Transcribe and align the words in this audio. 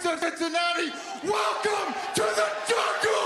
Cincinnati, 0.00 0.90
welcome 1.22 1.94
to 2.14 2.22
the 2.22 2.48
jungle! 2.66 3.19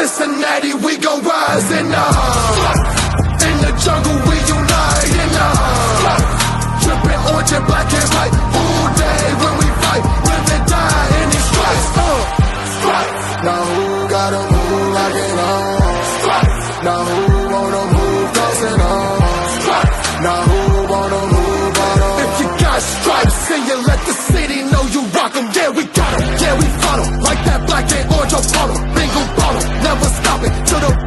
Cincinnati, 0.00 0.72
we 0.72 0.96
gon' 0.96 1.22
rise 1.22 1.70
and 1.72 1.92
uh, 1.92 3.44
in 3.44 3.56
the 3.60 3.70
jungle 3.84 4.16
we 4.30 4.36
unite 4.48 5.12
and 5.12 5.36
uh, 5.36 6.80
dripping 6.80 7.34
orange 7.34 7.52
and 7.52 7.66
black 7.66 7.92
and 7.92 8.14
white. 8.14 8.49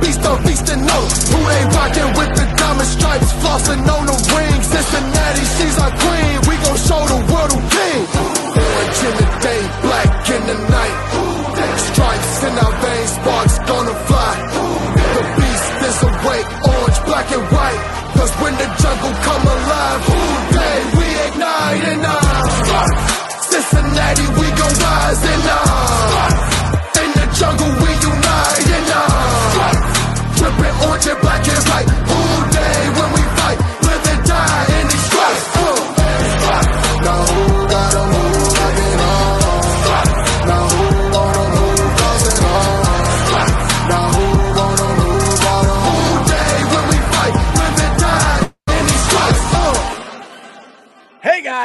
Beast 0.03 0.25
of 0.27 0.43
beast 0.43 0.67
and 0.69 0.85
know. 0.85 1.03
Who 1.31 1.39
they 1.47 1.63
rockin' 1.71 2.11
with 2.19 2.35
the 2.35 2.45
diamond 2.59 2.89
stripes, 2.89 3.31
flossin' 3.39 3.79
on 3.87 4.05
the 4.05 4.17
ring. 4.35 4.59
Cincinnati, 4.61 5.45
she's 5.55 5.77
our 5.79 5.93
queen. 6.03 6.35
We 6.47 6.55
gon' 6.67 6.77
show 6.77 7.01
the 7.07 7.22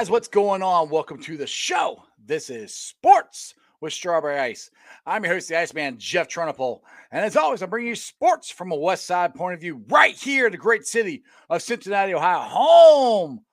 guys, 0.09 0.13
what's 0.13 0.29
going 0.29 0.63
on? 0.63 0.89
Welcome 0.89 1.19
to 1.25 1.37
the 1.37 1.47
show. 1.47 2.03
This 2.25 2.49
is 2.49 2.75
Sports 2.75 3.55
with 3.83 3.93
Strawberry 3.93 4.39
Ice. 4.39 4.71
I'm 5.05 5.23
your 5.23 5.35
host, 5.35 5.51
the 5.51 5.59
Iceman, 5.59 5.99
Jeff 5.99 6.29
Trunapole. 6.29 6.81
And 7.13 7.27
as 7.27 7.37
always, 7.37 7.61
I'm 7.61 7.69
bringing 7.69 7.91
you 7.91 7.95
sports 7.95 8.51
from 8.51 8.73
a 8.73 8.75
West 8.75 9.05
Side 9.05 9.35
point 9.35 9.53
of 9.53 9.61
view 9.61 9.85
right 9.89 10.17
here 10.17 10.49
the 10.49 10.57
great 10.57 10.87
city 10.87 11.25
of 11.51 11.61
Cincinnati, 11.61 12.15
Ohio, 12.15 12.39
home 12.39 13.45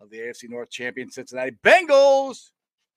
of 0.00 0.10
the 0.10 0.18
AFC 0.18 0.50
North 0.50 0.70
champion 0.70 1.08
Cincinnati 1.08 1.52
Bengals, 1.64 2.50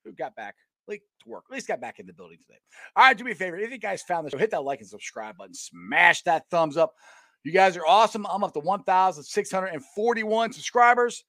who 0.03 0.11
got 0.11 0.35
back 0.35 0.55
like 0.87 1.03
to 1.23 1.29
work, 1.29 1.43
at 1.47 1.53
least 1.53 1.67
got 1.67 1.79
back 1.79 1.99
in 1.99 2.07
the 2.07 2.13
building 2.13 2.39
today. 2.41 2.59
All 2.95 3.05
right, 3.05 3.15
do 3.15 3.23
me 3.23 3.33
a 3.33 3.35
favor. 3.35 3.55
If 3.55 3.69
you 3.69 3.77
guys 3.77 4.01
found 4.01 4.25
the 4.25 4.31
show, 4.31 4.39
hit 4.39 4.49
that 4.49 4.63
like 4.63 4.79
and 4.79 4.89
subscribe 4.89 5.37
button, 5.37 5.53
smash 5.53 6.23
that 6.23 6.49
thumbs 6.49 6.75
up. 6.75 6.95
You 7.43 7.51
guys 7.51 7.77
are 7.77 7.85
awesome. 7.85 8.25
I'm 8.25 8.43
up 8.43 8.53
to 8.53 8.59
1,641 8.61 10.53
subscribers. 10.53 11.23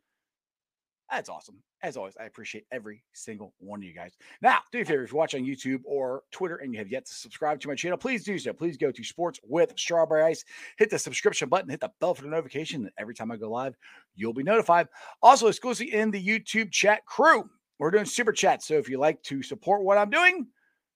That's 1.11 1.29
awesome. 1.29 1.63
As 1.83 1.97
always, 1.97 2.17
I 2.21 2.25
appreciate 2.25 2.65
every 2.73 3.05
single 3.13 3.55
one 3.59 3.79
of 3.79 3.85
you 3.85 3.95
guys. 3.95 4.17
Now, 4.43 4.59
do 4.73 4.79
me 4.79 4.83
a 4.83 4.85
favor 4.85 5.05
if 5.05 5.13
you're 5.13 5.19
watching 5.19 5.45
on 5.45 5.49
YouTube 5.49 5.81
or 5.85 6.23
Twitter 6.33 6.57
and 6.57 6.73
you 6.73 6.79
have 6.79 6.89
yet 6.89 7.07
to 7.07 7.15
subscribe 7.15 7.61
to 7.61 7.69
my 7.69 7.77
channel, 7.77 7.97
please 7.97 8.25
do 8.25 8.39
so. 8.39 8.53
Please 8.53 8.77
go 8.77 8.91
to 8.91 9.05
Sports 9.05 9.39
with 9.45 9.73
Strawberry 9.77 10.25
Ice, 10.25 10.45
hit 10.79 10.91
the 10.91 10.99
subscription 10.99 11.49
button, 11.49 11.71
hit 11.71 11.81
the 11.81 11.93
bell 12.01 12.15
for 12.15 12.23
the 12.23 12.29
notification. 12.29 12.83
And 12.83 12.91
every 12.99 13.15
time 13.15 13.31
I 13.31 13.37
go 13.37 13.51
live, 13.51 13.77
you'll 14.17 14.33
be 14.33 14.43
notified. 14.43 14.89
Also, 15.23 15.47
exclusively 15.47 15.95
in 15.95 16.11
the 16.11 16.25
YouTube 16.25 16.73
chat 16.73 17.07
crew, 17.07 17.49
we're 17.79 17.93
doing 17.93 18.05
super 18.05 18.33
chats. 18.33 18.67
So 18.67 18.75
if 18.75 18.89
you 18.89 18.99
like 18.99 19.23
to 19.25 19.43
support 19.43 19.85
what 19.85 19.99
I'm 19.99 20.11
doing, 20.11 20.47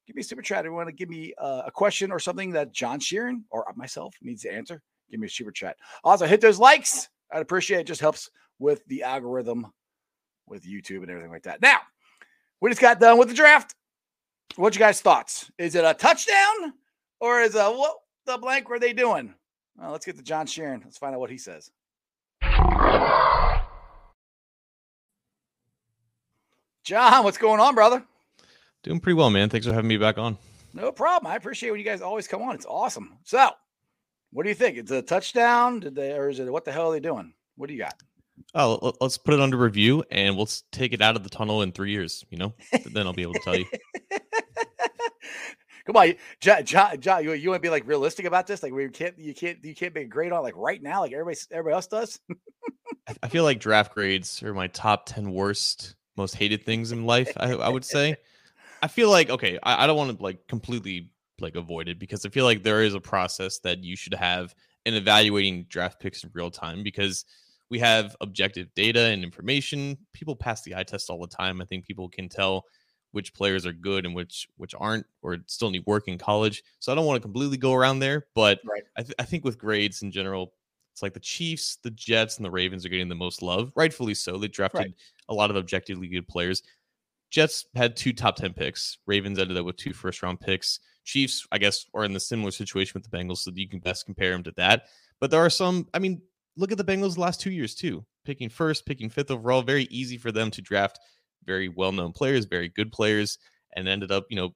give 0.06 0.16
me 0.16 0.20
a 0.20 0.24
super 0.24 0.42
chat. 0.42 0.60
If 0.60 0.70
you 0.70 0.72
want 0.72 0.88
to 0.88 0.94
give 0.94 1.08
me 1.08 1.34
uh, 1.38 1.62
a 1.66 1.70
question 1.70 2.10
or 2.10 2.18
something 2.18 2.50
that 2.52 2.72
John 2.72 2.98
Sheeran 2.98 3.42
or 3.50 3.64
myself 3.76 4.14
needs 4.22 4.42
to 4.42 4.52
answer, 4.52 4.82
give 5.08 5.20
me 5.20 5.28
a 5.28 5.30
super 5.30 5.52
chat. 5.52 5.76
Also, 6.02 6.26
hit 6.26 6.40
those 6.40 6.58
likes. 6.58 7.08
I'd 7.32 7.42
appreciate 7.42 7.78
it. 7.78 7.80
it 7.82 7.86
just 7.86 8.00
helps 8.00 8.28
with 8.58 8.84
the 8.86 9.04
algorithm 9.04 9.68
with 10.50 10.64
YouTube 10.64 11.02
and 11.02 11.10
everything 11.10 11.30
like 11.30 11.44
that. 11.44 11.62
Now, 11.62 11.78
we 12.60 12.70
just 12.70 12.80
got 12.80 13.00
done 13.00 13.18
with 13.18 13.28
the 13.28 13.34
draft. 13.34 13.74
What 14.56 14.74
you 14.74 14.80
guys' 14.80 15.00
thoughts? 15.00 15.50
Is 15.56 15.74
it 15.76 15.84
a 15.84 15.94
touchdown 15.94 16.74
or 17.20 17.40
is 17.40 17.54
a 17.54 17.70
what 17.70 17.96
the 18.26 18.36
blank 18.36 18.68
were 18.68 18.78
they 18.78 18.92
doing? 18.92 19.34
Well, 19.78 19.92
let's 19.92 20.04
get 20.04 20.16
to 20.16 20.22
John 20.22 20.46
Sheeran. 20.46 20.84
Let's 20.84 20.98
find 20.98 21.14
out 21.14 21.20
what 21.20 21.30
he 21.30 21.38
says. 21.38 21.70
John, 26.84 27.22
what's 27.24 27.38
going 27.38 27.60
on, 27.60 27.74
brother? 27.74 28.04
Doing 28.82 28.98
pretty 29.00 29.14
well, 29.14 29.30
man. 29.30 29.48
Thanks 29.48 29.66
for 29.66 29.72
having 29.72 29.88
me 29.88 29.96
back 29.96 30.18
on. 30.18 30.36
No 30.74 30.90
problem. 30.90 31.30
I 31.30 31.36
appreciate 31.36 31.70
when 31.70 31.78
you 31.78 31.86
guys 31.86 32.00
always 32.00 32.26
come 32.26 32.42
on. 32.42 32.54
It's 32.54 32.66
awesome. 32.66 33.18
So, 33.24 33.50
what 34.32 34.42
do 34.42 34.48
you 34.48 34.54
think? 34.54 34.76
It's 34.76 34.90
a 34.90 35.02
touchdown? 35.02 35.80
Did 35.80 35.94
they, 35.94 36.12
or 36.12 36.28
is 36.28 36.40
it 36.40 36.50
what 36.50 36.64
the 36.64 36.72
hell 36.72 36.90
are 36.90 36.92
they 36.92 37.00
doing? 37.00 37.34
What 37.56 37.68
do 37.68 37.74
you 37.74 37.80
got? 37.80 37.94
Oh, 38.54 38.78
let- 38.82 38.94
let's 39.00 39.18
put 39.18 39.34
it 39.34 39.40
under 39.40 39.56
review 39.56 40.04
and 40.10 40.36
we'll 40.36 40.48
take 40.72 40.92
it 40.92 41.02
out 41.02 41.16
of 41.16 41.22
the 41.24 41.30
tunnel 41.30 41.62
in 41.62 41.72
three 41.72 41.90
years. 41.92 42.24
You 42.30 42.38
know, 42.38 42.54
then 42.92 43.06
I'll 43.06 43.12
be 43.12 43.22
able 43.22 43.34
to 43.34 43.40
tell 43.40 43.56
you. 43.56 43.66
Come 45.86 45.96
on, 45.96 46.14
John, 46.40 46.64
John, 46.64 47.00
John 47.00 47.24
you, 47.24 47.32
you 47.32 47.48
want 47.48 47.60
to 47.62 47.66
be 47.66 47.70
like 47.70 47.86
realistic 47.86 48.26
about 48.26 48.46
this? 48.46 48.62
Like 48.62 48.72
we 48.72 48.88
can't, 48.90 49.18
you 49.18 49.34
can't, 49.34 49.64
you 49.64 49.74
can't 49.74 49.94
be 49.94 50.04
great 50.04 50.30
on 50.30 50.42
like 50.42 50.54
right 50.56 50.80
now, 50.80 51.00
like 51.00 51.12
everybody, 51.12 51.38
everybody 51.50 51.74
else 51.74 51.86
does. 51.86 52.20
I- 53.08 53.16
I 53.22 53.28
feel 53.28 53.44
like 53.44 53.58
draft 53.60 53.94
grades 53.94 54.42
are 54.42 54.54
my 54.54 54.68
top 54.68 55.06
ten 55.06 55.32
worst, 55.32 55.96
most 56.16 56.34
hated 56.36 56.64
things 56.64 56.92
in 56.92 57.06
life. 57.06 57.32
I, 57.36 57.52
I 57.54 57.68
would 57.68 57.84
say. 57.84 58.16
I 58.82 58.88
feel 58.88 59.10
like 59.10 59.30
okay, 59.30 59.58
I, 59.62 59.84
I 59.84 59.86
don't 59.86 59.96
want 59.96 60.16
to 60.16 60.22
like 60.22 60.46
completely 60.46 61.10
like 61.40 61.56
avoid 61.56 61.88
it 61.88 61.98
because 61.98 62.24
I 62.24 62.28
feel 62.28 62.44
like 62.44 62.62
there 62.62 62.82
is 62.82 62.94
a 62.94 63.00
process 63.00 63.58
that 63.60 63.82
you 63.82 63.96
should 63.96 64.14
have 64.14 64.54
in 64.86 64.94
evaluating 64.94 65.64
draft 65.68 65.98
picks 66.00 66.22
in 66.22 66.30
real 66.34 66.50
time 66.50 66.82
because 66.82 67.24
we 67.70 67.78
have 67.78 68.16
objective 68.20 68.68
data 68.74 69.00
and 69.06 69.22
information. 69.24 69.96
People 70.12 70.36
pass 70.36 70.62
the 70.62 70.74
eye 70.74 70.82
test 70.82 71.08
all 71.08 71.20
the 71.20 71.26
time. 71.28 71.60
I 71.60 71.64
think 71.64 71.86
people 71.86 72.08
can 72.08 72.28
tell 72.28 72.64
which 73.12 73.34
players 73.34 73.66
are 73.66 73.72
good 73.72 74.04
and 74.06 74.14
which 74.14 74.46
which 74.56 74.74
aren't 74.78 75.06
or 75.22 75.38
still 75.46 75.70
need 75.70 75.84
work 75.86 76.06
in 76.08 76.18
college. 76.18 76.62
So 76.80 76.92
I 76.92 76.94
don't 76.94 77.06
want 77.06 77.16
to 77.16 77.22
completely 77.22 77.56
go 77.56 77.72
around 77.74 77.98
there, 78.00 78.26
but 78.34 78.60
Right. 78.64 78.82
I, 78.96 79.02
th- 79.02 79.14
I 79.18 79.24
think 79.24 79.44
with 79.44 79.58
grades 79.58 80.02
in 80.02 80.10
general, 80.12 80.52
it's 80.92 81.02
like 81.02 81.14
the 81.14 81.20
Chiefs, 81.20 81.78
the 81.82 81.90
Jets, 81.90 82.36
and 82.36 82.44
the 82.44 82.50
Ravens 82.50 82.84
are 82.84 82.88
getting 82.88 83.08
the 83.08 83.14
most 83.14 83.42
love, 83.42 83.72
rightfully 83.76 84.14
so. 84.14 84.36
They 84.38 84.48
drafted 84.48 84.78
Right. 84.80 84.94
a 85.28 85.34
lot 85.34 85.50
of 85.50 85.56
objectively 85.56 86.08
good 86.08 86.28
players. 86.28 86.62
Jets 87.30 87.66
had 87.76 87.96
two 87.96 88.12
top 88.12 88.34
10 88.36 88.52
picks. 88.54 88.98
Ravens 89.06 89.38
ended 89.38 89.56
up 89.56 89.64
with 89.64 89.76
two 89.76 89.92
first 89.92 90.22
round 90.22 90.40
picks. 90.40 90.80
Chiefs, 91.04 91.46
I 91.52 91.58
guess, 91.58 91.86
are 91.94 92.04
in 92.04 92.12
the 92.12 92.20
similar 92.20 92.50
situation 92.50 92.92
with 93.00 93.08
the 93.08 93.16
Bengals, 93.16 93.38
so 93.38 93.52
you 93.54 93.68
can 93.68 93.78
best 93.80 94.04
compare 94.04 94.32
them 94.32 94.42
to 94.44 94.52
that. 94.56 94.86
But 95.20 95.30
there 95.30 95.40
are 95.40 95.50
some, 95.50 95.88
I 95.94 95.98
mean, 96.00 96.22
look 96.56 96.72
at 96.72 96.78
the 96.78 96.84
Bengals 96.84 97.14
the 97.14 97.20
last 97.20 97.40
two 97.40 97.50
years, 97.50 97.74
too. 97.74 98.04
Picking 98.24 98.48
first, 98.48 98.86
picking 98.86 99.10
fifth 99.10 99.30
overall, 99.30 99.62
very 99.62 99.84
easy 99.84 100.16
for 100.16 100.32
them 100.32 100.50
to 100.50 100.62
draft 100.62 100.98
very 101.44 101.68
well 101.68 101.92
known 101.92 102.12
players, 102.12 102.44
very 102.44 102.68
good 102.68 102.92
players, 102.92 103.38
and 103.74 103.88
ended 103.88 104.12
up, 104.12 104.26
you 104.30 104.36
know, 104.36 104.54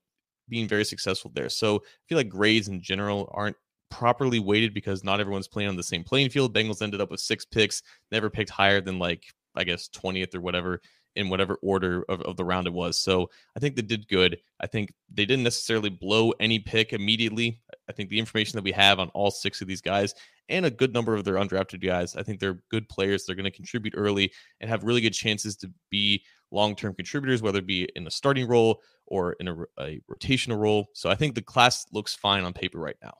being 0.48 0.68
very 0.68 0.84
successful 0.84 1.30
there. 1.34 1.48
So 1.48 1.76
I 1.76 2.04
feel 2.08 2.18
like 2.18 2.28
grades 2.28 2.68
in 2.68 2.82
general 2.82 3.30
aren't 3.32 3.56
properly 3.90 4.38
weighted 4.40 4.74
because 4.74 5.04
not 5.04 5.20
everyone's 5.20 5.48
playing 5.48 5.68
on 5.68 5.76
the 5.76 5.82
same 5.82 6.04
playing 6.04 6.30
field. 6.30 6.54
Bengals 6.54 6.82
ended 6.82 7.00
up 7.00 7.10
with 7.10 7.20
six 7.20 7.44
picks, 7.44 7.82
never 8.10 8.28
picked 8.28 8.50
higher 8.50 8.80
than 8.80 8.98
like, 8.98 9.24
I 9.54 9.64
guess, 9.64 9.88
20th 9.88 10.34
or 10.34 10.40
whatever 10.40 10.80
in 11.16 11.28
whatever 11.28 11.58
order 11.62 12.04
of, 12.08 12.20
of 12.22 12.36
the 12.36 12.44
round 12.44 12.66
it 12.66 12.72
was. 12.72 12.98
So 12.98 13.30
I 13.56 13.60
think 13.60 13.76
they 13.76 13.82
did 13.82 14.08
good. 14.08 14.38
I 14.60 14.66
think 14.66 14.92
they 15.12 15.24
didn't 15.24 15.44
necessarily 15.44 15.90
blow 15.90 16.32
any 16.40 16.58
pick 16.58 16.92
immediately. 16.92 17.60
I 17.88 17.92
think 17.92 18.10
the 18.10 18.18
information 18.18 18.56
that 18.56 18.64
we 18.64 18.72
have 18.72 18.98
on 18.98 19.10
all 19.10 19.30
six 19.30 19.60
of 19.60 19.68
these 19.68 19.80
guys 19.80 20.14
and 20.48 20.66
a 20.66 20.70
good 20.70 20.92
number 20.92 21.14
of 21.14 21.24
their 21.24 21.34
undrafted 21.34 21.82
guys, 21.84 22.16
I 22.16 22.22
think 22.22 22.40
they're 22.40 22.60
good 22.70 22.88
players. 22.88 23.24
They're 23.24 23.36
going 23.36 23.44
to 23.44 23.50
contribute 23.50 23.94
early 23.96 24.32
and 24.60 24.68
have 24.68 24.84
really 24.84 25.00
good 25.00 25.14
chances 25.14 25.56
to 25.56 25.70
be 25.90 26.22
long 26.50 26.76
term 26.76 26.94
contributors, 26.94 27.42
whether 27.42 27.58
it 27.58 27.66
be 27.66 27.88
in 27.96 28.06
a 28.06 28.10
starting 28.10 28.46
role 28.46 28.80
or 29.06 29.34
in 29.34 29.48
a, 29.48 29.56
a 29.78 30.00
rotational 30.10 30.58
role. 30.58 30.86
So 30.94 31.10
I 31.10 31.14
think 31.14 31.34
the 31.34 31.42
class 31.42 31.86
looks 31.92 32.14
fine 32.14 32.44
on 32.44 32.52
paper 32.52 32.78
right 32.78 32.96
now. 33.02 33.14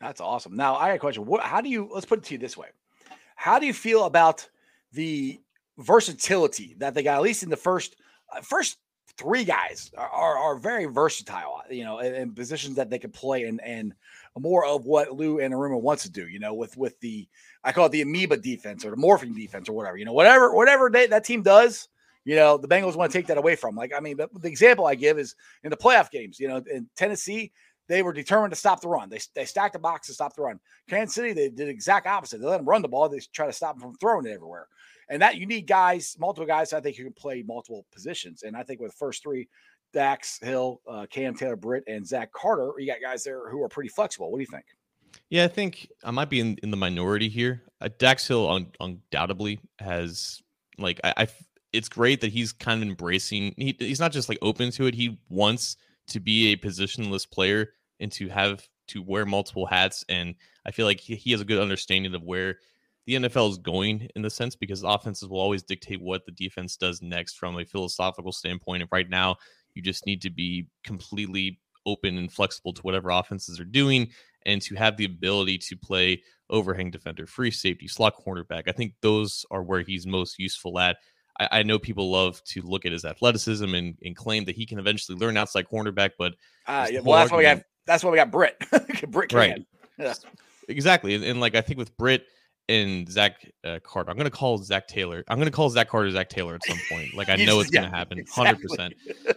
That's 0.00 0.20
awesome. 0.20 0.56
Now 0.56 0.76
I 0.76 0.88
got 0.88 0.96
a 0.96 0.98
question. 0.98 1.26
What, 1.26 1.42
how 1.42 1.60
do 1.60 1.68
you? 1.68 1.88
Let's 1.92 2.06
put 2.06 2.18
it 2.18 2.24
to 2.26 2.34
you 2.34 2.38
this 2.38 2.56
way: 2.56 2.68
How 3.36 3.58
do 3.58 3.66
you 3.66 3.74
feel 3.74 4.04
about 4.04 4.48
the 4.92 5.40
versatility 5.78 6.74
that 6.78 6.94
they 6.94 7.02
got? 7.02 7.16
At 7.16 7.22
least 7.22 7.42
in 7.42 7.50
the 7.50 7.56
first 7.56 7.96
uh, 8.34 8.40
first 8.40 8.78
three 9.18 9.44
guys 9.44 9.90
are, 9.98 10.08
are, 10.08 10.38
are 10.38 10.58
very 10.58 10.86
versatile. 10.86 11.60
You 11.70 11.84
know, 11.84 11.98
in, 11.98 12.14
in 12.14 12.32
positions 12.32 12.76
that 12.76 12.88
they 12.88 12.98
can 12.98 13.10
play 13.10 13.44
and 13.44 13.60
and 13.62 13.94
more 14.38 14.64
of 14.64 14.84
what 14.84 15.12
Lou 15.12 15.38
Anarumo 15.38 15.80
wants 15.80 16.04
to 16.04 16.10
do. 16.10 16.28
You 16.28 16.38
know, 16.38 16.54
with 16.54 16.76
with 16.76 16.98
the 17.00 17.28
I 17.64 17.72
call 17.72 17.86
it 17.86 17.92
the 17.92 18.02
amoeba 18.02 18.36
defense 18.36 18.84
or 18.84 18.90
the 18.90 18.96
morphing 18.96 19.34
defense 19.34 19.68
or 19.68 19.72
whatever. 19.72 19.96
You 19.96 20.04
know, 20.04 20.12
whatever 20.12 20.54
whatever 20.54 20.90
they, 20.90 21.06
that 21.08 21.24
team 21.24 21.42
does. 21.42 21.88
You 22.24 22.36
know, 22.36 22.58
the 22.58 22.68
Bengals 22.68 22.96
want 22.96 23.10
to 23.10 23.18
take 23.18 23.26
that 23.28 23.38
away 23.38 23.56
from. 23.56 23.74
Like, 23.74 23.92
I 23.96 24.00
mean, 24.00 24.18
the, 24.18 24.28
the 24.34 24.48
example 24.48 24.86
I 24.86 24.94
give 24.94 25.18
is 25.18 25.34
in 25.64 25.70
the 25.70 25.76
playoff 25.76 26.10
games. 26.10 26.38
You 26.38 26.48
know, 26.48 26.62
in 26.70 26.86
Tennessee, 26.94 27.50
they 27.88 28.02
were 28.02 28.12
determined 28.12 28.52
to 28.52 28.58
stop 28.58 28.80
the 28.80 28.88
run. 28.88 29.08
They, 29.08 29.18
they 29.34 29.46
stacked 29.46 29.72
the 29.72 29.78
box 29.78 30.06
to 30.06 30.14
stop 30.14 30.36
the 30.36 30.42
run. 30.42 30.60
Kansas 30.88 31.14
City, 31.14 31.32
they 31.32 31.48
did 31.48 31.66
the 31.66 31.68
exact 31.68 32.06
opposite. 32.06 32.38
They 32.38 32.46
let 32.46 32.58
them 32.58 32.68
run 32.68 32.82
the 32.82 32.88
ball. 32.88 33.08
They 33.08 33.20
try 33.32 33.46
to 33.46 33.52
stop 33.52 33.74
them 33.74 33.80
from 33.80 33.96
throwing 33.96 34.26
it 34.26 34.32
everywhere. 34.32 34.68
And 35.08 35.20
that 35.22 35.38
you 35.38 35.46
need 35.46 35.66
guys, 35.66 36.16
multiple 36.20 36.46
guys, 36.46 36.72
I 36.72 36.80
think 36.80 36.96
who 36.96 37.02
can 37.02 37.12
play 37.12 37.42
multiple 37.42 37.84
positions. 37.92 38.44
And 38.44 38.56
I 38.56 38.62
think 38.62 38.80
with 38.80 38.92
the 38.92 38.96
first 38.96 39.24
three, 39.24 39.48
Dax 39.92 40.38
Hill, 40.40 40.80
uh, 40.88 41.06
Cam 41.10 41.34
Taylor 41.34 41.56
Britt, 41.56 41.84
and 41.86 42.06
Zach 42.06 42.32
Carter, 42.32 42.72
you 42.78 42.86
got 42.86 43.00
guys 43.02 43.24
there 43.24 43.50
who 43.50 43.62
are 43.62 43.68
pretty 43.68 43.88
flexible. 43.88 44.30
What 44.30 44.38
do 44.38 44.42
you 44.42 44.50
think? 44.50 44.64
Yeah, 45.28 45.44
I 45.44 45.48
think 45.48 45.88
I 46.04 46.10
might 46.10 46.30
be 46.30 46.40
in, 46.40 46.56
in 46.62 46.70
the 46.70 46.76
minority 46.76 47.28
here. 47.28 47.62
Uh, 47.80 47.88
Dax 47.98 48.26
Hill 48.26 48.48
un- 48.48 48.72
undoubtedly 48.80 49.60
has 49.78 50.40
like 50.78 51.00
I, 51.04 51.14
I 51.16 51.22
f- 51.22 51.44
it's 51.72 51.88
great 51.88 52.20
that 52.20 52.32
he's 52.32 52.52
kind 52.52 52.82
of 52.82 52.88
embracing. 52.88 53.54
He, 53.56 53.76
he's 53.78 54.00
not 54.00 54.12
just 54.12 54.28
like 54.28 54.38
open 54.42 54.70
to 54.72 54.86
it. 54.86 54.94
He 54.94 55.20
wants 55.28 55.76
to 56.08 56.20
be 56.20 56.52
a 56.52 56.56
positionless 56.56 57.30
player 57.30 57.70
and 58.00 58.10
to 58.12 58.28
have 58.28 58.68
to 58.88 59.02
wear 59.02 59.24
multiple 59.24 59.66
hats. 59.66 60.04
And 60.08 60.34
I 60.66 60.72
feel 60.72 60.86
like 60.86 61.00
he, 61.00 61.14
he 61.14 61.30
has 61.32 61.40
a 61.40 61.44
good 61.44 61.60
understanding 61.60 62.14
of 62.14 62.22
where 62.22 62.56
the 63.06 63.14
NFL 63.14 63.50
is 63.50 63.58
going 63.58 64.08
in 64.16 64.22
the 64.22 64.30
sense 64.30 64.56
because 64.56 64.82
offenses 64.82 65.28
will 65.28 65.40
always 65.40 65.62
dictate 65.62 66.00
what 66.00 66.26
the 66.26 66.32
defense 66.32 66.76
does 66.76 67.00
next 67.02 67.38
from 67.38 67.58
a 67.58 67.64
philosophical 67.64 68.32
standpoint. 68.32 68.82
And 68.82 68.90
right 68.92 69.08
now, 69.08 69.36
you 69.74 69.82
just 69.82 70.06
need 70.06 70.22
to 70.22 70.30
be 70.30 70.66
completely 70.84 71.60
open 71.86 72.18
and 72.18 72.32
flexible 72.32 72.72
to 72.72 72.82
whatever 72.82 73.10
offenses 73.10 73.58
are 73.58 73.64
doing 73.64 74.10
and 74.46 74.62
to 74.62 74.74
have 74.74 74.96
the 74.96 75.04
ability 75.04 75.58
to 75.58 75.76
play 75.76 76.22
overhang 76.48 76.90
defender, 76.90 77.26
free 77.26 77.50
safety, 77.50 77.88
slot 77.88 78.14
cornerback. 78.26 78.64
I 78.66 78.72
think 78.72 78.94
those 79.02 79.44
are 79.50 79.62
where 79.62 79.82
he's 79.82 80.06
most 80.06 80.38
useful 80.38 80.78
at. 80.78 80.96
I, 81.38 81.48
I 81.52 81.62
know 81.62 81.78
people 81.78 82.10
love 82.10 82.42
to 82.44 82.62
look 82.62 82.86
at 82.86 82.92
his 82.92 83.04
athleticism 83.04 83.74
and, 83.74 83.96
and, 84.02 84.16
claim 84.16 84.44
that 84.46 84.56
he 84.56 84.66
can 84.66 84.78
eventually 84.78 85.18
learn 85.18 85.36
outside 85.36 85.66
cornerback, 85.70 86.10
but 86.18 86.34
uh, 86.66 86.88
well, 87.02 87.18
that's 87.18 87.30
why 87.30 87.38
we 87.38 87.46
argument- 87.46 87.58
got 87.58 87.66
that's 87.86 88.04
why 88.04 88.10
we 88.10 88.16
got 88.16 88.30
Britt. 88.30 88.56
Britt. 89.10 89.32
Right. 89.32 89.64
Yeah. 89.98 90.14
exactly. 90.68 91.14
And, 91.14 91.24
and 91.24 91.40
like 91.40 91.54
I 91.54 91.60
think 91.60 91.78
with 91.78 91.96
Britt 91.96 92.26
and 92.70 93.10
Zach 93.10 93.50
uh, 93.64 93.80
Carter, 93.82 94.10
I'm 94.10 94.16
going 94.16 94.30
to 94.30 94.36
call 94.36 94.56
Zach 94.58 94.86
Taylor. 94.86 95.24
I'm 95.28 95.38
going 95.38 95.50
to 95.50 95.52
call 95.52 95.68
Zach 95.70 95.88
Carter 95.88 96.08
Zach 96.12 96.28
Taylor 96.28 96.54
at 96.54 96.64
some 96.64 96.78
point. 96.88 97.14
Like 97.14 97.28
I 97.28 97.34
know 97.44 97.58
it's 97.58 97.70
gonna 97.70 97.90
happen, 97.90 98.18
exactly. 98.18 98.68
100%. 98.78 98.92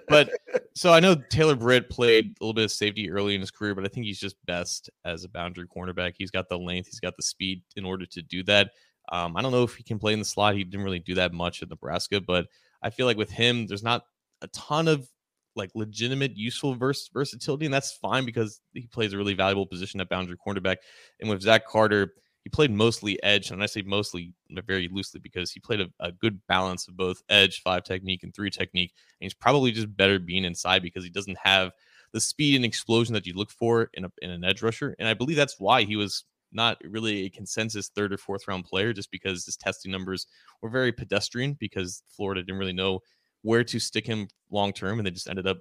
But 0.08 0.30
so 0.76 0.94
I 0.94 1.00
know 1.00 1.16
Taylor 1.30 1.56
Britt 1.56 1.90
played 1.90 2.26
a 2.26 2.44
little 2.44 2.54
bit 2.54 2.66
of 2.66 2.72
safety 2.72 3.10
early 3.10 3.34
in 3.34 3.42
his 3.42 3.50
career, 3.50 3.74
but 3.74 3.86
I 3.86 3.88
think 3.88 4.06
he's 4.06 4.20
just 4.20 4.36
best 4.46 4.92
as 5.04 5.24
a 5.24 5.30
boundary 5.30 5.66
cornerback. 5.68 6.14
He's 6.16 6.30
got 6.30 6.48
the 6.48 6.60
length, 6.60 6.88
he's 6.88 7.00
got 7.00 7.18
the 7.18 7.24
speed 7.24 7.64
in 7.76 7.86
order 7.86 8.06
to 8.06 8.22
do 8.22 8.44
that. 8.44 8.70
Um, 9.12 9.36
I 9.36 9.42
don't 9.42 9.52
know 9.52 9.64
if 9.64 9.76
he 9.76 9.84
can 9.84 9.98
play 9.98 10.14
in 10.14 10.20
the 10.20 10.26
slot. 10.26 10.56
He 10.56 10.64
didn't 10.64 10.86
really 10.86 11.00
do 11.00 11.16
that 11.16 11.34
much 11.34 11.64
at 11.64 11.70
Nebraska, 11.70 12.22
but 12.22 12.46
I 12.84 12.92
feel 12.92 13.08
like 13.08 13.18
with 13.18 13.32
him, 13.32 13.66
there's 13.66 13.84
not 13.84 14.04
a 14.42 14.48
ton 14.50 14.88
of 14.88 15.10
like 15.56 15.72
legitimate, 15.74 16.38
useful 16.38 16.76
vers- 16.76 17.10
versatility, 17.12 17.66
and 17.66 17.74
that's 17.74 17.94
fine 17.94 18.26
because 18.26 18.62
he 18.74 18.88
plays 18.88 19.14
a 19.14 19.18
really 19.18 19.34
valuable 19.34 19.66
position 19.66 20.00
at 20.02 20.10
boundary 20.10 20.38
cornerback. 20.46 20.78
And 21.20 21.30
with 21.30 21.42
Zach 21.42 21.68
Carter, 21.68 22.14
he 22.44 22.50
played 22.50 22.72
mostly 22.72 23.22
edge, 23.24 23.52
and 23.52 23.64
I 23.64 23.68
say 23.68 23.84
mostly 23.84 24.34
very 24.68 24.90
loosely 24.92 25.20
because 25.22 25.52
he 25.52 25.62
played 25.62 25.80
a, 25.80 25.88
a 26.00 26.12
good 26.12 26.40
balance 26.48 26.88
of 26.88 26.98
both 26.98 27.22
edge, 27.30 27.62
five 27.62 27.84
technique, 27.84 28.24
and 28.24 28.34
three 28.34 28.50
technique. 28.50 28.92
And 28.96 29.26
he's 29.26 29.34
probably 29.34 29.72
just 29.72 29.96
better 29.96 30.20
being 30.20 30.44
inside 30.44 30.84
because 30.84 31.06
he 31.06 31.10
doesn't 31.10 31.38
have 31.42 31.72
the 32.12 32.20
speed 32.20 32.58
and 32.58 32.66
explosion 32.66 33.14
that 33.14 33.26
you 33.26 33.34
look 33.34 33.50
for 33.50 33.90
in, 33.94 34.06
a, 34.06 34.12
in 34.22 34.30
an 34.30 34.44
edge 34.44 34.62
rusher. 34.62 34.94
And 35.00 35.08
I 35.08 35.14
believe 35.14 35.38
that's 35.38 35.60
why 35.60 35.84
he 35.84 35.96
was 35.96 36.26
not 36.52 36.78
really 36.84 37.26
a 37.26 37.30
consensus 37.30 37.90
third 37.90 38.14
or 38.14 38.18
fourth 38.18 38.48
round 38.48 38.66
player, 38.66 38.92
just 38.92 39.10
because 39.10 39.46
his 39.46 39.56
testing 39.56 39.92
numbers 39.92 40.28
were 40.62 40.70
very 40.70 40.92
pedestrian 40.92 41.56
because 41.60 42.04
Florida 42.10 42.44
didn't 42.44 42.60
really 42.60 42.74
know 42.74 43.00
where 43.42 43.64
to 43.64 43.80
stick 43.80 44.06
him 44.06 44.28
long 44.52 44.74
term, 44.74 45.00
and 45.00 45.08
they 45.08 45.12
just 45.12 45.30
ended 45.30 45.48
up 45.48 45.60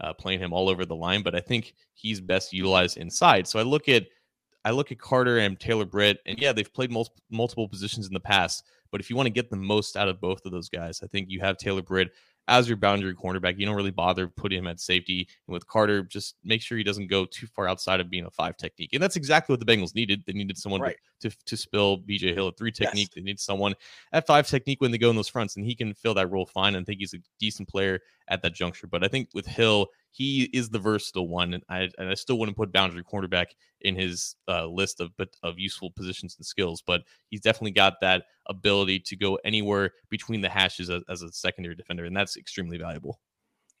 uh, 0.00 0.12
playing 0.14 0.40
him 0.40 0.54
all 0.54 0.70
over 0.70 0.86
the 0.86 0.96
line. 0.96 1.22
But 1.22 1.34
I 1.34 1.40
think 1.40 1.74
he's 1.92 2.20
best 2.20 2.52
utilized 2.52 2.96
inside. 2.96 3.46
So 3.46 3.58
I 3.58 3.62
look 3.62 3.88
at 3.90 4.06
I 4.64 4.70
look 4.70 4.90
at 4.92 4.98
Carter 4.98 5.38
and 5.38 5.58
Taylor 5.60 5.84
Britt, 5.84 6.18
and 6.26 6.38
yeah, 6.38 6.52
they've 6.52 6.72
played 6.72 6.90
mul- 6.90 7.12
multiple 7.30 7.68
positions 7.68 8.06
in 8.06 8.14
the 8.14 8.20
past. 8.20 8.64
But 8.90 9.00
if 9.00 9.10
you 9.10 9.16
want 9.16 9.26
to 9.26 9.32
get 9.32 9.50
the 9.50 9.56
most 9.56 9.96
out 9.96 10.08
of 10.08 10.20
both 10.20 10.44
of 10.46 10.52
those 10.52 10.68
guys, 10.68 11.00
I 11.02 11.06
think 11.08 11.28
you 11.28 11.40
have 11.40 11.58
Taylor 11.58 11.82
Britt 11.82 12.12
as 12.46 12.68
your 12.68 12.76
boundary 12.76 13.14
cornerback. 13.14 13.58
You 13.58 13.64
don't 13.66 13.74
really 13.74 13.90
bother 13.90 14.28
putting 14.28 14.58
him 14.58 14.66
at 14.66 14.78
safety. 14.78 15.26
And 15.48 15.52
with 15.54 15.66
Carter, 15.66 16.02
just 16.02 16.36
make 16.44 16.60
sure 16.60 16.76
he 16.78 16.84
doesn't 16.84 17.06
go 17.08 17.24
too 17.24 17.46
far 17.46 17.66
outside 17.66 18.00
of 18.00 18.10
being 18.10 18.26
a 18.26 18.30
five 18.30 18.56
technique. 18.58 18.90
And 18.92 19.02
that's 19.02 19.16
exactly 19.16 19.52
what 19.52 19.60
the 19.60 19.66
Bengals 19.66 19.94
needed. 19.94 20.22
They 20.26 20.34
needed 20.34 20.58
someone 20.58 20.82
Right. 20.82 20.96
to, 21.20 21.30
to 21.30 21.36
to 21.46 21.56
spill 21.56 21.98
BJ 21.98 22.34
Hill 22.34 22.48
at 22.48 22.58
three 22.58 22.68
Yes. 22.70 22.90
technique. 22.90 23.10
They 23.14 23.22
need 23.22 23.40
someone 23.40 23.74
at 24.12 24.26
five 24.26 24.46
technique 24.46 24.80
when 24.82 24.90
they 24.90 24.98
go 24.98 25.10
in 25.10 25.16
those 25.16 25.28
fronts, 25.28 25.56
and 25.56 25.64
he 25.64 25.74
can 25.74 25.94
fill 25.94 26.14
that 26.14 26.30
role 26.30 26.46
fine. 26.46 26.74
And 26.74 26.84
I 26.84 26.86
think 26.86 27.00
he's 27.00 27.14
a 27.14 27.18
decent 27.40 27.68
player 27.68 28.00
at 28.28 28.42
that 28.42 28.54
juncture. 28.54 28.86
But 28.86 29.02
I 29.02 29.08
think 29.08 29.30
with 29.34 29.46
Hill, 29.46 29.88
he 30.14 30.44
is 30.52 30.70
the 30.70 30.78
versatile 30.78 31.26
one, 31.26 31.54
and 31.54 31.64
I 31.68 31.90
and 31.98 32.08
I 32.08 32.14
still 32.14 32.38
wouldn't 32.38 32.56
put 32.56 32.72
boundary 32.72 33.02
cornerback 33.02 33.46
in 33.80 33.96
his 33.96 34.36
uh, 34.46 34.64
list 34.66 35.00
of 35.00 35.10
but 35.16 35.30
of 35.42 35.58
useful 35.58 35.90
positions 35.90 36.36
and 36.38 36.46
skills. 36.46 36.84
But 36.86 37.02
he's 37.30 37.40
definitely 37.40 37.72
got 37.72 37.94
that 38.00 38.22
ability 38.46 39.00
to 39.00 39.16
go 39.16 39.40
anywhere 39.44 39.90
between 40.10 40.40
the 40.40 40.48
hashes 40.48 40.88
as, 40.88 41.02
as 41.08 41.22
a 41.22 41.32
secondary 41.32 41.74
defender, 41.74 42.04
and 42.04 42.16
that's 42.16 42.36
extremely 42.36 42.78
valuable. 42.78 43.18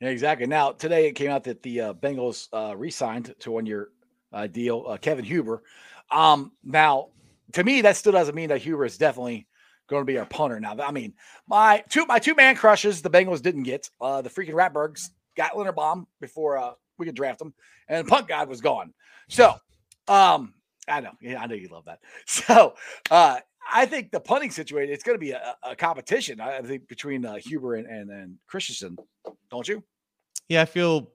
Yeah, 0.00 0.08
exactly. 0.08 0.46
Now 0.48 0.72
today 0.72 1.06
it 1.06 1.12
came 1.12 1.30
out 1.30 1.44
that 1.44 1.62
the 1.62 1.80
uh, 1.80 1.94
Bengals 1.94 2.48
uh, 2.52 2.76
re-signed 2.76 3.32
to 3.38 3.52
one 3.52 3.64
year 3.64 3.90
uh, 4.32 4.48
deal 4.48 4.86
uh, 4.88 4.96
Kevin 4.96 5.24
Huber. 5.24 5.62
Um, 6.10 6.50
now, 6.64 7.10
to 7.52 7.62
me, 7.62 7.80
that 7.82 7.96
still 7.96 8.12
doesn't 8.12 8.34
mean 8.34 8.48
that 8.48 8.60
Huber 8.60 8.84
is 8.84 8.98
definitely 8.98 9.46
going 9.88 10.02
to 10.02 10.12
be 10.12 10.18
our 10.18 10.26
punter. 10.26 10.58
Now, 10.58 10.74
I 10.82 10.90
mean, 10.90 11.14
my 11.46 11.84
two 11.88 12.06
my 12.06 12.18
two 12.18 12.34
man 12.34 12.56
crushes 12.56 13.02
the 13.02 13.10
Bengals 13.10 13.40
didn't 13.40 13.62
get. 13.62 13.88
Uh, 14.00 14.20
the 14.20 14.30
freaking 14.30 14.54
Ratbirds 14.54 15.10
got 15.36 15.52
Linderbaum 15.52 16.06
before 16.20 16.58
uh, 16.58 16.72
we 16.98 17.06
could 17.06 17.14
draft 17.14 17.40
him, 17.40 17.54
and 17.88 18.06
Punt 18.06 18.28
God 18.28 18.48
was 18.48 18.60
gone. 18.60 18.92
So, 19.28 19.54
um, 20.08 20.54
I 20.88 21.00
know, 21.00 21.12
yeah, 21.20 21.40
I 21.40 21.46
know 21.46 21.54
you 21.54 21.68
love 21.68 21.86
that. 21.86 22.00
So, 22.26 22.74
uh, 23.10 23.40
I 23.72 23.86
think 23.86 24.10
the 24.10 24.20
punting 24.20 24.50
situation 24.50 24.92
it's 24.92 25.02
going 25.02 25.16
to 25.16 25.20
be 25.20 25.30
a, 25.30 25.56
a 25.62 25.74
competition. 25.74 26.40
I 26.40 26.60
think 26.60 26.86
between 26.86 27.24
uh, 27.24 27.36
Huber 27.36 27.76
and, 27.76 27.86
and 27.86 28.10
and 28.10 28.36
Christensen, 28.46 28.96
don't 29.50 29.66
you? 29.66 29.82
Yeah, 30.48 30.62
I 30.62 30.66
feel 30.66 31.10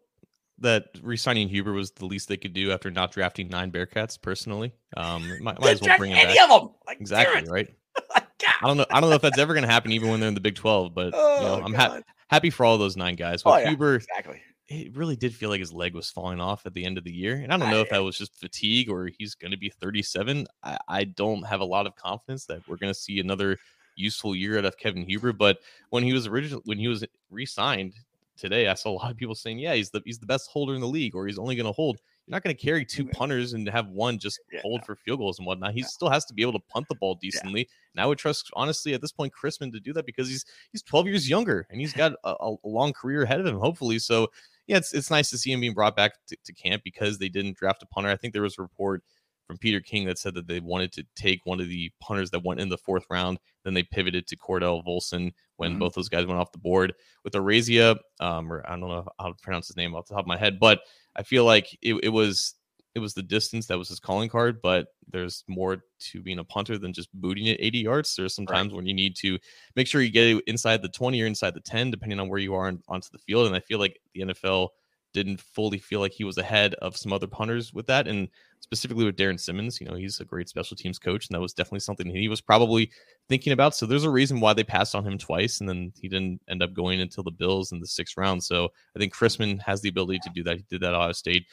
that 0.61 0.85
re-signing 1.01 1.47
Huber 1.47 1.71
was 1.71 1.91
the 1.91 2.05
least 2.05 2.27
they 2.27 2.37
could 2.37 2.53
do 2.53 2.71
after 2.71 2.89
not 2.91 3.11
drafting 3.11 3.47
nine 3.47 3.71
Bearcats. 3.71 4.19
Personally, 4.19 4.73
um, 4.97 5.29
might, 5.41 5.59
might 5.59 5.73
as 5.73 5.81
well 5.81 5.97
bring 5.97 6.11
him 6.11 6.17
any 6.17 6.35
back. 6.35 6.49
of 6.49 6.61
them. 6.61 6.69
Like, 6.87 6.99
Exactly 6.99 7.49
right. 7.49 7.69
I 8.61 8.67
don't 8.67 8.77
know. 8.77 8.85
I 8.89 8.99
don't 9.01 9.09
know 9.09 9.15
if 9.15 9.21
that's 9.21 9.37
ever 9.37 9.53
going 9.53 9.65
to 9.65 9.71
happen, 9.71 9.91
even 9.91 10.09
when 10.09 10.19
they're 10.19 10.29
in 10.29 10.35
the 10.35 10.41
Big 10.41 10.55
Twelve. 10.55 10.93
But 10.93 11.13
Oh, 11.15 11.35
you 11.37 11.45
know, 11.45 11.65
I'm 11.65 11.73
ha- 11.73 12.01
happy 12.29 12.49
for 12.49 12.65
all 12.65 12.77
those 12.77 12.95
nine 12.97 13.15
guys. 13.15 13.41
Oh, 13.45 13.53
With 13.53 13.63
yeah. 13.63 13.69
Huber, 13.69 13.95
exactly. 13.95 14.41
it 14.67 14.95
really 14.95 15.15
did 15.15 15.33
feel 15.33 15.49
like 15.49 15.59
his 15.59 15.73
leg 15.73 15.95
was 15.95 16.09
falling 16.09 16.39
off 16.39 16.65
at 16.65 16.73
the 16.73 16.85
end 16.85 16.97
of 16.97 17.03
the 17.03 17.11
year. 17.11 17.35
And 17.35 17.51
I 17.51 17.57
don't 17.57 17.69
know 17.71 17.81
if 17.81 17.89
that 17.89 17.99
was 18.03 18.17
just 18.17 18.35
fatigue 18.39 18.89
or 18.89 19.09
he's 19.17 19.35
going 19.35 19.51
to 19.51 19.57
be 19.57 19.69
37. 19.69 20.45
I, 20.63 20.77
I 20.87 21.03
don't 21.05 21.43
have 21.47 21.59
a 21.61 21.65
lot 21.65 21.87
of 21.87 21.95
confidence 21.95 22.45
that 22.45 22.67
we're 22.67 22.77
going 22.77 22.93
to 22.93 22.99
see 22.99 23.19
another 23.19 23.57
useful 23.95 24.35
year 24.35 24.57
out 24.57 24.65
of 24.65 24.77
Kevin 24.77 25.03
Huber. 25.03 25.33
But 25.33 25.59
when 25.89 26.03
he 26.03 26.13
was 26.13 26.27
originally 26.27 26.61
when 26.65 26.77
he 26.77 26.87
was 26.87 27.03
re-signed 27.29 27.93
today, 28.37 28.67
I 28.67 28.73
saw 28.75 28.91
a 28.91 28.97
lot 28.97 29.11
of 29.11 29.17
people 29.17 29.35
saying, 29.35 29.59
"Yeah, 29.59 29.73
he's 29.73 29.89
the 29.89 30.01
he's 30.05 30.19
the 30.19 30.25
best 30.25 30.49
holder 30.49 30.73
in 30.75 30.81
the 30.81 30.87
league, 30.87 31.15
or 31.15 31.27
he's 31.27 31.39
only 31.39 31.55
going 31.55 31.65
to 31.65 31.71
hold." 31.73 31.99
You're 32.29 32.35
not 32.35 32.43
going 32.43 32.55
to 32.55 32.61
carry 32.61 32.85
two 32.85 33.05
punters 33.05 33.53
and 33.53 33.67
have 33.69 33.87
one 33.87 34.19
just 34.19 34.39
Yeah, 34.51 34.61
hold 34.61 34.81
no. 34.81 34.85
for 34.85 34.95
field 34.95 35.17
goals 35.17 35.39
and 35.39 35.47
whatnot. 35.47 35.73
He 35.73 35.81
No. 35.81 35.87
still 35.87 36.09
has 36.11 36.25
to 36.25 36.33
be 36.35 36.43
able 36.43 36.53
to 36.53 36.59
punt 36.59 36.87
the 36.87 36.93
ball 36.93 37.15
decently. 37.15 37.67
And 37.95 38.01
I 38.01 38.05
would 38.05 38.19
trust, 38.19 38.51
honestly, 38.53 38.93
at 38.93 39.01
this 39.01 39.11
point, 39.11 39.33
Chrisman 39.33 39.71
to 39.71 39.79
do 39.79 39.93
that 39.93 40.05
because 40.05 40.29
he's 40.29 40.45
he's 40.71 40.83
12 40.83 41.07
years 41.07 41.27
younger 41.27 41.65
and 41.71 41.81
he's 41.81 41.91
got 41.91 42.13
a, 42.23 42.35
a 42.39 42.55
long 42.63 42.93
career 42.93 43.23
ahead 43.23 43.39
of 43.39 43.47
him, 43.47 43.57
hopefully. 43.57 43.97
So 43.97 44.27
yeah, 44.67 44.77
it's 44.77 44.93
it's 44.93 45.09
nice 45.09 45.31
to 45.31 45.39
see 45.39 45.51
him 45.51 45.59
being 45.59 45.73
brought 45.73 45.95
back 45.95 46.13
to, 46.27 46.37
to 46.45 46.53
camp 46.53 46.83
because 46.83 47.17
they 47.17 47.29
didn't 47.29 47.57
draft 47.57 47.81
a 47.81 47.87
punter. 47.87 48.11
I 48.11 48.15
think 48.15 48.33
there 48.33 48.43
was 48.43 48.59
a 48.59 48.61
report 48.61 49.03
from 49.49 49.57
Peter 49.57 49.79
King 49.81 50.05
that 50.05 50.19
said 50.19 50.35
that 50.35 50.45
they 50.47 50.59
wanted 50.59 50.91
to 50.91 51.03
take 51.15 51.43
one 51.43 51.59
of 51.59 51.67
the 51.67 51.91
punters 51.99 52.29
that 52.29 52.43
went 52.45 52.59
in 52.59 52.69
the 52.69 52.77
fourth 52.77 53.03
round. 53.09 53.39
Then 53.65 53.73
they 53.73 53.81
pivoted 53.81 54.27
to 54.27 54.37
Cordell 54.37 54.85
Volson 54.85 55.31
when 55.57 55.73
Mhm. 55.75 55.79
both 55.79 55.95
those 55.95 56.07
guys 56.07 56.27
went 56.27 56.39
off 56.39 56.51
the 56.51 56.59
board 56.59 56.93
with 57.23 57.33
Araiza, 57.33 57.97
um, 58.19 58.53
or 58.53 58.63
I 58.69 58.77
don't 58.77 58.81
know 58.89 59.07
how 59.19 59.29
to 59.29 59.35
pronounce 59.41 59.65
his 59.67 59.75
name 59.75 59.95
off 59.95 60.05
the 60.07 60.13
top 60.13 60.23
of 60.23 60.27
my 60.27 60.37
head, 60.37 60.59
but 60.59 60.81
I 61.15 61.23
feel 61.23 61.45
like 61.45 61.75
it, 61.81 61.95
it 62.03 62.09
was 62.09 62.53
it 62.95 62.99
was 62.99 63.13
the 63.13 63.21
distance 63.23 63.67
that 63.67 63.77
was 63.77 63.87
his 63.89 63.99
calling 63.99 64.29
card, 64.29 64.61
but 64.63 64.87
there's 65.11 65.43
more 65.47 65.83
to 65.99 66.21
being 66.23 66.39
a 66.39 66.43
punter 66.43 66.77
than 66.77 66.91
just 66.91 67.07
booting 67.13 67.45
it 67.45 67.57
80 67.59 67.79
yards. 67.79 68.15
There's 68.15 68.33
some 68.35 68.45
Right. 68.45 68.71
when 68.71 68.85
you 68.87 68.95
need 68.95 69.15
to 69.17 69.37
make 69.75 69.87
sure 69.87 70.01
you 70.01 70.09
get 70.09 70.25
it 70.27 70.43
inside 70.47 70.81
the 70.81 70.89
20 70.89 71.21
or 71.21 71.27
inside 71.27 71.53
the 71.53 71.61
10, 71.61 71.91
depending 71.91 72.19
on 72.19 72.29
where 72.29 72.39
you 72.39 72.53
are 72.55 72.67
on, 72.67 72.81
onto 72.87 73.09
the 73.11 73.19
field. 73.19 73.45
And 73.47 73.55
I 73.55 73.59
feel 73.59 73.77
like 73.79 73.99
the 74.13 74.21
NFL 74.21 74.69
didn't 75.13 75.41
fully 75.41 75.79
feel 75.79 75.99
like 75.99 76.11
he 76.11 76.23
was 76.23 76.37
ahead 76.37 76.75
of 76.75 76.95
some 76.95 77.11
other 77.11 77.27
punters 77.27 77.73
with 77.73 77.87
that. 77.87 78.07
And 78.07 78.27
specifically 78.59 79.05
with 79.05 79.15
Darrin 79.15 79.37
Simmons, 79.37 79.81
you 79.81 79.87
know, 79.87 79.95
he's 79.95 80.19
a 80.19 80.25
great 80.25 80.49
special 80.49 80.77
teams 80.77 80.99
coach, 80.99 81.27
and 81.27 81.35
that 81.35 81.41
was 81.41 81.53
definitely 81.53 81.79
something 81.79 82.07
he 82.07 82.27
was 82.27 82.41
probably 82.41 82.91
thinking 83.27 83.53
about. 83.53 83.75
So 83.75 83.85
there's 83.85 84.03
a 84.03 84.09
reason 84.09 84.39
why 84.39 84.53
they 84.53 84.63
passed 84.63 84.95
on 84.95 85.05
him 85.05 85.17
twice, 85.17 85.59
and 85.59 85.67
then 85.67 85.91
he 85.99 86.07
didn't 86.07 86.41
end 86.47 86.61
up 86.61 86.73
going 86.73 87.01
until 87.01 87.23
the 87.23 87.31
Bills 87.31 87.71
in 87.71 87.79
the 87.79 87.87
sixth 87.87 88.17
round. 88.17 88.43
So 88.43 88.69
I 88.95 88.99
think 88.99 89.15
Chrisman 89.15 89.61
has 89.61 89.81
the 89.81 89.89
ability 89.89 90.19
to 90.23 90.29
do 90.33 90.43
that. 90.43 90.57
He 90.57 90.65
did 90.69 90.81
that 90.81 90.93
at 90.93 90.95
Ohio 90.95 91.11
State. 91.13 91.47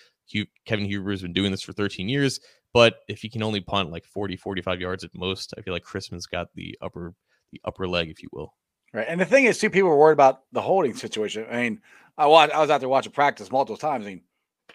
Kevin 0.67 0.85
Huber 0.85 1.13
has 1.13 1.23
been 1.23 1.33
doing 1.33 1.51
this 1.51 1.63
for 1.63 1.73
13 1.73 2.09
years, 2.09 2.41
but 2.75 2.97
if 3.09 3.23
he 3.23 3.29
can 3.29 3.43
only 3.43 3.61
punt 3.61 3.91
like 3.91 4.05
40, 4.05 4.37
45 4.37 4.81
yards 4.81 5.05
at 5.05 5.15
most, 5.15 5.55
I 5.57 5.63
feel 5.63 5.73
like 5.73 5.85
Chrisman's 5.85 6.27
got 6.27 6.49
the 6.55 6.77
upper 6.83 7.15
the 7.53 7.61
upper 7.65 7.87
leg, 7.89 8.11
if 8.11 8.23
you 8.23 8.29
will. 8.33 8.55
Right. 8.93 9.07
And 9.09 9.21
the 9.21 9.25
thing 9.25 9.45
is, 9.45 9.59
too, 9.59 9.71
people 9.71 9.91
were 9.91 9.99
worried 9.99 10.15
about 10.15 10.43
the 10.53 10.61
holding 10.61 10.95
situation. 10.95 11.47
I 11.51 11.57
mean, 11.63 11.81
I 12.19 12.27
watched, 12.27 12.55
I 12.55 12.61
was 12.61 12.71
out 12.71 12.81
there 12.81 12.89
watching 12.89 13.13
practice 13.13 13.51
multiple 13.51 13.77
times. 13.77 14.07
I 14.07 14.09
mean, 14.09 14.23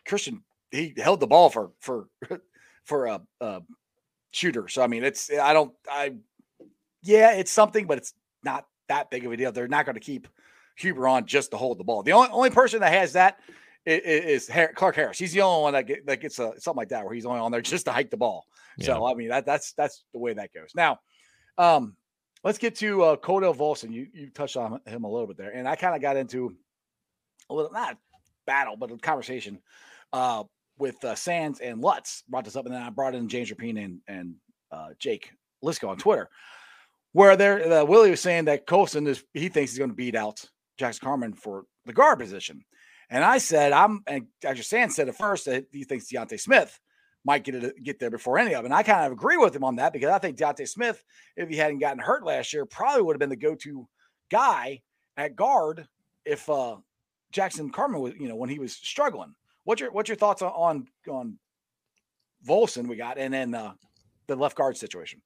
Christian, 0.08 0.44
he 0.70 0.94
held 0.98 1.20
the 1.20 1.28
ball 1.28 1.50
for 1.50 1.72
for 1.80 2.08
for 2.86 3.06
a, 3.08 3.22
a 3.40 3.62
shooter. 4.32 4.68
So 4.68 4.82
I 4.82 4.88
mean, 4.88 5.04
it's 5.04 5.32
I 5.32 5.54
don't 5.54 5.74
I 5.90 6.14
yeah, 7.04 7.34
it's 7.34 7.52
something, 7.52 7.88
but 7.88 7.98
it's 7.98 8.14
not 8.44 8.66
that 8.88 9.10
big 9.10 9.26
of 9.26 9.32
a 9.32 9.38
deal. 9.38 9.52
They're 9.52 9.68
not 9.68 9.86
going 9.86 9.96
to 9.96 10.02
keep 10.02 10.28
Huber 10.78 11.08
on 11.08 11.26
just 11.26 11.52
to 11.52 11.58
hold 11.58 11.80
the 11.80 11.84
ball. 11.84 12.04
The 12.04 12.14
only 12.14 12.30
only 12.32 12.50
person 12.50 12.82
that 12.82 12.94
has 12.94 13.14
that 13.14 13.40
is, 13.86 14.48
Har- 14.48 14.74
Clark 14.74 14.96
Harris. 14.96 15.18
He's 15.18 15.34
the 15.34 15.42
only 15.42 15.64
one 15.64 15.74
that 15.74 15.88
get, 15.88 16.06
that 16.06 16.22
gets 16.22 16.38
a 16.40 16.54
something 16.60 16.78
like 16.78 16.90
that 16.90 17.04
where 17.04 17.14
he's 17.14 17.26
only 17.26 17.40
on 17.40 17.52
there 17.52 17.62
just 17.62 17.86
to 17.86 17.92
hike 17.92 18.12
the 18.12 18.18
ball. 18.18 18.46
So 18.80 19.06
I 19.06 19.14
mean 19.16 19.30
that 19.30 19.46
that's 19.46 19.74
that's 19.74 20.04
the 20.14 20.20
way 20.20 20.34
that 20.34 20.54
goes. 20.54 20.72
Now, 20.76 21.00
um, 21.58 21.96
let's 22.44 22.58
get 22.58 22.76
to 22.78 23.04
uh, 23.04 23.16
Cordell 23.18 23.56
Volson. 23.56 23.92
You 23.92 24.08
you 24.14 24.30
touched 24.30 24.58
on 24.58 24.80
him 24.86 25.04
a 25.04 25.12
little 25.12 25.28
bit 25.28 25.38
there, 25.38 25.52
and 25.52 25.68
I 25.68 25.76
kind 25.76 25.96
of 25.96 26.02
got 26.02 26.18
into 26.18 26.56
little 27.54 27.72
not 27.72 27.98
battle, 28.46 28.76
but 28.76 28.92
a 28.92 28.98
conversation 28.98 29.60
uh, 30.14 30.44
with 30.78 31.04
uh, 31.04 31.16
Sands 31.16 31.60
and 31.60 31.82
Lutz. 31.82 32.24
Brought 32.28 32.46
this 32.46 32.56
up, 32.56 32.66
and 32.66 32.74
then 32.74 32.82
I 32.82 32.90
brought 32.90 33.16
in 33.16 33.30
James 33.30 33.52
Rapien 33.52 33.84
and 33.84 34.00
and 34.08 34.36
uh, 34.72 34.90
Jake 35.00 35.32
Lisco 35.64 35.90
on 35.90 35.98
Twitter, 35.98 36.30
where 37.14 37.36
there 37.36 37.82
uh, 37.82 37.86
Willie 37.86 38.12
was 38.12 38.22
saying 38.22 38.46
that 38.46 38.68
Volson 38.68 39.08
is 39.08 39.24
he 39.34 39.50
thinks 39.50 39.72
he's 39.72 39.80
going 39.80 39.92
to 39.92 39.96
beat 39.96 40.16
out 40.16 40.44
Jackson 40.78 41.06
Carman 41.06 41.34
for 41.34 41.66
the 41.86 41.94
guard 41.94 42.20
position, 42.20 42.64
and 43.10 43.24
I 43.24 43.38
said 43.38 43.72
I'm 43.72 44.02
and 44.08 44.28
Dr. 44.42 44.64
Sands 44.64 44.96
said 44.96 45.10
at 45.10 45.18
first 45.18 45.46
that 45.46 45.66
he 45.72 45.84
thinks 45.84 46.10
D'Ante 46.10 46.38
Smith 46.38 46.80
might 47.24 47.44
get 47.44 47.56
it 47.56 47.84
get 47.84 48.00
there 48.00 48.10
before 48.10 48.38
any 48.38 48.54
of 48.54 48.60
them. 48.60 48.66
And 48.66 48.74
I 48.74 48.84
kind 48.84 49.06
of 49.06 49.12
agree 49.12 49.38
with 49.38 49.56
him 49.56 49.64
on 49.64 49.76
that 49.76 49.94
because 49.94 50.10
I 50.10 50.18
think 50.18 50.38
D'Ante 50.38 50.66
Smith, 50.66 51.04
if 51.38 51.50
he 51.50 51.58
hadn't 51.58 51.80
gotten 51.80 52.00
hurt 52.00 52.26
last 52.26 52.54
year, 52.54 52.66
probably 52.66 53.04
would 53.04 53.16
have 53.16 53.20
been 53.20 53.30
the 53.30 53.36
go-to 53.36 53.88
guy 54.30 54.82
at 55.18 55.36
guard 55.36 55.88
if 56.26 56.50
uh 56.50 56.78
Jackson 57.32 57.70
Carman 57.70 58.02
was, 58.02 58.14
you 58.20 58.28
know, 58.28 58.36
when 58.36 58.50
he 58.50 58.60
was 58.60 58.74
struggling. 58.74 59.34
What's 59.64 59.82
your 59.82 59.92
what's 59.92 60.10
your 60.10 60.18
thoughts 60.18 60.42
on 60.42 60.52
on, 60.52 60.88
on 61.10 61.40
Volson 62.48 62.88
we 62.88 62.96
got 62.96 63.18
and 63.18 63.34
then 63.34 63.54
uh 63.54 63.74
the 64.28 64.36
left 64.36 64.58
guard 64.58 64.78
situation? 64.78 65.22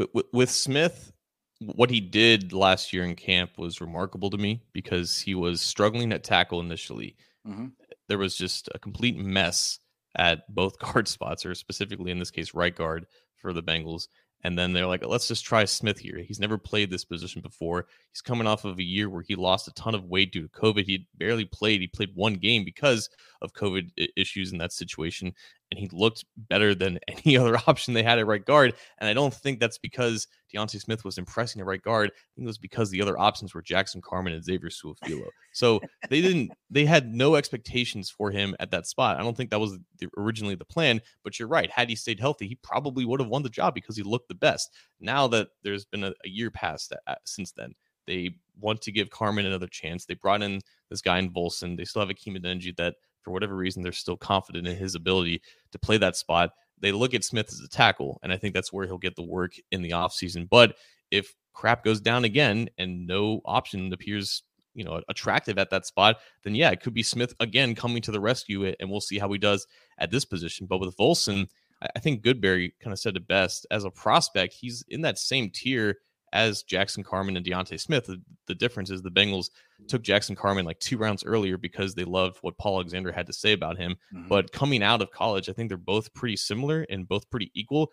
with, 0.00 0.08
with, 0.14 0.26
with 0.32 0.50
Smith, 0.50 1.12
what 1.60 1.90
he 1.90 2.00
did 2.00 2.52
last 2.52 2.92
year 2.92 3.04
in 3.04 3.14
camp 3.14 3.58
was 3.58 3.80
remarkable 3.80 4.30
to 4.30 4.38
me 4.38 4.62
because 4.72 5.18
he 5.18 5.34
was 5.34 5.60
struggling 5.60 6.12
at 6.12 6.24
tackle 6.24 6.60
initially. 6.60 7.16
Mhm. 7.46 7.72
There 8.08 8.18
was 8.18 8.34
just 8.34 8.68
a 8.74 8.78
complete 8.78 9.16
mess 9.16 9.78
at 10.16 10.52
both 10.54 10.78
guard 10.78 11.06
spots, 11.06 11.44
or 11.44 11.54
specifically 11.54 12.10
in 12.10 12.18
this 12.18 12.30
case, 12.30 12.54
right 12.54 12.74
guard 12.74 13.06
for 13.36 13.52
the 13.52 13.62
Bengals. 13.62 14.08
And 14.42 14.58
then 14.58 14.72
they're 14.72 14.86
like, 14.86 15.04
let's 15.04 15.28
just 15.28 15.44
try 15.44 15.64
Smith 15.64 15.98
here. 15.98 16.18
He's 16.18 16.40
never 16.40 16.56
played 16.56 16.90
this 16.90 17.04
position 17.04 17.42
before. 17.42 17.86
He's 18.10 18.22
coming 18.22 18.46
off 18.46 18.64
of 18.64 18.78
a 18.78 18.82
year 18.82 19.10
where 19.10 19.22
he 19.22 19.36
lost 19.36 19.68
a 19.68 19.72
ton 19.72 19.94
of 19.94 20.04
weight 20.06 20.32
due 20.32 20.42
to 20.42 20.48
COVID. 20.48 20.84
He 20.84 21.06
barely 21.18 21.44
played. 21.44 21.80
He 21.80 21.86
played 21.86 22.14
one 22.14 22.34
game 22.34 22.64
because 22.64 23.10
of 23.42 23.52
COVID 23.52 23.90
issues 24.16 24.52
in 24.52 24.58
that 24.58 24.72
situation. 24.72 25.34
And 25.70 25.78
he 25.78 25.88
looked 25.92 26.24
better 26.36 26.74
than 26.74 26.98
any 27.08 27.36
other 27.36 27.56
option 27.66 27.94
they 27.94 28.02
had 28.02 28.18
at 28.18 28.26
right 28.26 28.44
guard. 28.44 28.74
And 28.98 29.08
I 29.08 29.12
don't 29.12 29.32
think 29.32 29.60
that's 29.60 29.78
because 29.78 30.26
D'Ante 30.52 30.78
Smith 30.78 31.04
was 31.04 31.18
impressing 31.18 31.60
at 31.60 31.66
right 31.66 31.82
guard. 31.82 32.10
I 32.10 32.26
think 32.34 32.44
it 32.44 32.46
was 32.46 32.58
because 32.58 32.90
the 32.90 33.02
other 33.02 33.18
options 33.18 33.54
were 33.54 33.62
Jackson 33.62 34.00
Carman 34.00 34.32
and 34.32 34.44
Xavier 34.44 34.70
Su'a-Filo. 34.70 35.28
So 35.52 35.80
they 36.08 36.20
didn't, 36.20 36.52
they 36.70 36.84
had 36.84 37.14
no 37.14 37.36
expectations 37.36 38.10
for 38.10 38.30
him 38.30 38.56
at 38.58 38.70
that 38.72 38.86
spot. 38.86 39.18
I 39.18 39.22
don't 39.22 39.36
think 39.36 39.50
that 39.50 39.60
was 39.60 39.78
the, 39.98 40.08
originally 40.16 40.56
the 40.56 40.64
plan. 40.64 41.00
But 41.22 41.38
you're 41.38 41.48
right. 41.48 41.70
Had 41.70 41.88
he 41.88 41.96
stayed 41.96 42.20
healthy, 42.20 42.48
he 42.48 42.56
probably 42.56 43.04
would 43.04 43.20
have 43.20 43.28
won 43.28 43.42
the 43.42 43.48
job 43.48 43.74
because 43.74 43.96
he 43.96 44.02
looked 44.02 44.28
the 44.28 44.34
best. 44.34 44.70
Now 45.00 45.28
that 45.28 45.48
there's 45.62 45.84
been 45.84 46.04
a, 46.04 46.12
a 46.24 46.28
year 46.28 46.50
past 46.50 46.90
that, 46.90 47.00
uh, 47.06 47.14
since 47.24 47.52
then, 47.52 47.74
they 48.06 48.34
want 48.58 48.82
to 48.82 48.92
give 48.92 49.10
Carman 49.10 49.46
another 49.46 49.68
chance. 49.68 50.04
They 50.04 50.14
brought 50.14 50.42
in 50.42 50.60
this 50.90 51.00
guy 51.00 51.18
in 51.18 51.32
Volson. 51.32 51.76
They 51.76 51.84
still 51.84 52.00
have 52.00 52.10
a 52.10 52.14
Akeem 52.14 52.36
Adeniji 52.36 52.76
that, 52.76 52.96
for 53.22 53.30
whatever 53.30 53.56
reason, 53.56 53.82
they're 53.82 53.92
still 53.92 54.16
confident 54.16 54.66
in 54.66 54.76
his 54.76 54.94
ability 54.94 55.42
to 55.72 55.78
play 55.78 55.98
that 55.98 56.16
spot. 56.16 56.50
They 56.80 56.92
look 56.92 57.14
at 57.14 57.24
Smith 57.24 57.48
as 57.52 57.60
a 57.60 57.68
tackle, 57.68 58.18
and 58.22 58.32
I 58.32 58.36
think 58.36 58.54
that's 58.54 58.72
where 58.72 58.86
he'll 58.86 58.98
get 58.98 59.16
the 59.16 59.22
work 59.22 59.52
in 59.70 59.82
the 59.82 59.90
offseason. 59.90 60.48
But 60.48 60.76
if 61.10 61.34
crap 61.52 61.84
goes 61.84 62.00
down 62.00 62.24
again 62.24 62.70
and 62.78 63.06
no 63.06 63.42
option 63.44 63.92
appears, 63.92 64.42
you 64.74 64.84
know, 64.84 65.02
attractive 65.08 65.58
at 65.58 65.70
that 65.70 65.84
spot, 65.84 66.16
then 66.44 66.54
yeah, 66.54 66.70
it 66.70 66.80
could 66.80 66.94
be 66.94 67.02
Smith 67.02 67.34
again 67.40 67.74
coming 67.74 68.00
to 68.02 68.12
the 68.12 68.20
rescue, 68.20 68.64
and 68.64 68.90
we'll 68.90 69.00
see 69.00 69.18
how 69.18 69.30
he 69.30 69.38
does 69.38 69.66
at 69.98 70.10
this 70.10 70.24
position. 70.24 70.66
But 70.66 70.80
with 70.80 70.96
Volson, 70.96 71.48
I 71.82 71.98
think 71.98 72.22
Goodberry 72.22 72.72
kind 72.82 72.92
of 72.92 72.98
said 72.98 73.16
it 73.16 73.26
best. 73.26 73.66
As 73.70 73.84
a 73.84 73.90
prospect, 73.90 74.54
he's 74.54 74.84
in 74.88 75.02
that 75.02 75.18
same 75.18 75.50
tier 75.50 75.96
as 76.32 76.62
Jackson 76.62 77.02
Carman 77.02 77.36
and 77.36 77.44
D'Ante 77.44 77.76
Smith. 77.78 78.06
The, 78.06 78.20
the 78.46 78.54
difference 78.54 78.90
is 78.90 79.02
the 79.02 79.10
Bengals 79.10 79.50
took 79.88 80.02
Jackson 80.02 80.36
Carman 80.36 80.64
like 80.64 80.78
two 80.78 80.98
rounds 80.98 81.24
earlier 81.24 81.56
because 81.56 81.94
they 81.94 82.04
loved 82.04 82.38
what 82.42 82.58
Paul 82.58 82.76
Alexander 82.76 83.12
had 83.12 83.26
to 83.26 83.32
say 83.32 83.52
about 83.52 83.78
him. 83.78 83.96
Mhm. 84.14 84.28
But 84.28 84.52
coming 84.52 84.82
out 84.82 85.02
of 85.02 85.10
college, 85.10 85.48
I 85.48 85.52
think 85.52 85.68
they're 85.68 85.78
both 85.78 86.12
pretty 86.14 86.36
similar 86.36 86.86
and 86.88 87.08
both 87.08 87.28
pretty 87.30 87.50
equal. 87.54 87.90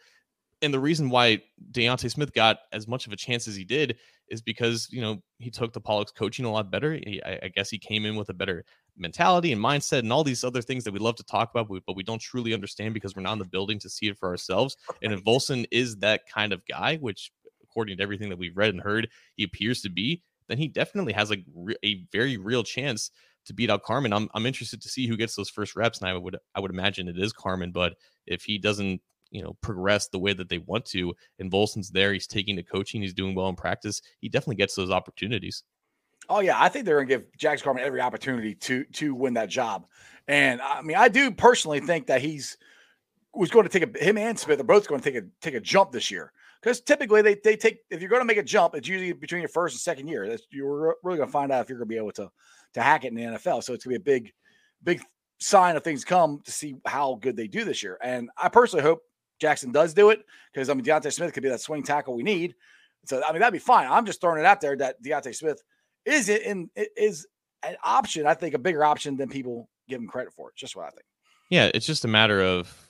And 0.61 0.73
the 0.73 0.79
reason 0.79 1.09
why 1.09 1.41
D'Ante 1.71 2.09
Smith 2.09 2.33
got 2.33 2.57
as 2.71 2.87
much 2.87 3.05
of 3.05 3.13
a 3.13 3.15
chance 3.15 3.47
as 3.47 3.55
he 3.55 3.63
did 3.63 3.97
is 4.29 4.41
because 4.41 4.87
you 4.91 5.01
know 5.01 5.21
he 5.37 5.49
took 5.49 5.71
the 5.71 5.79
Pollack's 5.79 6.11
coaching 6.11 6.45
a 6.45 6.51
lot 6.51 6.71
better. 6.71 6.93
He, 6.93 7.21
I, 7.23 7.39
I 7.43 7.47
guess 7.55 7.69
he 7.69 7.77
came 7.77 8.05
in 8.05 8.15
with 8.15 8.29
a 8.29 8.33
better 8.33 8.65
mentality 8.97 9.51
and 9.51 9.63
mindset 9.63 9.99
and 9.99 10.11
all 10.11 10.23
these 10.23 10.43
other 10.43 10.61
things 10.61 10.83
that 10.83 10.93
we 10.93 10.99
love 10.99 11.15
to 11.15 11.23
talk 11.23 11.51
about, 11.51 11.67
but 11.85 11.95
we 11.95 12.03
don't 12.03 12.21
truly 12.21 12.53
understand 12.53 12.93
because 12.93 13.15
we're 13.15 13.21
not 13.21 13.33
in 13.33 13.39
the 13.39 13.45
building 13.45 13.79
to 13.79 13.89
see 13.89 14.07
it 14.07 14.17
for 14.17 14.29
ourselves. 14.29 14.75
And 15.03 15.13
if 15.13 15.23
Volson 15.23 15.65
is 15.71 15.97
that 15.97 16.21
kind 16.27 16.51
of 16.51 16.65
guy, 16.65 16.97
which 16.97 17.31
according 17.77 17.97
to 17.97 18.01
everything 18.03 18.29
that 18.29 18.39
we've 18.39 18.57
read 18.57 18.71
and 18.71 18.81
heard, 18.81 19.07
he 19.35 19.43
appears 19.43 19.81
to 19.81 19.89
be, 19.89 20.23
then 20.49 20.57
he 20.57 20.67
definitely 20.67 21.13
has 21.13 21.29
like 21.29 21.45
a 21.85 22.03
very 22.11 22.35
real 22.35 22.63
chance 22.63 23.11
to 23.45 23.53
beat 23.53 23.69
out 23.69 23.83
Carman. 23.83 24.13
I'm 24.13 24.29
I'm 24.33 24.47
interested 24.47 24.81
to 24.81 24.89
see 24.89 25.05
who 25.05 25.15
gets 25.15 25.35
those 25.35 25.49
first 25.49 25.75
reps, 25.75 25.99
and 25.99 26.09
I 26.09 26.17
would 26.17 26.37
I 26.55 26.59
would 26.59 26.71
imagine 26.71 27.07
it 27.07 27.19
is 27.19 27.31
Carman. 27.31 27.71
But 27.71 27.93
if 28.25 28.43
he 28.43 28.57
doesn't, 28.57 28.99
you 29.29 29.43
know, 29.43 29.55
progress 29.61 30.07
the 30.07 30.17
way 30.17 30.33
that 30.33 30.49
they 30.49 30.57
want 30.57 30.85
to, 30.85 31.13
and 31.37 31.51
Volson's 31.51 31.91
there, 31.91 32.13
he's 32.13 32.25
taking 32.25 32.55
the 32.55 32.63
coaching, 32.63 33.03
he's 33.03 33.13
doing 33.13 33.35
well 33.35 33.47
in 33.47 33.55
practice, 33.55 34.01
he 34.21 34.27
definitely 34.27 34.55
gets 34.55 34.73
those 34.73 34.89
opportunities. 34.89 35.63
Oh 36.29 36.39
yeah, 36.39 36.59
I 36.59 36.69
think 36.69 36.85
they're 36.85 36.95
going 36.95 37.07
to 37.07 37.15
give 37.15 37.37
Jax 37.37 37.61
Carman 37.61 37.83
every 37.83 38.01
opportunity 38.01 38.55
to 38.55 38.85
to 38.85 39.13
win 39.13 39.35
that 39.35 39.49
job, 39.49 39.85
and 40.27 40.61
I 40.63 40.81
mean, 40.81 40.97
I 40.97 41.09
do 41.09 41.29
personally 41.29 41.79
think 41.79 42.07
that 42.07 42.21
he's 42.21 42.57
was 43.35 43.51
going 43.51 43.67
to 43.67 43.79
take 43.79 43.95
a 43.95 44.03
him 44.03 44.17
and 44.17 44.39
Smith 44.39 44.59
are 44.59 44.63
both 44.63 44.87
going 44.87 44.99
to 44.99 45.11
take 45.11 45.23
a 45.23 45.27
take 45.41 45.53
a 45.53 45.59
jump 45.59 45.91
this 45.91 46.09
year. 46.09 46.33
Because 46.61 46.81
typically 46.81 47.21
they, 47.21 47.35
they 47.43 47.55
take 47.55 47.79
if 47.89 48.01
you're 48.01 48.09
going 48.09 48.21
to 48.21 48.25
make 48.25 48.37
a 48.37 48.43
jump, 48.43 48.75
it's 48.75 48.87
usually 48.87 49.13
between 49.13 49.41
your 49.41 49.49
first 49.49 49.75
and 49.75 49.79
second 49.79 50.07
year. 50.07 50.27
That's, 50.27 50.43
you're 50.51 50.97
really 51.03 51.17
going 51.17 51.29
to 51.29 51.33
find 51.33 51.51
out 51.51 51.63
if 51.63 51.69
you're 51.69 51.77
going 51.77 51.87
to 51.87 51.93
be 51.93 51.97
able 51.97 52.11
to 52.13 52.29
to 52.73 52.81
hack 52.81 53.05
it 53.05 53.09
in 53.09 53.15
the 53.15 53.23
NFL. 53.23 53.63
So 53.63 53.73
it's 53.73 53.85
going 53.85 53.95
to 53.95 53.99
be 54.03 54.11
a 54.11 54.19
big, 54.19 54.33
big 54.83 55.01
sign 55.39 55.75
of 55.75 55.83
things 55.83 56.03
come 56.03 56.41
to 56.45 56.51
see 56.51 56.75
how 56.85 57.17
good 57.21 57.35
they 57.35 57.47
do 57.47 57.63
this 57.63 57.83
year. 57.83 57.97
And 58.01 58.29
I 58.37 58.49
personally 58.49 58.83
hope 58.83 59.01
Jackson 59.39 59.71
does 59.71 59.93
do 59.93 60.09
it 60.09 60.23
because 60.53 60.69
I 60.69 60.73
mean 60.73 60.83
D'Ante 60.83 61.09
Smith 61.09 61.33
could 61.33 61.43
be 61.43 61.49
that 61.49 61.61
swing 61.61 61.83
tackle 61.83 62.15
we 62.15 62.23
need. 62.23 62.55
So 63.05 63.21
I 63.27 63.31
mean 63.31 63.39
that'd 63.39 63.53
be 63.53 63.59
fine. 63.59 63.87
I'm 63.89 64.05
just 64.05 64.21
throwing 64.21 64.39
it 64.39 64.45
out 64.45 64.61
there 64.61 64.75
that 64.77 65.01
D'Ante 65.01 65.31
Smith 65.33 65.61
is 66.05 66.29
it 66.29 66.41
in 66.43 66.69
is 66.75 67.27
an 67.63 67.75
option. 67.83 68.25
I 68.25 68.33
think 68.33 68.55
a 68.55 68.59
bigger 68.59 68.83
option 68.83 69.15
than 69.17 69.29
people 69.29 69.69
give 69.87 69.99
him 69.99 70.07
credit 70.07 70.33
for. 70.33 70.49
It's 70.49 70.59
just 70.59 70.75
what 70.75 70.85
I 70.85 70.89
think. 70.89 71.05
Yeah, 71.49 71.69
it's 71.73 71.85
just 71.85 72.03
a 72.03 72.09
matter 72.09 72.41
of 72.41 72.86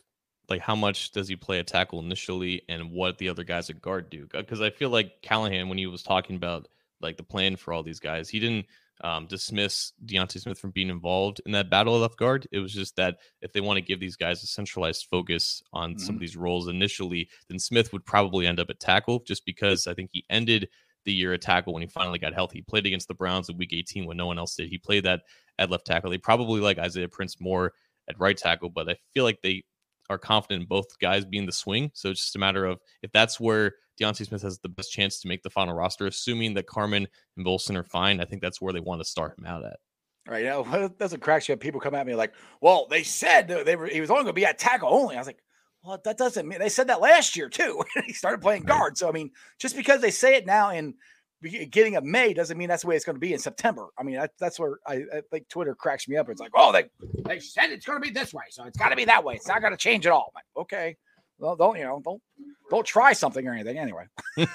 like 0.49 0.61
how 0.61 0.75
much 0.75 1.11
does 1.11 1.27
he 1.27 1.35
play 1.35 1.59
a 1.59 1.63
tackle 1.63 1.99
initially 1.99 2.61
and 2.69 2.91
what 2.91 3.17
the 3.17 3.29
other 3.29 3.43
guys 3.43 3.69
at 3.69 3.81
guard 3.81 4.09
do. 4.09 4.27
Because 4.31 4.61
I 4.61 4.69
feel 4.69 4.89
like 4.89 5.21
Callahan, 5.21 5.69
when 5.69 5.77
he 5.77 5.87
was 5.87 6.03
talking 6.03 6.35
about 6.35 6.67
like 7.01 7.17
the 7.17 7.23
plan 7.23 7.55
for 7.55 7.73
all 7.73 7.83
these 7.83 7.99
guys, 7.99 8.29
he 8.29 8.39
didn't 8.39 8.65
um, 9.01 9.27
dismiss 9.27 9.91
D'Ante 10.03 10.39
Smith 10.39 10.59
from 10.59 10.71
being 10.71 10.89
involved 10.89 11.41
in 11.45 11.51
that 11.51 11.69
battle 11.69 11.95
of 11.95 12.01
left 12.01 12.17
guard. 12.17 12.47
It 12.51 12.59
was 12.59 12.73
just 12.73 12.95
that 12.95 13.17
if 13.41 13.53
they 13.53 13.61
want 13.61 13.77
to 13.77 13.85
give 13.85 13.99
these 13.99 14.15
guys 14.15 14.41
a 14.41 14.47
centralized 14.47 15.07
focus 15.09 15.61
on 15.73 15.91
mm-hmm. 15.91 15.99
some 15.99 16.15
of 16.15 16.21
these 16.21 16.37
roles 16.37 16.67
initially, 16.67 17.29
then 17.49 17.59
Smith 17.59 17.93
would 17.93 18.05
probably 18.05 18.47
end 18.47 18.59
up 18.59 18.69
at 18.69 18.79
tackle 18.79 19.19
just 19.27 19.45
because 19.45 19.85
I 19.85 19.93
think 19.93 20.09
he 20.13 20.25
ended 20.29 20.69
the 21.05 21.13
year 21.13 21.33
at 21.33 21.41
tackle 21.41 21.73
when 21.73 21.83
he 21.83 21.87
finally 21.87 22.19
got 22.19 22.33
healthy. 22.33 22.59
He 22.59 22.63
played 22.63 22.85
against 22.85 23.07
the 23.07 23.13
Browns 23.13 23.49
in 23.49 23.57
week 23.57 23.73
18 23.73 24.05
when 24.05 24.17
no 24.17 24.25
one 24.25 24.39
else 24.39 24.55
did. 24.55 24.69
He 24.69 24.77
played 24.77 25.05
that 25.05 25.21
at 25.59 25.69
left 25.69 25.85
tackle. 25.85 26.09
They 26.09 26.17
probably 26.17 26.59
like 26.59 26.79
Isaiah 26.79 27.07
Prince 27.07 27.39
more 27.39 27.73
at 28.09 28.19
right 28.19 28.37
tackle, 28.37 28.69
but 28.69 28.89
I 28.89 28.97
feel 29.13 29.23
like 29.23 29.41
they 29.41 29.63
are 30.09 30.17
confident 30.17 30.63
in 30.63 30.67
both 30.67 30.97
guys 30.99 31.25
being 31.25 31.45
the 31.45 31.51
swing. 31.51 31.91
So 31.93 32.09
it's 32.09 32.21
just 32.21 32.35
a 32.35 32.39
matter 32.39 32.65
of 32.65 32.79
if 33.01 33.11
that's 33.11 33.39
where 33.39 33.73
D'Ante 33.97 34.23
Smith 34.23 34.41
has 34.43 34.59
the 34.59 34.69
best 34.69 34.91
chance 34.91 35.19
to 35.21 35.27
make 35.27 35.43
the 35.43 35.49
final 35.49 35.73
roster, 35.73 36.07
assuming 36.07 36.53
that 36.53 36.67
Carman 36.67 37.07
and 37.35 37.45
Volson 37.45 37.75
are 37.75 37.83
fine. 37.83 38.21
I 38.21 38.25
think 38.25 38.41
that's 38.41 38.61
where 38.61 38.73
they 38.73 38.79
want 38.79 39.01
to 39.01 39.05
start 39.05 39.37
him 39.37 39.45
out 39.45 39.65
at. 39.65 39.77
Right 40.27 40.43
now, 40.43 40.61
it 40.83 40.99
doesn't 40.99 41.21
crack 41.21 41.47
you 41.47 41.53
up. 41.53 41.59
People 41.59 41.79
come 41.79 41.95
at 41.95 42.05
me 42.05 42.13
like, 42.13 42.33
"Well, 42.61 42.87
they 42.89 43.03
said 43.03 43.47
they 43.47 43.75
were 43.75 43.87
he 43.87 44.01
was 44.01 44.11
only 44.11 44.23
going 44.23 44.33
to 44.35 44.39
be 44.39 44.45
at 44.45 44.59
tackle 44.59 44.89
only." 44.89 45.15
I 45.15 45.19
was 45.19 45.27
like, 45.27 45.41
"Well, 45.83 45.99
that 46.03 46.17
doesn't 46.17 46.47
mean 46.47 46.59
they 46.59 46.69
said 46.69 46.87
that 46.87 46.99
last 46.99 47.37
year 47.37 47.47
too. 47.47 47.81
he 48.05 48.13
started 48.13 48.41
playing 48.41 48.63
guard. 48.63 48.91
Right. 48.91 48.97
So 48.97 49.07
I 49.07 49.13
mean, 49.13 49.31
just 49.57 49.75
because 49.75 50.01
they 50.01 50.11
say 50.11 50.35
it 50.35 50.45
now 50.45 50.71
in 50.71 50.95
beginning 51.41 51.95
of 51.95 52.03
May 52.03 52.33
doesn't 52.33 52.57
mean 52.57 52.67
that's 52.67 52.81
the 52.81 52.89
way 52.89 52.95
it's 52.95 53.05
going 53.05 53.15
to 53.15 53.19
be 53.19 53.33
in 53.33 53.39
September. 53.39 53.87
I 53.97 54.03
mean, 54.03 54.19
that's 54.39 54.59
where 54.59 54.79
I, 54.85 54.95
I, 55.13 55.21
think 55.31 55.47
Twitter 55.49 55.75
cracks 55.75 56.07
me 56.07 56.17
up. 56.17 56.29
It's 56.29 56.41
like, 56.41 56.51
oh, 56.55 56.71
they 56.71 56.85
they 57.23 57.39
said 57.39 57.71
it's 57.71 57.85
going 57.85 58.01
to 58.01 58.05
be 58.05 58.11
this 58.11 58.33
way, 58.33 58.43
so 58.49 58.65
it's 58.65 58.77
got 58.77 58.89
to 58.89 58.95
be 58.95 59.05
that 59.05 59.23
way. 59.23 59.35
It's 59.35 59.47
not 59.47 59.61
going 59.61 59.73
to 59.73 59.77
change 59.77 60.05
at 60.05 60.11
all. 60.11 60.31
Like, 60.33 60.45
okay, 60.57 60.97
well, 61.39 61.55
don't 61.55 61.77
you 61.77 61.83
know? 61.83 62.01
Don't 62.03 62.21
don't 62.69 62.85
try 62.85 63.13
something 63.13 63.45
or 63.47 63.53
anything. 63.53 63.77
Anyway, 63.77 64.05
uh, 64.37 64.45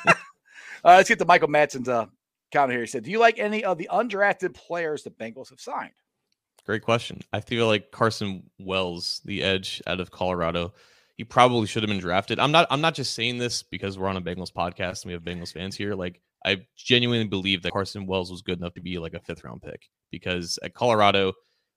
let's 0.84 1.08
get 1.08 1.18
to 1.20 1.24
Michael 1.24 1.48
Madsen's 1.48 1.88
uh, 1.88 2.06
comment 2.52 2.72
here. 2.72 2.80
He 2.80 2.86
said, 2.86 3.04
"Do 3.04 3.10
you 3.10 3.18
like 3.18 3.38
any 3.38 3.64
of 3.64 3.78
the 3.78 3.88
undrafted 3.92 4.54
players 4.54 5.02
the 5.02 5.10
Bengals 5.10 5.50
have 5.50 5.60
signed?" 5.60 5.92
Great 6.66 6.82
question. 6.82 7.20
I 7.32 7.40
feel 7.40 7.66
like 7.66 7.90
Carson 7.90 8.50
Wells, 8.58 9.20
the 9.24 9.42
edge 9.42 9.82
out 9.86 9.98
of 9.98 10.12
Colorado, 10.12 10.72
he 11.16 11.24
probably 11.24 11.66
should 11.66 11.82
have 11.82 11.90
been 11.90 11.98
drafted. 11.98 12.38
I'm 12.38 12.52
not. 12.52 12.66
I'm 12.70 12.80
not 12.80 12.94
just 12.94 13.14
saying 13.14 13.38
this 13.38 13.62
because 13.62 13.98
we're 13.98 14.08
on 14.08 14.16
a 14.16 14.22
Bengals 14.22 14.52
podcast 14.52 15.02
and 15.02 15.06
we 15.06 15.12
have 15.12 15.22
Bengals 15.22 15.52
fans 15.52 15.76
here. 15.76 15.94
Like 15.94 16.20
I 16.44 16.58
genuinely 16.76 17.28
believe 17.28 17.62
that 17.62 17.72
Carson 17.72 18.06
Wells 18.06 18.30
was 18.30 18.42
good 18.42 18.58
enough 18.58 18.75
to 18.75 18.80
be 18.80 18.99
like 18.99 19.14
a 19.14 19.20
fifth 19.20 19.44
round 19.44 19.62
pick 19.62 19.88
because 20.11 20.58
at 20.62 20.75
Colorado, 20.75 21.32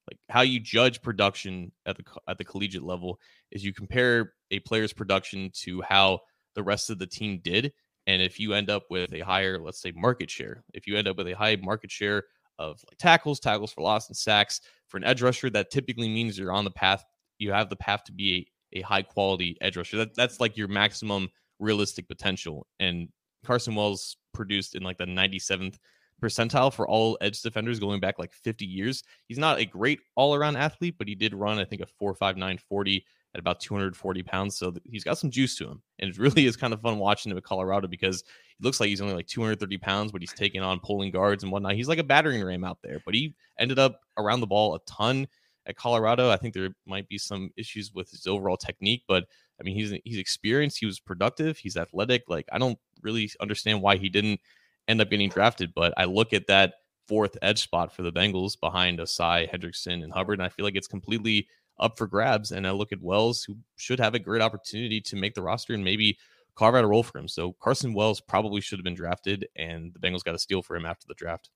like 0.09 0.19
how 0.29 0.41
you 0.41 0.59
judge 0.59 1.01
production 1.01 1.71
at 1.85 1.97
the 1.97 2.03
at 2.27 2.37
the 2.37 2.45
collegiate 2.45 2.83
level 2.83 3.19
is 3.51 3.63
you 3.63 3.73
compare 3.73 4.33
a 4.51 4.59
player's 4.59 4.93
production 4.93 5.51
to 5.61 5.81
how 5.81 6.19
the 6.55 6.63
rest 6.63 6.89
of 6.89 6.99
the 6.99 7.07
team 7.07 7.39
did, 7.43 7.73
and 8.07 8.21
if 8.21 8.39
you 8.39 8.53
end 8.53 8.69
up 8.69 8.83
with 8.89 9.13
a 9.13 9.21
higher, 9.21 9.59
let's 9.59 9.81
say, 9.81 9.91
market 9.95 10.29
share, 10.29 10.63
if 10.73 10.87
you 10.87 10.97
end 10.97 11.07
up 11.07 11.17
with 11.17 11.27
a 11.27 11.33
high 11.33 11.57
market 11.61 11.91
share 11.91 12.23
of 12.59 12.79
like 12.89 12.97
tackles, 12.97 13.39
tackles 13.39 13.73
for 13.73 13.81
loss, 13.81 14.07
and 14.07 14.15
sacks 14.15 14.61
for 14.87 14.97
an 14.97 15.03
edge 15.03 15.21
rusher, 15.21 15.49
that 15.49 15.71
typically 15.71 16.07
means 16.07 16.37
you're 16.37 16.51
on 16.51 16.65
the 16.65 16.71
path. 16.71 17.03
You 17.39 17.51
have 17.51 17.69
the 17.69 17.75
path 17.75 18.03
to 18.05 18.13
be 18.13 18.47
a, 18.73 18.79
a 18.79 18.81
high 18.81 19.01
quality 19.01 19.57
edge 19.59 19.75
rusher. 19.75 19.97
That, 19.97 20.15
that's 20.15 20.39
like 20.39 20.55
your 20.55 20.67
maximum 20.67 21.29
realistic 21.59 22.07
potential. 22.07 22.67
And 22.79 23.09
Carson 23.45 23.75
Wells 23.75 24.17
produced 24.35 24.75
in 24.75 24.83
like 24.83 24.97
the 24.97 25.05
97th 25.05 25.77
percentile 26.21 26.73
for 26.73 26.87
all 26.87 27.17
edge 27.21 27.41
defenders 27.41 27.79
going 27.79 27.99
back 27.99 28.19
like 28.19 28.31
50 28.31 28.65
years. 28.65 29.03
He's 29.27 29.37
not 29.37 29.59
a 29.59 29.65
great 29.65 29.99
all 30.15 30.35
around 30.35 30.55
athlete, 30.57 30.95
but 30.97 31.07
he 31.07 31.15
did 31.15 31.33
run, 31.33 31.59
I 31.59 31.65
think, 31.65 31.81
a 31.81 32.03
4.59 32.03 32.59
40 32.59 33.05
at 33.33 33.39
about 33.39 33.59
240 33.59 34.23
pounds. 34.23 34.57
So 34.57 34.73
he's 34.85 35.03
got 35.03 35.17
some 35.17 35.29
juice 35.29 35.57
to 35.57 35.67
him. 35.67 35.81
And 35.99 36.09
it 36.09 36.17
really 36.17 36.45
is 36.45 36.55
kind 36.55 36.73
of 36.73 36.81
fun 36.81 36.99
watching 36.99 37.31
him 37.31 37.37
at 37.37 37.43
Colorado 37.43 37.87
because 37.87 38.23
he 38.57 38.63
looks 38.63 38.79
like 38.79 38.87
he's 38.87 39.01
only 39.01 39.13
like 39.13 39.27
230 39.27 39.77
pounds, 39.77 40.11
but 40.11 40.21
he's 40.21 40.33
taking 40.33 40.61
on 40.61 40.79
pulling 40.79 41.11
guards 41.11 41.43
and 41.43 41.51
whatnot. 41.51 41.75
He's 41.75 41.89
like 41.89 41.99
a 41.99 42.03
battering 42.03 42.43
ram 42.43 42.63
out 42.63 42.77
there, 42.81 43.01
but 43.03 43.13
he 43.13 43.35
ended 43.59 43.77
up 43.77 43.99
around 44.17 44.39
the 44.39 44.47
ball 44.47 44.75
a 44.75 44.79
ton 44.87 45.27
at 45.65 45.75
Colorado. 45.75 46.29
I 46.29 46.37
think 46.37 46.53
there 46.53 46.69
might 46.85 47.09
be 47.09 47.17
some 47.17 47.51
issues 47.57 47.93
with 47.93 48.09
his 48.09 48.25
overall 48.25 48.57
technique, 48.57 49.03
but 49.07 49.25
I 49.59 49.63
mean, 49.63 49.75
he's 49.75 49.93
he's 50.03 50.17
experienced, 50.17 50.79
he 50.79 50.85
was 50.85 50.99
productive, 50.99 51.57
he's 51.57 51.77
athletic. 51.77 52.23
Like 52.27 52.47
I 52.51 52.57
don't 52.57 52.77
really 53.05 53.31
understand 53.39 53.81
why 53.81 53.95
he 53.95 54.09
didn't 54.09 54.41
end 54.87 54.99
up 54.99 55.09
getting 55.09 55.29
drafted, 55.29 55.73
but 55.73 55.93
I 55.95 56.05
look 56.05 56.33
at 56.33 56.47
that 56.47 56.73
fourth 57.07 57.37
edge 57.41 57.61
spot 57.61 57.93
for 57.93 58.01
the 58.01 58.11
Bengals 58.11 58.59
behind 58.59 58.99
Ossai, 58.99 59.49
Hendrickson, 59.49 60.03
and 60.03 60.11
Hubbard, 60.11 60.39
and 60.39 60.45
I 60.45 60.49
feel 60.49 60.65
like 60.65 60.75
it's 60.75 60.87
completely 60.87 61.47
up 61.79 61.97
for 61.97 62.07
grabs. 62.07 62.51
And 62.51 62.67
I 62.67 62.71
look 62.71 62.91
at 62.91 63.01
Wells, 63.01 63.43
who 63.43 63.57
should 63.75 63.99
have 63.99 64.15
a 64.15 64.19
great 64.19 64.41
opportunity 64.41 65.01
to 65.01 65.15
make 65.15 65.35
the 65.35 65.41
roster 65.41 65.73
and 65.73 65.83
maybe 65.83 66.17
carve 66.55 66.75
out 66.75 66.83
a 66.83 66.87
role 66.87 67.03
for 67.03 67.17
him. 67.19 67.27
So 67.27 67.53
Carson 67.61 67.93
Wells 67.93 68.21
probably 68.21 68.61
should 68.61 68.79
have 68.79 68.83
been 68.83 68.95
drafted, 68.95 69.47
and 69.55 69.93
the 69.93 69.99
Bengals 69.99 70.23
got 70.23 70.35
a 70.35 70.39
steal 70.39 70.61
for 70.61 70.75
him 70.75 70.85
after 70.85 71.05
the 71.07 71.13
draft. 71.13 71.49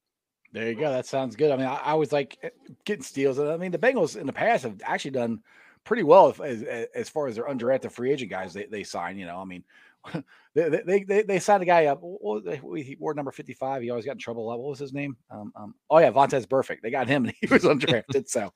There 0.52 0.68
you 0.68 0.76
go. 0.76 0.90
That 0.90 1.06
sounds 1.06 1.36
good. 1.36 1.52
I 1.52 1.58
mean, 1.58 1.68
I, 1.68 1.76
I 1.76 1.94
was 1.94 2.12
like 2.12 2.38
eh, 2.42 2.50
getting 2.86 3.04
steals. 3.04 3.40
I 3.40 3.58
mean, 3.58 3.72
the 3.72 3.78
Bengals 3.78 4.18
in 4.18 4.26
the 4.26 4.34
past 4.34 4.64
have 4.64 4.82
actually 4.84 5.12
done 5.12 5.42
pretty 5.84 6.04
well 6.04 6.30
if, 6.30 6.42
as, 6.42 6.64
as 6.94 7.10
far 7.10 7.28
as 7.28 7.36
their 7.36 7.46
undrafted 7.46 7.92
free 7.92 8.12
agent 8.12 8.32
guys 8.32 8.54
they, 8.54 8.66
they 8.66 8.84
sign. 8.84 9.18
You 9.18 9.28
know, 9.28 9.40
I 9.40 9.46
mean, 9.46 9.64
they, 10.56 10.82
they, 10.86 11.04
they, 11.04 11.22
they 11.24 11.40
signed 11.40 11.64
a 11.64 11.66
guy 11.66 11.86
up. 11.86 12.02
He 12.02 12.98
wore 13.00 13.14
number 13.14 13.32
55. 13.32 13.82
He 13.82 13.90
always 13.90 14.06
got 14.06 14.14
in 14.14 14.18
trouble. 14.18 14.46
What 14.46 14.60
was 14.60 14.80
his 14.80 14.94
name? 14.94 15.18
Um, 15.30 15.52
um, 15.56 15.76
oh, 15.90 16.00
yeah, 16.00 16.12
Vontaze 16.12 16.48
Burfict. 16.48 16.82
They 16.82 16.92
got 16.92 17.08
him 17.08 17.26
and 17.26 17.34
he 17.42 17.48
was 17.48 17.64
undrafted. 17.64 18.28
so 18.28 18.54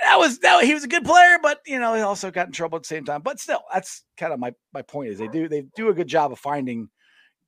that 0.00 0.16
was 0.18 0.38
that 0.40 0.62
he 0.64 0.74
was 0.74 0.84
a 0.84 0.88
good 0.88 1.04
player, 1.04 1.38
but 1.42 1.60
you 1.66 1.78
know, 1.78 1.94
he 1.94 2.02
also 2.02 2.30
got 2.30 2.46
in 2.46 2.52
trouble 2.52 2.76
at 2.76 2.82
the 2.82 2.88
same 2.88 3.04
time. 3.04 3.22
But 3.22 3.40
still, 3.40 3.62
that's 3.72 4.02
kind 4.16 4.32
of 4.32 4.38
my 4.38 4.52
my 4.72 4.82
point 4.82 5.10
is 5.10 5.18
they 5.18 5.28
do 5.28 5.48
they 5.48 5.62
do 5.74 5.88
a 5.88 5.94
good 5.94 6.08
job 6.08 6.32
of 6.32 6.38
finding 6.38 6.88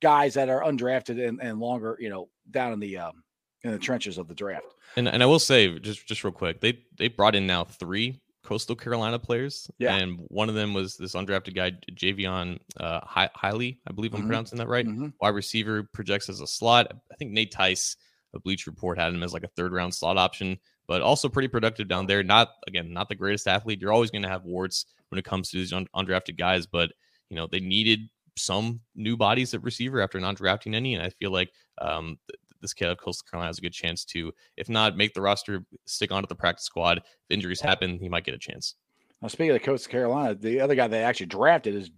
guys 0.01 0.33
that 0.35 0.49
are 0.49 0.63
undrafted 0.63 1.25
and, 1.25 1.39
and 1.41 1.59
longer, 1.59 1.97
you 1.99 2.09
know, 2.09 2.29
down 2.49 2.73
in 2.73 2.79
the 2.79 2.97
um 2.97 3.23
in 3.63 3.71
the 3.71 3.77
trenches 3.77 4.17
of 4.17 4.27
the 4.27 4.33
draft. 4.33 4.65
And 4.95 5.07
and 5.07 5.21
I 5.21 5.25
will 5.25 5.39
say 5.39 5.77
just 5.79 6.07
just 6.07 6.23
real 6.23 6.33
quick, 6.33 6.61
they 6.61 6.79
they 6.97 7.07
brought 7.07 7.35
in 7.35 7.45
now 7.45 7.65
three 7.65 8.19
Coastal 8.49 8.75
Carolina 8.75 9.19
players. 9.19 9.69
Yeah. 9.77 9.95
And 9.95 10.19
one 10.29 10.49
of 10.49 10.55
them 10.55 10.73
was 10.73 10.97
this 10.97 11.13
undrafted 11.13 11.53
guy, 11.53 11.73
Jaivon 11.93 12.57
uh, 12.79 12.99
Heiligh. 13.01 13.77
I 13.87 13.91
believe 13.93 14.15
I'm 14.15 14.21
mm-hmm. 14.21 14.27
pronouncing 14.27 14.57
that 14.57 14.67
right. 14.67 14.87
Mm-hmm. 14.87 15.09
Wide 15.21 15.35
receiver 15.35 15.87
projects 15.93 16.29
as 16.29 16.41
a 16.41 16.47
slot. 16.47 16.91
I 17.11 17.15
think 17.17 17.29
Nate 17.29 17.51
Tice, 17.51 17.95
a 18.33 18.39
Bleach 18.39 18.65
Report, 18.65 18.97
had 18.97 19.13
him 19.13 19.21
as 19.21 19.33
like 19.33 19.43
a 19.43 19.49
third 19.49 19.71
round 19.71 19.93
slot 19.93 20.17
option, 20.17 20.57
but 20.87 21.03
also 21.03 21.29
pretty 21.29 21.47
productive 21.47 21.87
down 21.87 22.07
there. 22.07 22.23
Not, 22.23 22.49
again, 22.65 22.91
not 22.91 23.07
the 23.07 23.13
greatest 23.13 23.47
athlete. 23.47 23.79
You're 23.79 23.93
always 23.93 24.09
going 24.09 24.23
to 24.23 24.29
have 24.29 24.45
warts 24.45 24.85
when 25.09 25.19
it 25.19 25.25
comes 25.25 25.51
to 25.51 25.57
these 25.57 25.71
un- 25.71 25.85
undrafted 25.95 26.35
guys, 26.35 26.65
but, 26.65 26.91
you 27.29 27.37
know, 27.37 27.45
they 27.45 27.59
needed 27.59 27.99
some 28.35 28.79
new 28.95 29.15
bodies 29.15 29.53
at 29.53 29.61
receiver 29.61 30.01
after 30.01 30.19
not 30.19 30.37
drafting 30.37 30.73
any. 30.73 30.95
And 30.95 31.03
I 31.03 31.11
feel 31.11 31.29
like 31.29 31.51
um, 31.79 32.17
this 32.61 32.73
kid 32.73 32.89
of 32.89 32.97
Coastal 32.97 33.25
Carolina 33.29 33.49
has 33.49 33.57
a 33.57 33.61
good 33.61 33.73
chance 33.73 34.03
to, 34.05 34.31
if 34.57 34.69
not 34.69 34.97
make 34.97 35.13
the 35.13 35.21
roster, 35.21 35.63
stick 35.85 36.11
onto 36.11 36.27
the 36.27 36.35
practice 36.35 36.65
squad. 36.65 36.99
If 36.99 37.03
injuries 37.29 37.61
happen, 37.61 37.99
he 37.99 38.09
might 38.09 38.25
get 38.25 38.33
a 38.33 38.39
chance. 38.39 38.75
Now, 39.21 39.27
speaking 39.27 39.55
of 39.55 39.61
Coastal 39.61 39.91
Carolina, 39.91 40.35
the 40.35 40.61
other 40.61 40.75
guy 40.75 40.87
they 40.87 41.03
actually 41.03 41.27
drafted 41.27 41.75
is 41.75 41.91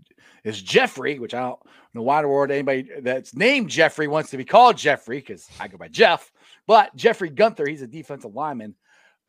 is 0.43 0.61
Jeffrey, 0.61 1.19
which 1.19 1.35
I 1.35 1.41
don't 1.41 1.59
know 1.93 2.01
why 2.01 2.21
the 2.21 2.27
world 2.27 2.49
anybody 2.49 2.89
that's 3.01 3.35
named 3.35 3.69
Jeffrey 3.69 4.07
wants 4.07 4.31
to 4.31 4.37
be 4.37 4.45
called 4.45 4.77
Jeffrey 4.77 5.17
because 5.17 5.47
I 5.59 5.67
go 5.67 5.77
by 5.77 5.87
Jeff. 5.87 6.31
But 6.65 6.95
Jeffrey 6.95 7.29
Gunter, 7.29 7.67
he's 7.67 7.83
a 7.83 7.87
defensive 7.87 8.33
lineman. 8.33 8.75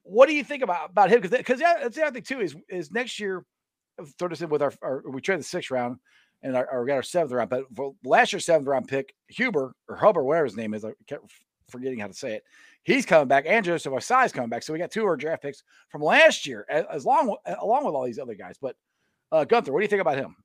What 0.04 0.28
do 0.28 0.34
you 0.34 0.42
think 0.42 0.62
about 0.62 0.90
about 0.90 1.10
him? 1.10 1.20
Because 1.20 1.36
because 1.36 1.60
yeah, 1.60 1.74
that's 1.82 1.96
the 1.96 2.02
other 2.02 2.14
thing 2.14 2.22
too 2.22 2.40
is 2.40 2.56
is 2.68 2.90
next 2.90 3.20
year. 3.20 3.44
Throw 4.18 4.28
this 4.28 4.40
in 4.40 4.48
with 4.48 4.62
our, 4.62 4.72
our 4.82 5.02
we 5.06 5.20
trade 5.20 5.38
the 5.38 5.44
sixth 5.44 5.70
round 5.70 5.98
and 6.42 6.56
our, 6.56 6.84
got 6.84 6.94
our 6.94 7.02
seventh 7.02 7.32
round. 7.32 7.50
But 7.50 7.92
last 8.04 8.32
year's 8.32 8.44
seventh 8.44 8.66
round 8.66 8.88
pick, 8.88 9.14
Huber 9.28 9.74
or 9.88 9.96
Huber, 9.96 10.22
whatever 10.22 10.44
his 10.44 10.56
name 10.56 10.74
is, 10.74 10.84
I 10.84 10.92
kept 11.06 11.30
forgetting 11.68 11.98
how 11.98 12.08
to 12.08 12.14
say 12.14 12.34
it. 12.34 12.44
He's 12.84 13.06
coming 13.06 13.28
back, 13.28 13.44
and 13.46 13.64
Joseph 13.64 13.92
Ossai's 13.92 14.32
coming 14.32 14.50
back. 14.50 14.62
So 14.64 14.72
we 14.72 14.78
got 14.78 14.90
two 14.90 15.02
of 15.02 15.06
our 15.06 15.16
draft 15.16 15.42
picks 15.42 15.62
from 15.88 16.02
last 16.02 16.46
year, 16.46 16.66
as 16.68 17.04
long 17.04 17.36
along 17.60 17.84
with 17.84 17.94
all 17.94 18.04
these 18.04 18.18
other 18.18 18.34
guys. 18.34 18.56
But 18.60 18.76
uh, 19.30 19.44
Gunter, 19.44 19.72
what 19.72 19.78
do 19.78 19.84
you 19.84 19.88
think 19.88 20.02
about 20.02 20.18
him? 20.18 20.36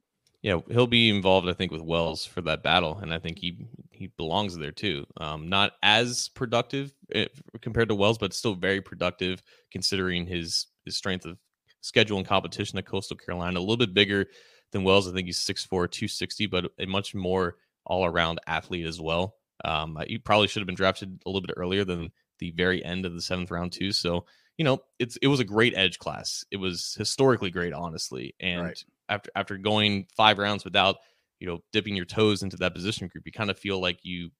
Yeah, 0.44 0.60
he'll 0.70 0.86
be 0.88 1.10
involved, 1.10 1.50
I 1.50 1.54
think, 1.54 1.72
with 1.72 1.82
Wells 1.82 2.26
for 2.26 2.42
that 2.42 2.62
battle, 2.62 3.00
and 3.02 3.12
I 3.12 3.18
think 3.18 3.40
he 3.40 3.66
he 3.92 4.08
belongs 4.18 4.56
there 4.56 4.72
too. 4.72 5.06
Um, 5.18 5.50
not 5.50 5.74
as 5.82 6.30
productive 6.30 6.94
eh, 7.14 7.26
compared 7.62 7.90
to 7.90 7.96
Wells, 7.96 8.20
but 8.20 8.34
still 8.34 8.54
very 8.54 8.82
productive 8.82 9.42
considering 9.72 10.28
his 10.28 10.68
his 10.86 10.96
strength 10.96 11.26
of 11.26 11.40
schedule 11.82 12.20
and 12.20 12.28
competition 12.28 12.78
at 12.78 12.86
Coastal 12.86 13.18
Carolina. 13.18 13.60
A 13.60 13.62
little 13.62 13.78
bit 13.78 13.96
bigger 13.96 14.28
than 14.72 14.84
Wells. 14.84 15.08
I 15.08 15.14
think 15.14 15.28
he's 15.28 15.40
6'4, 15.40 15.88
260, 15.88 16.46
but 16.48 16.72
a 16.80 16.86
much 16.86 17.16
more 17.16 17.58
all 17.86 18.06
around 18.06 18.40
athlete 18.48 18.86
as 18.86 19.00
well. 19.00 19.36
Um, 19.66 19.98
he 20.08 20.18
probably 20.18 20.48
should 20.48 20.62
have 20.62 20.68
been 20.68 20.76
drafted 20.76 21.22
a 21.26 21.30
little 21.30 21.42
bit 21.46 21.54
earlier 21.58 21.84
than 21.86 22.12
the 22.40 22.52
very 22.52 22.84
end 22.84 23.06
of 23.06 23.14
the 23.14 23.22
seventh 23.22 23.50
round, 23.52 23.72
too. 23.72 23.92
So, 23.92 24.26
you 24.58 24.66
know, 24.66 24.80
it's 25.00 25.18
it 25.18 25.28
was 25.28 25.40
a 25.40 25.46
great 25.46 25.76
edge 25.76 26.00
class. 26.00 26.44
It 26.52 26.58
was 26.58 26.96
historically 26.98 27.50
great, 27.52 27.74
honestly. 27.74 28.36
And 28.40 28.72
Right. 28.72 28.84
after 29.10 29.30
after 29.36 29.58
going 29.58 30.08
five 30.16 30.38
rounds 30.38 30.64
without, 30.66 30.98
you 31.40 31.48
know, 31.48 31.60
dipping 31.72 31.96
your 31.96 32.06
toes 32.06 32.44
into 32.44 32.58
that 32.58 32.74
position 32.74 33.08
group, 33.08 33.26
you 33.26 33.32
kind 33.32 33.50
of 33.50 33.58
feel 33.58 33.80
like 33.80 34.00
you 34.04 34.32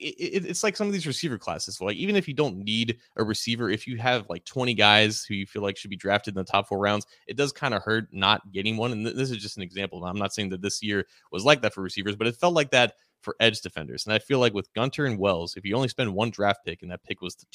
it, 0.00 0.14
it- 0.44 0.46
it's 0.46 0.62
like 0.62 0.76
some 0.76 0.86
of 0.86 0.92
these 0.92 1.06
receiver 1.06 1.38
classes. 1.38 1.80
Like 1.80 1.96
even 1.96 2.16
if 2.16 2.26
you 2.28 2.34
don't 2.34 2.58
need 2.58 2.98
a 3.16 3.24
receiver, 3.24 3.70
if 3.70 3.86
you 3.86 3.96
have 3.98 4.26
like 4.28 4.44
20 4.44 4.74
guys 4.74 5.24
who 5.24 5.34
you 5.34 5.46
feel 5.46 5.62
like 5.62 5.76
should 5.76 5.90
be 5.90 5.96
drafted 5.96 6.34
in 6.34 6.38
the 6.38 6.44
top 6.50 6.68
four 6.68 6.78
rounds, 6.78 7.06
it 7.26 7.36
does 7.36 7.52
kind 7.52 7.74
of 7.74 7.82
hurt 7.82 8.08
not 8.12 8.52
getting 8.52 8.76
one. 8.76 8.92
And 8.92 9.04
th- 9.04 9.16
this 9.16 9.30
is 9.30 9.38
just 9.38 9.56
an 9.56 9.62
example. 9.62 10.04
I'm 10.04 10.18
not 10.18 10.32
saying 10.34 10.50
that 10.50 10.62
this 10.62 10.82
year 10.82 11.06
was 11.30 11.44
like 11.44 11.62
that 11.62 11.74
for 11.74 11.82
receivers, 11.82 12.16
but 12.16 12.26
it 12.26 12.36
felt 12.36 12.54
like 12.54 12.70
that 12.70 12.94
for 13.20 13.36
edge 13.38 13.60
defenders. 13.60 14.04
And 14.04 14.12
I 14.12 14.18
feel 14.18 14.40
like 14.40 14.52
with 14.54 14.72
Gunter 14.74 15.06
and 15.06 15.18
Wells, 15.18 15.54
if 15.56 15.64
you 15.64 15.76
only 15.76 15.88
spend 15.88 16.12
one 16.12 16.30
draft 16.30 16.64
pick 16.64 16.82
and 16.82 16.90
that 16.90 17.04
pick 17.04 17.20
was 17.22 17.36
the 17.36 17.46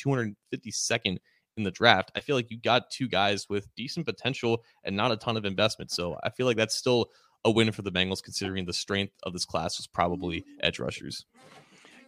252nd 0.55 1.17
in 1.57 1.63
the 1.63 1.71
draft, 1.71 2.11
I 2.15 2.19
feel 2.21 2.35
like 2.35 2.51
you 2.51 2.57
got 2.57 2.89
two 2.89 3.07
guys 3.07 3.47
with 3.49 3.67
decent 3.75 4.05
potential 4.05 4.63
and 4.83 4.95
not 4.95 5.11
a 5.11 5.17
ton 5.17 5.37
of 5.37 5.45
investment. 5.45 5.91
So 5.91 6.17
I 6.23 6.29
feel 6.29 6.45
like 6.45 6.57
that's 6.57 6.75
still 6.75 7.07
a 7.45 7.51
win 7.51 7.71
for 7.71 7.81
the 7.81 7.91
Bengals 7.91 8.21
considering 8.23 8.65
the 8.65 8.73
strength 8.73 9.13
of 9.23 9.33
this 9.33 9.45
class 9.45 9.77
was 9.77 9.87
probably 9.87 10.43
edge 10.61 10.79
rushers. 10.79 11.25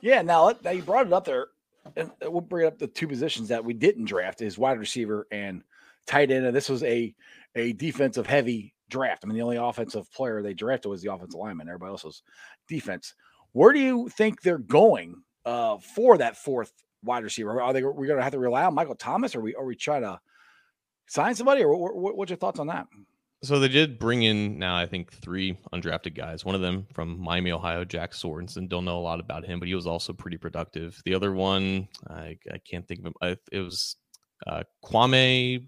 Yeah, 0.02 0.22
now, 0.22 0.54
now 0.64 0.72
you 0.72 0.82
brought 0.82 1.08
it 1.08 1.14
up 1.14 1.26
there, 1.26 1.48
and 1.96 2.12
uh, 2.26 2.32
we'll 2.32 2.42
bring 2.42 2.68
up 2.68 2.80
the 2.80 2.88
two 2.88 3.08
positions 3.08 3.50
that 3.50 3.64
we 3.64 3.74
didn't 3.74 4.06
draft 4.06 4.42
is 4.42 4.58
wide 4.58 4.80
receiver 4.80 5.28
and 5.32 5.64
tight 6.06 6.32
end. 6.32 6.46
And 6.46 6.56
this 6.56 6.70
was 6.70 6.84
a 6.84 7.14
a 7.56 7.74
defensive 7.74 8.28
heavy 8.28 8.74
draft. 8.90 9.24
I 9.24 9.28
mean, 9.28 9.36
the 9.36 9.44
only 9.44 9.58
offensive 9.58 10.12
player 10.12 10.42
they 10.42 10.54
drafted 10.54 10.90
was 10.90 11.02
the 11.02 11.14
offensive 11.14 11.40
lineman. 11.40 11.68
Everybody 11.68 11.92
else 11.92 12.04
was 12.04 12.24
defense. 12.68 13.14
Where 13.52 13.74
do 13.74 13.80
you 13.80 14.10
think 14.10 14.42
they're 14.42 14.58
going 14.58 15.24
uh, 15.46 15.78
for 15.78 16.18
that 16.18 16.38
fourth 16.38 16.72
wide 17.04 17.24
receiver? 17.24 17.62
Are 17.62 17.74
they 17.74 17.84
we're 17.84 18.08
going 18.08 18.18
to 18.18 18.24
have 18.24 18.34
to 18.34 18.40
rely 18.40 18.64
on 18.64 18.76
Michael 18.76 18.96
Thomas, 18.96 19.36
or 19.36 19.42
we 19.42 19.56
are 19.56 19.66
we 19.66 19.76
trying 19.76 20.04
to 20.04 20.20
sign 21.08 21.36
somebody, 21.36 21.64
or 21.64 21.76
what, 21.76 22.16
what's 22.16 22.30
your 22.30 22.38
thoughts 22.38 22.60
on 22.60 22.68
that? 22.68 22.88
So 23.42 23.58
they 23.60 23.70
did 23.70 24.00
bring 24.00 24.24
in 24.24 24.60
now, 24.60 24.76
I 24.76 24.86
think, 24.86 25.14
three 25.14 25.58
undrafted 25.74 26.14
guys. 26.14 26.44
One 26.44 26.56
of 26.56 26.62
them 26.62 26.88
from 26.94 27.18
Miami, 27.20 27.52
Ohio, 27.54 27.86
Jack 27.86 28.14
Sorenson. 28.14 28.68
Don't 28.68 28.84
know 28.84 28.98
a 28.98 29.02
lot 29.02 29.22
about 29.22 29.46
him, 29.46 29.60
but 29.60 29.68
he 29.70 29.76
was 29.76 29.88
also 29.88 30.12
pretty 30.12 30.36
productive. 30.38 31.02
The 31.06 31.14
other 31.14 31.32
one, 31.32 31.88
I, 32.10 32.38
I 32.52 32.58
can't 32.70 32.86
think 32.86 33.00
of 33.00 33.06
him. 33.06 33.14
I, 33.22 33.38
it 33.52 33.60
was 33.60 33.96
uh, 34.46 34.64
Kwamie. 34.84 35.68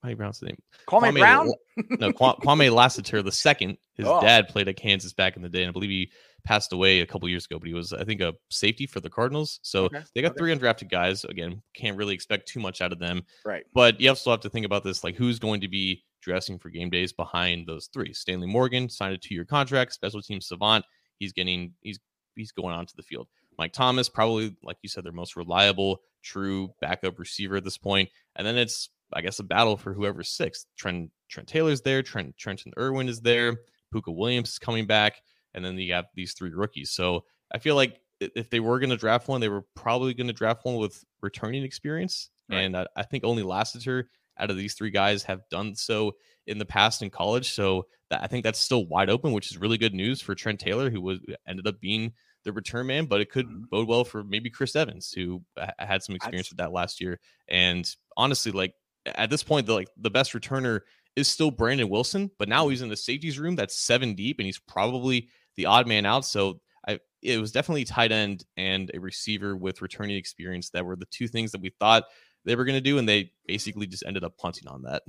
How 0.00 0.08
do 0.08 0.10
you 0.10 0.16
pronounce 0.16 0.38
the 0.38 0.46
name? 0.46 0.58
Kwame, 0.86 1.18
Brown. 1.18 1.50
no, 1.98 2.12
Kwamie 2.12 2.72
Lassiter 2.72 3.20
the 3.20 3.32
second. 3.32 3.78
His 3.94 4.06
Oh. 4.06 4.20
dad 4.20 4.46
played 4.46 4.68
at 4.68 4.76
Kansas 4.76 5.12
back 5.12 5.34
in 5.34 5.42
the 5.42 5.48
day, 5.48 5.62
and 5.64 5.70
I 5.70 5.72
believe 5.72 5.90
he 5.90 6.12
passed 6.44 6.72
away 6.72 7.00
a 7.00 7.06
couple 7.06 7.28
years 7.28 7.46
ago. 7.46 7.58
But 7.58 7.66
he 7.66 7.74
was, 7.74 7.92
I 7.92 8.04
think, 8.04 8.20
a 8.20 8.32
safety 8.48 8.86
for 8.86 9.00
the 9.00 9.10
Cardinals. 9.10 9.58
So 9.62 9.86
Okay, 9.86 10.02
they 10.14 10.22
got 10.22 10.30
okay. 10.32 10.38
three 10.38 10.54
undrafted 10.54 10.88
guys. 10.88 11.24
Again, 11.24 11.60
can't 11.74 11.96
really 11.96 12.14
expect 12.14 12.46
too 12.46 12.60
much 12.60 12.80
out 12.80 12.92
of 12.92 13.00
them. 13.00 13.22
Right. 13.44 13.64
But 13.74 14.00
you 14.00 14.08
also 14.08 14.30
have 14.30 14.40
to 14.42 14.50
think 14.50 14.64
about 14.66 14.84
this: 14.84 15.02
like 15.02 15.16
who's 15.16 15.40
going 15.40 15.62
to 15.62 15.68
be 15.68 16.04
dressing 16.20 16.58
for 16.58 16.70
game 16.70 16.90
days 16.90 17.12
behind 17.12 17.66
those 17.66 17.88
three? 17.92 18.12
Stanley 18.12 18.46
Morgan 18.46 18.88
signed 18.88 19.14
a 19.14 19.18
two-year 19.18 19.44
contract. 19.44 19.92
Special 19.92 20.22
team 20.22 20.40
savant. 20.40 20.84
He's 21.18 21.32
getting 21.32 21.74
he's 21.80 21.98
he's 22.36 22.52
going 22.52 22.74
onto 22.74 22.94
the 22.96 23.02
field. 23.02 23.28
Mike 23.58 23.72
Thomas, 23.72 24.08
probably 24.08 24.56
like 24.62 24.76
you 24.82 24.88
said, 24.88 25.04
their 25.04 25.12
most 25.12 25.36
reliable, 25.36 26.00
true 26.22 26.70
backup 26.80 27.18
receiver 27.18 27.56
at 27.56 27.64
this 27.64 27.78
point. 27.78 28.08
And 28.36 28.46
then 28.46 28.56
it's 28.56 28.90
I 29.12 29.22
guess 29.22 29.38
a 29.38 29.44
battle 29.44 29.76
for 29.76 29.92
whoever's 29.92 30.30
sixth. 30.30 30.66
Trent 30.76 31.10
Trent 31.28 31.48
Taylor's 31.48 31.82
there. 31.82 32.02
Trent 32.02 32.36
Trenton 32.36 32.72
Irwin 32.78 33.08
is 33.08 33.20
there. 33.20 33.56
Pooka 33.94 34.14
Williams 34.14 34.50
is 34.50 34.58
coming 34.58 34.86
back, 34.86 35.14
and 35.54 35.64
then 35.64 35.78
you 35.78 35.94
have 35.94 36.06
these 36.14 36.34
three 36.34 36.52
rookies. 36.52 36.90
So 36.90 37.24
I 37.52 37.58
feel 37.58 37.74
like 37.74 38.00
if 38.20 38.50
they 38.50 38.60
were 38.60 38.78
going 38.78 38.90
to 38.90 38.96
draft 38.96 39.28
one, 39.28 39.40
they 39.40 39.48
were 39.48 39.64
probably 39.74 40.12
going 40.12 40.26
to 40.26 40.32
draft 40.32 40.64
one 40.64 40.76
with 40.76 41.02
returning 41.22 41.62
experience. 41.62 42.30
Right. 42.50 42.60
And 42.60 42.76
I, 42.76 42.86
I 42.96 43.02
think 43.04 43.24
only 43.24 43.42
Lassiter 43.42 44.10
out 44.38 44.50
of 44.50 44.56
these 44.56 44.74
three 44.74 44.90
guys 44.90 45.22
have 45.24 45.48
done 45.50 45.74
so 45.74 46.12
in 46.46 46.58
the 46.58 46.66
past 46.66 47.02
in 47.02 47.10
college. 47.10 47.52
So 47.52 47.86
that, 48.10 48.22
I 48.22 48.26
think 48.26 48.44
that's 48.44 48.58
still 48.58 48.86
wide 48.86 49.10
open, 49.10 49.32
which 49.32 49.50
is 49.50 49.58
really 49.58 49.78
good 49.78 49.94
news 49.94 50.20
for 50.20 50.34
Trent 50.34 50.60
Taylor, 50.60 50.90
who 50.90 51.00
was 51.00 51.18
uh, 51.30 51.34
ended 51.46 51.66
up 51.66 51.80
being 51.80 52.12
the 52.44 52.52
return 52.52 52.86
man. 52.86 53.06
But 53.06 53.20
it 53.20 53.30
could 53.30 53.46
Mhm. 53.46 53.68
bode 53.70 53.88
well 53.88 54.04
for 54.04 54.24
maybe 54.24 54.50
Chris 54.50 54.74
Evans, 54.76 55.12
who 55.12 55.42
uh, 55.56 55.66
ha- 55.66 55.86
had 55.86 56.02
some 56.02 56.14
experience 56.14 56.50
with 56.50 56.58
that 56.58 56.72
last 56.72 57.00
year. 57.00 57.20
And 57.48 57.88
honestly, 58.16 58.52
like 58.52 58.74
at 59.06 59.30
this 59.30 59.42
point, 59.42 59.66
the 59.66 59.74
like 59.74 59.88
the 59.96 60.10
best 60.10 60.32
returner 60.32 60.80
is 61.16 61.28
still 61.28 61.50
Brandon 61.50 61.88
Wilson, 61.88 62.30
but 62.38 62.48
now 62.48 62.62
mm-hmm. 62.62 62.70
he's 62.70 62.82
in 62.82 62.88
the 62.88 62.96
safeties 62.96 63.38
room 63.38 63.56
that's 63.56 63.78
seven 63.78 64.14
deep, 64.14 64.38
and 64.38 64.46
he's 64.46 64.58
probably 64.60 65.28
the 65.56 65.66
odd 65.66 65.86
man 65.86 66.06
out. 66.06 66.24
So 66.24 66.60
I 66.86 67.00
it 67.22 67.40
was 67.40 67.52
definitely 67.52 67.84
tight 67.84 68.12
end 68.12 68.44
and 68.56 68.90
a 68.94 69.00
receiver 69.00 69.56
with 69.56 69.82
returning 69.82 70.16
experience 70.16 70.70
that 70.70 70.84
were 70.84 70.96
the 70.96 71.06
two 71.10 71.28
things 71.28 71.52
that 71.52 71.60
we 71.60 71.70
thought 71.80 72.04
they 72.48 72.56
were 72.56 72.64
going 72.64 72.74
to 72.74 72.80
do, 72.80 72.98
and 72.98 73.08
they 73.08 73.30
basically 73.46 73.86
just 73.86 74.04
ended 74.06 74.24
up 74.24 74.38
punting 74.38 74.66
on 74.66 74.82
that. 74.82 75.02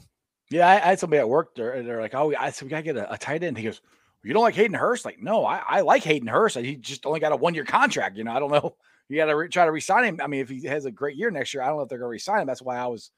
Yeah, 0.52 0.68
I, 0.68 0.76
I 0.76 0.90
had 0.90 1.00
somebody 1.00 1.20
at 1.20 1.30
work 1.30 1.56
there, 1.56 1.72
and 1.72 1.88
they're 1.88 2.02
like, 2.02 2.14
"Oh, 2.14 2.34
I 2.38 2.50
said 2.52 2.66
we 2.66 2.70
gotta 2.70 2.84
get 2.84 2.98
a, 2.98 3.14
a 3.14 3.18
tight 3.18 3.44
end." 3.44 3.58
He 3.58 3.64
goes, 3.64 3.82
"You 4.24 4.34
don't 4.34 4.44
like 4.44 4.56
Hayden 4.56 4.76
Hurst?" 4.76 5.06
Like, 5.06 5.22
no, 5.22 5.46
I, 5.46 5.62
I 5.66 5.82
like 5.82 6.04
Hayden 6.04 6.28
Hurst. 6.28 6.58
He 6.58 6.76
just 6.76 7.06
only 7.06 7.20
got 7.20 7.32
a 7.32 7.38
one 7.38 7.56
year 7.56 7.64
contract. 7.64 8.18
You 8.18 8.26
know, 8.26 8.34
I 8.34 8.40
don't 8.40 8.52
know. 8.52 8.76
You 9.08 9.18
got 9.18 9.26
to 9.26 9.36
re- 9.36 9.50
try 9.50 9.66
to 9.66 9.72
resign 9.72 10.04
him. 10.04 10.20
I 10.22 10.28
mean, 10.28 10.42
if 10.42 10.50
he 10.50 10.66
has 10.66 10.86
a 10.86 10.92
great 10.92 11.18
year 11.18 11.32
next 11.32 11.54
year, 11.54 11.64
I 11.64 11.68
don't 11.68 11.78
know 11.78 11.84
if 11.84 11.90
they're 11.90 11.98
going 11.98 12.10
to 12.10 12.12
resign 12.12 12.42
him. 12.42 12.48
That's 12.48 12.62
why 12.62 12.78
I 12.78 12.86
was 12.86 13.10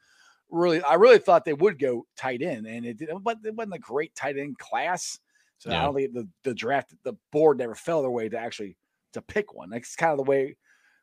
really, 0.50 0.82
I 0.82 0.94
really 0.94 1.20
thought 1.20 1.44
they 1.44 1.54
would 1.54 1.80
go 1.80 2.06
tight 2.16 2.42
end, 2.42 2.66
and 2.66 2.86
it 2.86 2.98
didn't. 2.98 3.24
But 3.24 3.40
it 3.44 3.56
wasn't 3.56 3.76
a 3.76 3.80
great 3.80 4.16
tight 4.16 4.38
end 4.38 4.58
class, 4.58 5.20
so 5.58 5.72
I 5.72 5.84
don't 5.84 5.96
think 5.96 6.14
the 6.14 6.28
the 6.44 6.54
draft, 6.54 6.94
the 7.04 7.14
board 7.32 7.58
never 7.58 7.76
fell 7.76 8.02
their 8.02 8.12
way 8.12 8.30
to 8.30 8.38
actually 8.38 8.78
to 9.14 9.22
pick 9.22 9.54
one. 9.54 9.70
That's 9.70 9.96
kind 9.96 10.12
of 10.12 10.18
the 10.18 10.30
way 10.30 10.56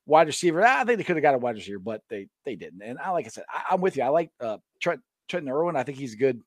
wide 0.09 0.27
receiver. 0.27 0.65
I 0.65 0.85
think 0.85 0.99
they 0.99 1.05
could 1.05 1.17
have 1.17 1.23
got 1.23 1.35
a 1.35 1.39
wide 1.39 1.55
receiver, 1.55 1.79
but 1.79 2.03
they 2.09 2.29
they 2.45 2.57
didn't. 2.57 2.83
And 2.83 2.99
I 2.99 3.11
like 3.11 3.27
I 3.27 3.29
said, 3.29 3.45
I, 3.53 3.75
I'm 3.75 3.81
with 3.81 3.97
you. 3.97 4.03
I 4.03 4.09
like 4.09 4.31
uh, 4.41 4.59
Trent 4.81 5.01
Trenton 5.29 5.53
Irwin. 5.53 5.77
I 5.77 5.85
think 5.85 5.99
he's 5.99 6.17
good. 6.17 6.41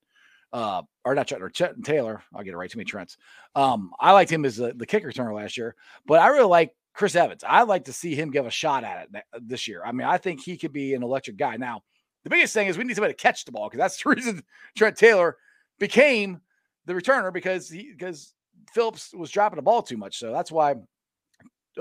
Uh, 0.52 0.82
or 1.06 1.16
not 1.16 1.30
Trenton 1.30 1.48
or 1.48 1.84
Taylor. 1.84 2.22
I'll 2.36 2.44
get 2.44 2.54
it 2.54 2.58
right. 2.58 2.70
Too 2.70 2.78
many 2.78 2.86
Trents. 2.86 3.16
Um, 3.56 3.92
I 4.00 4.12
liked 4.12 4.30
him 4.30 4.44
as 4.44 4.58
the, 4.58 4.74
the 4.74 4.86
kick 4.86 5.06
returner 5.06 5.34
last 5.34 5.56
year, 5.56 5.76
but 6.06 6.20
I 6.20 6.28
really 6.28 6.50
like 6.50 6.76
Chris 6.94 7.16
Evans. 7.16 7.46
I'd 7.48 7.70
like 7.70 7.86
to 7.86 7.94
see 7.94 8.16
him 8.16 8.32
give 8.32 8.46
a 8.46 8.52
shot 8.52 8.84
at 8.84 9.08
it 9.14 9.24
this 9.42 9.66
year. 9.66 9.82
I 9.86 9.94
mean, 9.94 10.08
I 10.08 10.18
think 10.18 10.42
he 10.42 10.58
could 10.58 10.74
be 10.74 10.94
an 10.94 11.04
electric 11.04 11.38
guy. 11.38 11.56
Now, 11.56 11.84
the 12.26 12.30
biggest 12.30 12.54
thing 12.54 12.68
is 12.68 12.78
we 12.78 12.84
need 12.84 12.96
somebody 12.96 13.14
to 13.14 13.18
catch 13.18 13.46
the 13.46 13.54
ball 13.54 13.70
because 13.70 13.78
that's 13.78 13.98
the 14.04 14.10
reason 14.10 14.44
Trent 14.76 14.98
Taylor 14.98 15.38
became 15.80 16.42
the 16.86 16.94
returner 16.94 17.32
because 17.32 17.70
he 17.70 17.92
because 17.92 18.34
Phillips 18.74 19.14
was 19.14 19.32
dropping 19.32 19.56
the 19.56 19.62
ball 19.62 19.82
too 19.82 19.98
much. 19.98 20.20
So 20.20 20.34
that's 20.34 20.52
why 20.52 20.76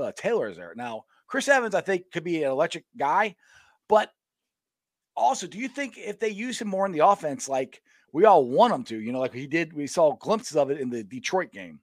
uh, 0.01 0.13
Taylor 0.17 0.49
is 0.49 0.57
there. 0.57 0.75
Now, 0.77 1.07
Chris 1.31 1.49
Evans, 1.49 1.77
I 1.77 1.81
think, 1.81 2.11
could 2.11 2.25
be 2.25 2.43
an 2.43 2.51
electric 2.51 2.85
guy, 2.99 3.37
but 3.89 4.11
also, 5.17 5.47
do 5.47 5.59
you 5.59 5.69
think 5.69 5.95
if 5.97 6.19
they 6.19 6.29
use 6.29 6.61
him 6.61 6.69
more 6.69 6.87
in 6.87 6.93
the 6.93 7.07
offense, 7.07 7.49
like 7.49 7.81
we 8.13 8.25
all 8.25 8.45
want 8.45 8.75
him 8.75 8.85
to, 8.85 9.01
you 9.01 9.13
know, 9.13 9.21
like 9.21 9.33
he 9.33 9.47
did, 9.47 9.73
we 9.73 9.87
saw 9.87 10.17
glimpses 10.17 10.57
of 10.57 10.71
it 10.71 10.81
in 10.81 10.91
the 10.91 11.05
Detroit 11.05 11.53
game. 11.53 11.79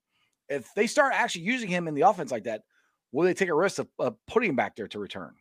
If 0.50 0.74
they 0.76 0.86
start 0.86 1.14
actually 1.16 1.46
using 1.46 1.70
him 1.70 1.88
in 1.88 1.94
the 1.94 2.02
offense 2.02 2.30
like 2.30 2.44
that, 2.44 2.64
will 3.14 3.24
they 3.24 3.34
take 3.34 3.48
a 3.48 3.54
risk 3.54 3.80
of, 3.80 3.88
of 4.00 4.16
putting 4.28 4.50
him 4.50 4.56
back 4.58 4.76
there 4.76 4.88
to 4.90 5.00
return? 5.00 5.34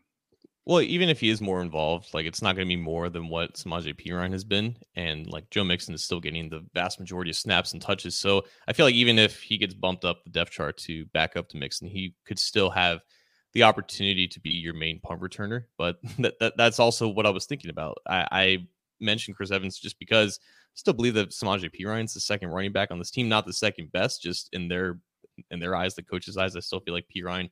Well, 0.67 0.83
even 0.83 1.09
if 1.09 1.21
he 1.21 1.29
is 1.29 1.41
more 1.41 1.61
involved, 1.61 2.13
like 2.13 2.27
it's 2.27 2.43
not 2.43 2.55
going 2.55 2.67
to 2.67 2.77
be 2.77 2.81
more 2.81 3.09
than 3.09 3.29
what 3.29 3.55
Samaje 3.55 3.95
Perine 3.95 4.33
has 4.33 4.45
been, 4.45 4.77
and 4.95 5.27
like 5.27 5.51
Joe 5.51 5.65
Mixon 5.65 5.95
is 5.95 6.05
still 6.05 6.21
getting 6.21 6.49
the 6.49 6.65
vast 6.75 7.01
majority 7.01 7.31
of 7.31 7.37
snaps 7.37 7.73
and 7.73 7.83
touches. 7.83 8.17
So 8.17 8.45
I 8.69 8.73
feel 8.73 8.87
like 8.87 8.95
even 8.95 9.19
if 9.19 9.41
he 9.41 9.59
gets 9.59 9.75
bumped 9.75 10.05
up 10.05 10.23
the 10.25 10.31
depth 10.31 10.51
chart 10.53 10.77
to 10.79 11.07
back 11.07 11.37
up 11.37 11.49
to 11.51 11.57
Mixon, 11.57 11.89
he 11.89 12.15
could 12.25 12.39
still 12.39 12.71
have 12.71 13.01
the 13.57 13.63
opportunity 13.63 14.29
to 14.29 14.39
be 14.39 14.51
your 14.51 14.75
main 14.75 15.01
punt 15.01 15.23
returner. 15.23 15.65
But 15.79 15.97
that, 16.19 16.39
that 16.41 16.57
that's 16.59 16.79
also 16.79 17.09
what 17.09 17.25
I 17.25 17.31
was 17.31 17.47
thinking 17.47 17.71
about. 17.71 17.97
I, 18.07 18.27
I 18.31 18.67
mentioned 19.01 19.35
Chris 19.37 19.51
Evans 19.51 19.79
just 19.79 19.99
because 19.99 20.39
I 20.43 20.75
still 20.75 20.93
believe 20.93 21.15
that 21.15 21.31
Samaje 21.31 21.71
Perine's 21.75 22.13
the 22.13 22.21
second 22.21 22.51
running 22.51 22.73
back 22.73 22.91
on 22.91 22.99
this 22.99 23.11
team, 23.11 23.31
not 23.31 23.47
the 23.47 23.55
second 23.55 23.91
best, 23.93 24.23
just 24.23 24.51
in 24.53 24.69
their 24.69 24.99
in 25.51 25.59
their 25.59 25.75
eyes, 25.75 25.95
the 25.95 26.03
coach's 26.03 26.37
eyes. 26.37 26.55
I 26.55 26.61
still 26.61 26.81
feel 26.81 26.93
like 26.93 27.07
Perine 27.15 27.49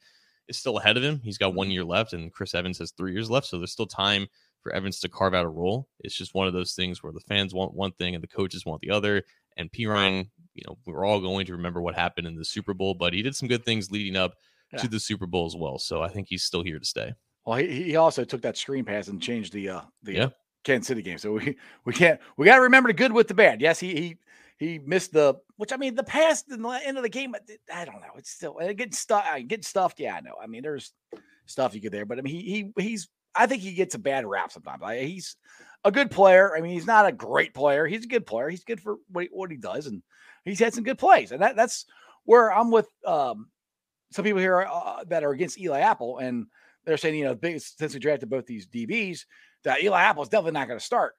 is 0.46 0.58
still 0.58 0.76
ahead 0.76 0.98
of 0.98 1.02
him. 1.02 1.20
He's 1.24 1.38
got 1.38 1.54
one 1.54 1.70
year 1.70 1.84
left, 1.84 2.12
and 2.12 2.30
Chris 2.30 2.54
Evans 2.54 2.78
has 2.78 2.90
three 2.90 3.12
years 3.12 3.30
left. 3.30 3.46
So 3.46 3.56
there's 3.56 3.72
still 3.72 3.86
time 3.86 4.26
for 4.62 4.72
Evans 4.72 5.00
to 5.00 5.08
carve 5.08 5.32
out 5.32 5.46
a 5.46 5.48
role. 5.48 5.88
It's 6.00 6.14
just 6.14 6.34
one 6.34 6.46
of 6.46 6.52
those 6.52 6.74
things 6.74 7.02
where 7.02 7.12
the 7.14 7.20
fans 7.20 7.54
want 7.54 7.72
one 7.72 7.92
thing 7.92 8.14
and 8.14 8.22
the 8.22 8.28
coaches 8.28 8.66
want 8.66 8.82
the 8.82 8.90
other. 8.90 9.22
And 9.56 9.72
Perine, 9.72 10.28
you 10.54 10.64
know, 10.66 10.76
we're 10.84 11.06
all 11.06 11.20
going 11.20 11.46
to 11.46 11.52
remember 11.52 11.80
what 11.80 11.94
happened 11.94 12.26
in 12.26 12.36
the 12.36 12.44
Super 12.44 12.74
Bowl, 12.74 12.92
but 12.92 13.14
he 13.14 13.22
did 13.22 13.36
some 13.36 13.48
good 13.48 13.64
things 13.64 13.90
leading 13.90 14.16
up 14.16 14.34
Yeah. 14.74 14.82
to 14.82 14.88
the 14.88 15.00
Super 15.00 15.26
Bowl 15.26 15.46
as 15.46 15.56
well. 15.56 15.78
So 15.78 16.02
I 16.02 16.08
think 16.08 16.28
he's 16.28 16.44
still 16.44 16.62
here 16.62 16.78
to 16.78 16.84
stay. 16.84 17.12
Well, 17.46 17.58
he, 17.58 17.82
he 17.84 17.96
also 17.96 18.24
took 18.24 18.42
that 18.42 18.56
screen 18.56 18.84
pass 18.84 19.08
and 19.08 19.20
changed 19.20 19.52
the 19.52 19.68
uh 19.68 19.80
the 20.02 20.12
Yeah. 20.14 20.24
uh, 20.24 20.30
Kansas 20.64 20.88
City 20.88 21.02
game. 21.02 21.18
So 21.18 21.32
we 21.32 21.56
we 21.84 21.92
can't 21.92 22.20
we 22.36 22.46
got 22.46 22.56
to 22.56 22.62
remember 22.62 22.88
the 22.88 22.94
good 22.94 23.12
with 23.12 23.28
the 23.28 23.34
bad. 23.34 23.60
Yes, 23.60 23.78
he 23.78 23.94
he 23.94 24.16
he 24.58 24.78
missed 24.78 25.12
the 25.12 25.34
which 25.56 25.72
I 25.72 25.76
mean 25.76 25.94
the 25.94 26.04
pass 26.04 26.44
in 26.50 26.62
the 26.62 26.68
end 26.84 26.96
of 26.96 27.02
the 27.02 27.08
game. 27.08 27.34
I 27.72 27.84
don't 27.84 28.00
know. 28.00 28.12
It's 28.16 28.30
still 28.30 28.56
uh, 28.60 28.72
getting 28.72 28.92
stuff. 28.92 29.26
Getting 29.46 29.62
stuffed. 29.62 30.00
Yeah, 30.00 30.14
I 30.16 30.20
know. 30.20 30.34
I 30.42 30.46
mean, 30.46 30.62
there's 30.62 30.92
stuff 31.46 31.74
you 31.74 31.80
get 31.80 31.92
there, 31.92 32.06
but 32.06 32.18
I 32.18 32.22
mean, 32.22 32.34
he 32.34 32.72
he 32.76 32.82
he's. 32.82 33.08
I 33.36 33.46
think 33.46 33.62
he 33.62 33.72
gets 33.74 33.96
a 33.96 33.98
bad 33.98 34.24
rap 34.24 34.52
sometimes. 34.52 34.80
Like 34.80 35.00
he's. 35.00 35.36
a 35.86 35.90
good 35.92 36.10
player. 36.10 36.56
I 36.56 36.60
mean, 36.62 36.72
he's 36.72 36.86
not 36.86 37.06
a 37.06 37.12
great 37.12 37.52
player. 37.52 37.86
He's 37.86 38.04
a 38.04 38.08
good 38.08 38.24
player. 38.24 38.48
He's 38.48 38.64
good 38.64 38.80
for 38.80 38.96
what 39.10 39.24
he, 39.24 39.28
what 39.32 39.50
he 39.50 39.58
does, 39.58 39.86
and 39.86 40.02
he's 40.46 40.60
had 40.60 40.72
some 40.72 40.84
good 40.84 40.96
plays. 40.98 41.30
And 41.30 41.42
that 41.42 41.56
that's 41.56 41.84
where 42.24 42.50
I'm 42.50 42.70
with 42.70 42.88
um, 43.04 43.48
some 44.14 44.24
people 44.24 44.40
here 44.40 44.60
uh, 44.60 45.02
that 45.08 45.24
are 45.24 45.32
against 45.32 45.58
Eli 45.58 45.80
Apple, 45.80 46.18
and 46.18 46.46
they're 46.84 46.96
saying, 46.96 47.16
you 47.16 47.24
know, 47.24 47.34
big, 47.34 47.60
since 47.60 47.94
we 47.94 47.98
drafted 47.98 48.30
both 48.30 48.46
these 48.46 48.66
DBs, 48.66 49.24
that 49.64 49.82
Eli 49.82 50.00
Apple 50.00 50.22
is 50.22 50.28
definitely 50.28 50.52
not 50.52 50.68
going 50.68 50.78
to 50.78 50.84
start. 50.84 51.14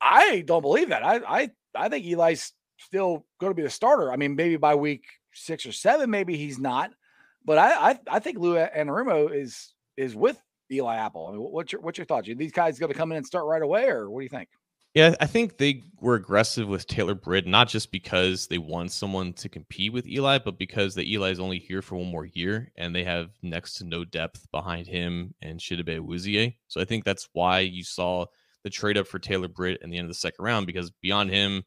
I 0.00 0.42
don't 0.44 0.62
believe 0.62 0.88
that. 0.88 1.04
I 1.04 1.16
I 1.16 1.50
I 1.76 1.88
think 1.88 2.06
Eli's 2.06 2.52
still 2.78 3.24
going 3.40 3.50
to 3.50 3.54
be 3.54 3.62
the 3.62 3.70
starter. 3.70 4.12
I 4.12 4.16
mean, 4.16 4.34
maybe 4.34 4.56
by 4.56 4.74
week 4.74 5.04
six 5.32 5.64
or 5.64 5.72
seven, 5.72 6.10
maybe 6.10 6.36
he's 6.36 6.58
not. 6.58 6.90
But 7.44 7.58
I 7.58 7.90
I, 7.90 7.98
I 8.10 8.18
think 8.18 8.38
Lou 8.38 8.56
Anarumo 8.56 9.32
is 9.32 9.74
is 9.96 10.16
with 10.16 10.40
Eli 10.72 10.96
Apple. 10.96 11.28
I 11.28 11.32
mean, 11.32 11.40
what's 11.40 11.72
your 11.72 11.82
what's 11.82 11.98
your 11.98 12.04
thoughts? 12.04 12.28
Are 12.28 12.34
these 12.34 12.52
guys 12.52 12.80
going 12.80 12.92
to 12.92 12.98
come 12.98 13.12
in 13.12 13.18
and 13.18 13.26
start 13.26 13.46
right 13.46 13.62
away, 13.62 13.86
or 13.86 14.10
what 14.10 14.20
do 14.20 14.24
you 14.24 14.30
think? 14.30 14.48
Yeah, 14.98 15.14
I 15.20 15.26
think 15.26 15.58
they 15.58 15.84
were 16.00 16.16
aggressive 16.16 16.66
with 16.66 16.88
Taylor 16.88 17.14
Britt, 17.14 17.46
not 17.46 17.68
just 17.68 17.92
because 17.92 18.48
they 18.48 18.58
want 18.58 18.90
someone 18.90 19.32
to 19.34 19.48
compete 19.48 19.92
with 19.92 20.08
Eli, 20.08 20.38
but 20.38 20.58
because 20.58 20.96
the 20.96 21.08
Eli 21.12 21.30
is 21.30 21.38
only 21.38 21.60
here 21.60 21.82
for 21.82 21.94
one 21.94 22.10
more 22.10 22.24
year 22.24 22.72
and 22.76 22.92
they 22.92 23.04
have 23.04 23.30
next 23.40 23.74
to 23.74 23.84
no 23.84 24.04
depth 24.04 24.50
behind 24.50 24.88
him 24.88 25.34
and 25.40 25.60
Chidobe 25.60 26.00
Awuzie. 26.00 26.56
So 26.66 26.80
I 26.80 26.84
think 26.84 27.04
that's 27.04 27.28
why 27.32 27.60
you 27.60 27.84
saw 27.84 28.26
the 28.64 28.70
trade 28.70 28.98
up 28.98 29.06
for 29.06 29.20
Taylor 29.20 29.46
Britt 29.46 29.82
in 29.82 29.90
the 29.90 29.98
end 29.98 30.06
of 30.06 30.10
the 30.10 30.14
second 30.14 30.44
round, 30.44 30.66
because 30.66 30.90
beyond 30.90 31.30
him, 31.30 31.62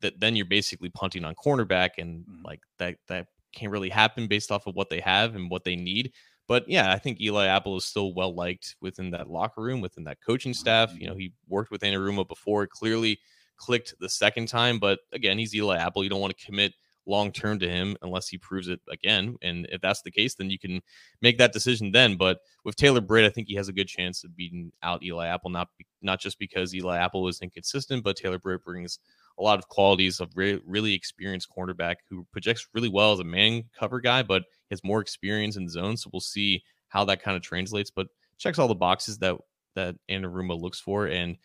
that 0.00 0.18
then 0.18 0.34
you're 0.34 0.44
basically 0.44 0.90
punting 0.90 1.24
on 1.24 1.36
cornerback 1.36 1.90
and 1.98 2.24
mm-hmm. 2.24 2.44
like 2.44 2.62
that 2.80 2.96
that 3.06 3.28
can't 3.54 3.70
really 3.70 3.88
happen 3.88 4.26
based 4.26 4.50
off 4.50 4.66
of 4.66 4.74
what 4.74 4.90
they 4.90 4.98
have 4.98 5.36
and 5.36 5.48
what 5.48 5.62
they 5.62 5.76
need. 5.76 6.12
But 6.46 6.68
yeah, 6.68 6.92
I 6.92 6.98
think 6.98 7.20
Eli 7.20 7.46
Apple 7.46 7.76
is 7.76 7.84
still 7.84 8.14
well 8.14 8.34
liked 8.34 8.76
within 8.80 9.10
that 9.12 9.30
locker 9.30 9.62
room, 9.62 9.80
within 9.80 10.04
that 10.04 10.18
coaching 10.24 10.54
staff. 10.54 10.92
You 10.98 11.06
know, 11.06 11.12
mm-hmm. 11.12 11.20
he 11.20 11.32
worked 11.48 11.70
with 11.70 11.82
Anarumo 11.82 12.26
before, 12.28 12.66
clearly 12.66 13.18
clicked 13.56 13.94
the 14.00 14.08
second 14.08 14.48
time. 14.48 14.78
But 14.78 15.00
again, 15.12 15.38
he's 15.38 15.54
Eli 15.54 15.78
Apple. 15.78 16.04
You 16.04 16.10
don't 16.10 16.20
want 16.20 16.36
to 16.36 16.44
commit 16.44 16.74
long 17.06 17.32
term 17.32 17.58
to 17.58 17.68
him 17.68 17.96
unless 18.02 18.28
he 18.28 18.38
proves 18.38 18.68
it 18.68 18.80
again. 18.90 19.36
And 19.42 19.66
if 19.70 19.80
that's 19.80 20.02
the 20.02 20.10
case, 20.10 20.34
then 20.34 20.50
you 20.50 20.58
can 20.58 20.80
make 21.22 21.38
that 21.38 21.52
decision 21.52 21.92
then. 21.92 22.16
But 22.16 22.38
with 22.64 22.76
Taylor 22.76 23.00
Britt, 23.00 23.24
I 23.24 23.30
think 23.30 23.48
he 23.48 23.54
has 23.56 23.68
a 23.68 23.74
good 23.74 23.88
chance 23.88 24.24
of 24.24 24.36
beating 24.36 24.72
out 24.82 25.02
Eli 25.02 25.26
Apple, 25.26 25.50
not 25.50 25.68
not 26.02 26.20
just 26.20 26.38
because 26.38 26.74
Eli 26.74 26.98
Apple 26.98 27.28
is 27.28 27.40
inconsistent, 27.40 28.04
but 28.04 28.16
Taylor 28.16 28.38
Britt 28.38 28.64
brings 28.64 28.98
a 29.38 29.42
lot 29.42 29.58
of 29.58 29.68
qualities 29.68 30.20
of 30.20 30.30
re- 30.36 30.60
really 30.64 30.94
experienced 30.94 31.48
cornerback 31.56 31.96
who 32.08 32.26
projects 32.32 32.68
really 32.74 32.88
well 32.88 33.12
as 33.12 33.18
a 33.18 33.24
man 33.24 33.64
cover 33.78 34.00
guy, 34.00 34.22
but 34.22 34.44
has 34.74 34.84
more 34.84 35.00
experience 35.00 35.56
in 35.56 35.68
zone. 35.68 35.96
So 35.96 36.10
we'll 36.12 36.20
see 36.20 36.62
how 36.88 37.04
that 37.06 37.22
kind 37.22 37.36
of 37.36 37.42
translates. 37.42 37.90
But 37.90 38.08
checks 38.38 38.58
all 38.58 38.68
the 38.68 38.74
boxes 38.74 39.18
that 39.18 39.36
that 39.74 39.96
Anarumo 40.10 40.60
looks 40.60 40.80
for, 40.80 41.06
and 41.06 41.36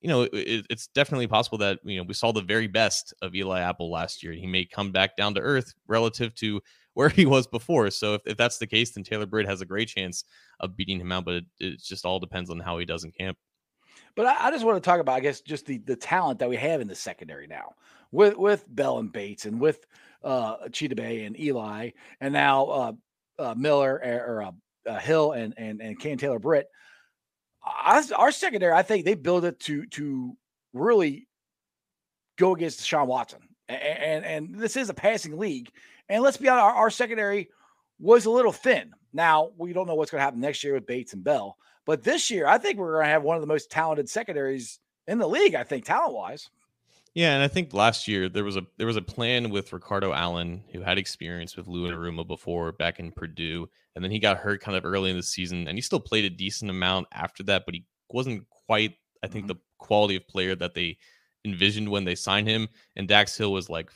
you 0.00 0.08
know 0.08 0.22
it, 0.22 0.66
it's 0.70 0.86
definitely 0.88 1.26
possible 1.26 1.58
that 1.58 1.80
you 1.84 1.98
know 1.98 2.04
we 2.04 2.14
saw 2.14 2.32
the 2.32 2.42
very 2.42 2.66
best 2.66 3.12
of 3.22 3.34
Eli 3.34 3.60
Apple 3.60 3.90
last 3.90 4.22
year. 4.22 4.32
He 4.32 4.46
may 4.46 4.64
come 4.64 4.92
back 4.92 5.16
down 5.16 5.34
to 5.34 5.40
earth 5.40 5.74
relative 5.86 6.34
to 6.36 6.60
where 6.94 7.08
he 7.10 7.26
was 7.26 7.46
before. 7.46 7.90
So 7.90 8.14
if, 8.14 8.22
if 8.26 8.36
that's 8.36 8.58
the 8.58 8.66
case, 8.66 8.92
then 8.92 9.04
Taylor 9.04 9.26
Britt 9.26 9.48
has 9.48 9.60
a 9.60 9.66
great 9.66 9.88
chance 9.88 10.24
of 10.60 10.76
beating 10.76 11.00
him 11.00 11.12
out. 11.12 11.24
But 11.24 11.34
it, 11.34 11.44
it 11.58 11.82
just 11.82 12.04
all 12.04 12.18
depends 12.18 12.50
on 12.50 12.60
how 12.60 12.78
he 12.78 12.84
does 12.84 13.04
in 13.04 13.12
camp. 13.12 13.36
But 14.14 14.26
I, 14.26 14.46
I, 14.46 14.50
just 14.50 14.64
want 14.64 14.82
to 14.82 14.86
talk 14.86 15.00
about, 15.00 15.16
I 15.16 15.20
guess, 15.20 15.40
just 15.40 15.66
the 15.66 15.78
the 15.78 15.96
talent 15.96 16.38
that 16.38 16.48
we 16.48 16.56
have 16.56 16.80
in 16.80 16.88
the 16.88 16.94
secondary 16.94 17.46
now 17.46 17.74
with 18.12 18.36
with 18.36 18.64
Bell 18.68 18.98
and 18.98 19.12
Bates 19.12 19.44
and 19.44 19.60
with 19.60 19.86
uh 20.24 20.68
Chidobe 20.68 21.26
and 21.26 21.38
Eli 21.38 21.90
and 22.20 22.32
now 22.32 22.64
uh, 22.66 22.92
uh 23.38 23.54
Miller 23.56 24.00
or, 24.04 24.34
or 24.34 24.42
uh, 24.42 24.52
uh, 24.90 24.98
Hill 24.98 25.32
and 25.32 25.54
and 25.56 25.80
and 25.80 25.98
Cam 25.98 26.18
Taylor 26.18 26.38
Britt. 26.38 26.68
Our, 27.84 28.02
our 28.16 28.30
secondary, 28.32 28.72
I 28.72 28.82
think 28.82 29.04
they 29.04 29.14
build 29.14 29.44
it 29.44 29.58
to 29.60 29.86
to 29.86 30.36
really 30.72 31.26
go 32.36 32.54
against 32.54 32.80
Deshaun 32.80 33.06
Watson. 33.06 33.40
And, 33.68 33.80
and, 33.82 34.24
and 34.24 34.54
this 34.58 34.76
is 34.76 34.88
a 34.90 34.94
passing 34.94 35.38
league. 35.38 35.70
And 36.08 36.22
let's 36.22 36.36
be 36.36 36.48
honest, 36.48 36.62
our, 36.62 36.74
our 36.74 36.90
secondary 36.90 37.48
was 37.98 38.26
a 38.26 38.30
little 38.30 38.52
thin. 38.52 38.92
Now 39.12 39.50
we 39.56 39.72
don't 39.72 39.86
know 39.86 39.94
what's 39.94 40.10
going 40.10 40.20
to 40.20 40.24
happen 40.24 40.40
next 40.40 40.62
year 40.62 40.74
with 40.74 40.86
Bates 40.86 41.14
and 41.14 41.24
Bell, 41.24 41.56
but 41.86 42.02
this 42.02 42.30
year, 42.30 42.46
I 42.46 42.58
think 42.58 42.78
we're 42.78 42.94
going 42.94 43.06
to 43.06 43.12
have 43.12 43.22
one 43.22 43.36
of 43.36 43.40
the 43.40 43.46
most 43.46 43.70
talented 43.70 44.08
secondaries 44.10 44.78
in 45.06 45.18
the 45.18 45.28
league. 45.28 45.54
I 45.54 45.64
think 45.64 45.84
talent 45.84 46.14
wise. 46.14 46.50
Yeah, 47.14 47.32
and 47.32 47.42
I 47.42 47.48
think 47.48 47.72
last 47.72 48.06
year 48.06 48.28
there 48.28 48.44
was 48.44 48.58
a 48.58 48.66
there 48.76 48.86
was 48.86 48.98
a 48.98 49.02
plan 49.02 49.48
with 49.48 49.72
Ricardo 49.72 50.12
Allen, 50.12 50.62
who 50.72 50.82
had 50.82 50.98
experience 50.98 51.56
with 51.56 51.66
Lou 51.66 51.90
Anarumo 51.90 52.26
before 52.26 52.72
back 52.72 53.00
in 53.00 53.10
Purdue, 53.10 53.66
and 53.94 54.04
then 54.04 54.10
he 54.10 54.18
got 54.18 54.36
hurt 54.36 54.60
kind 54.60 54.76
of 54.76 54.84
early 54.84 55.10
in 55.10 55.16
the 55.16 55.22
season, 55.22 55.66
and 55.66 55.78
he 55.78 55.80
still 55.80 55.98
played 55.98 56.26
a 56.26 56.30
decent 56.30 56.70
amount 56.70 57.06
after 57.12 57.42
that, 57.44 57.64
but 57.64 57.74
he 57.74 57.86
wasn't 58.10 58.46
quite, 58.50 58.96
I 59.22 59.28
think, 59.28 59.44
mm-hmm. 59.44 59.54
the 59.54 59.60
quality 59.78 60.16
of 60.16 60.28
player 60.28 60.54
that 60.56 60.74
they 60.74 60.98
envisioned 61.46 61.88
when 61.88 62.04
they 62.04 62.14
signed 62.14 62.48
him. 62.48 62.68
And 62.96 63.08
Dax 63.08 63.36
Hill 63.36 63.52
was 63.52 63.70
like 63.70 63.90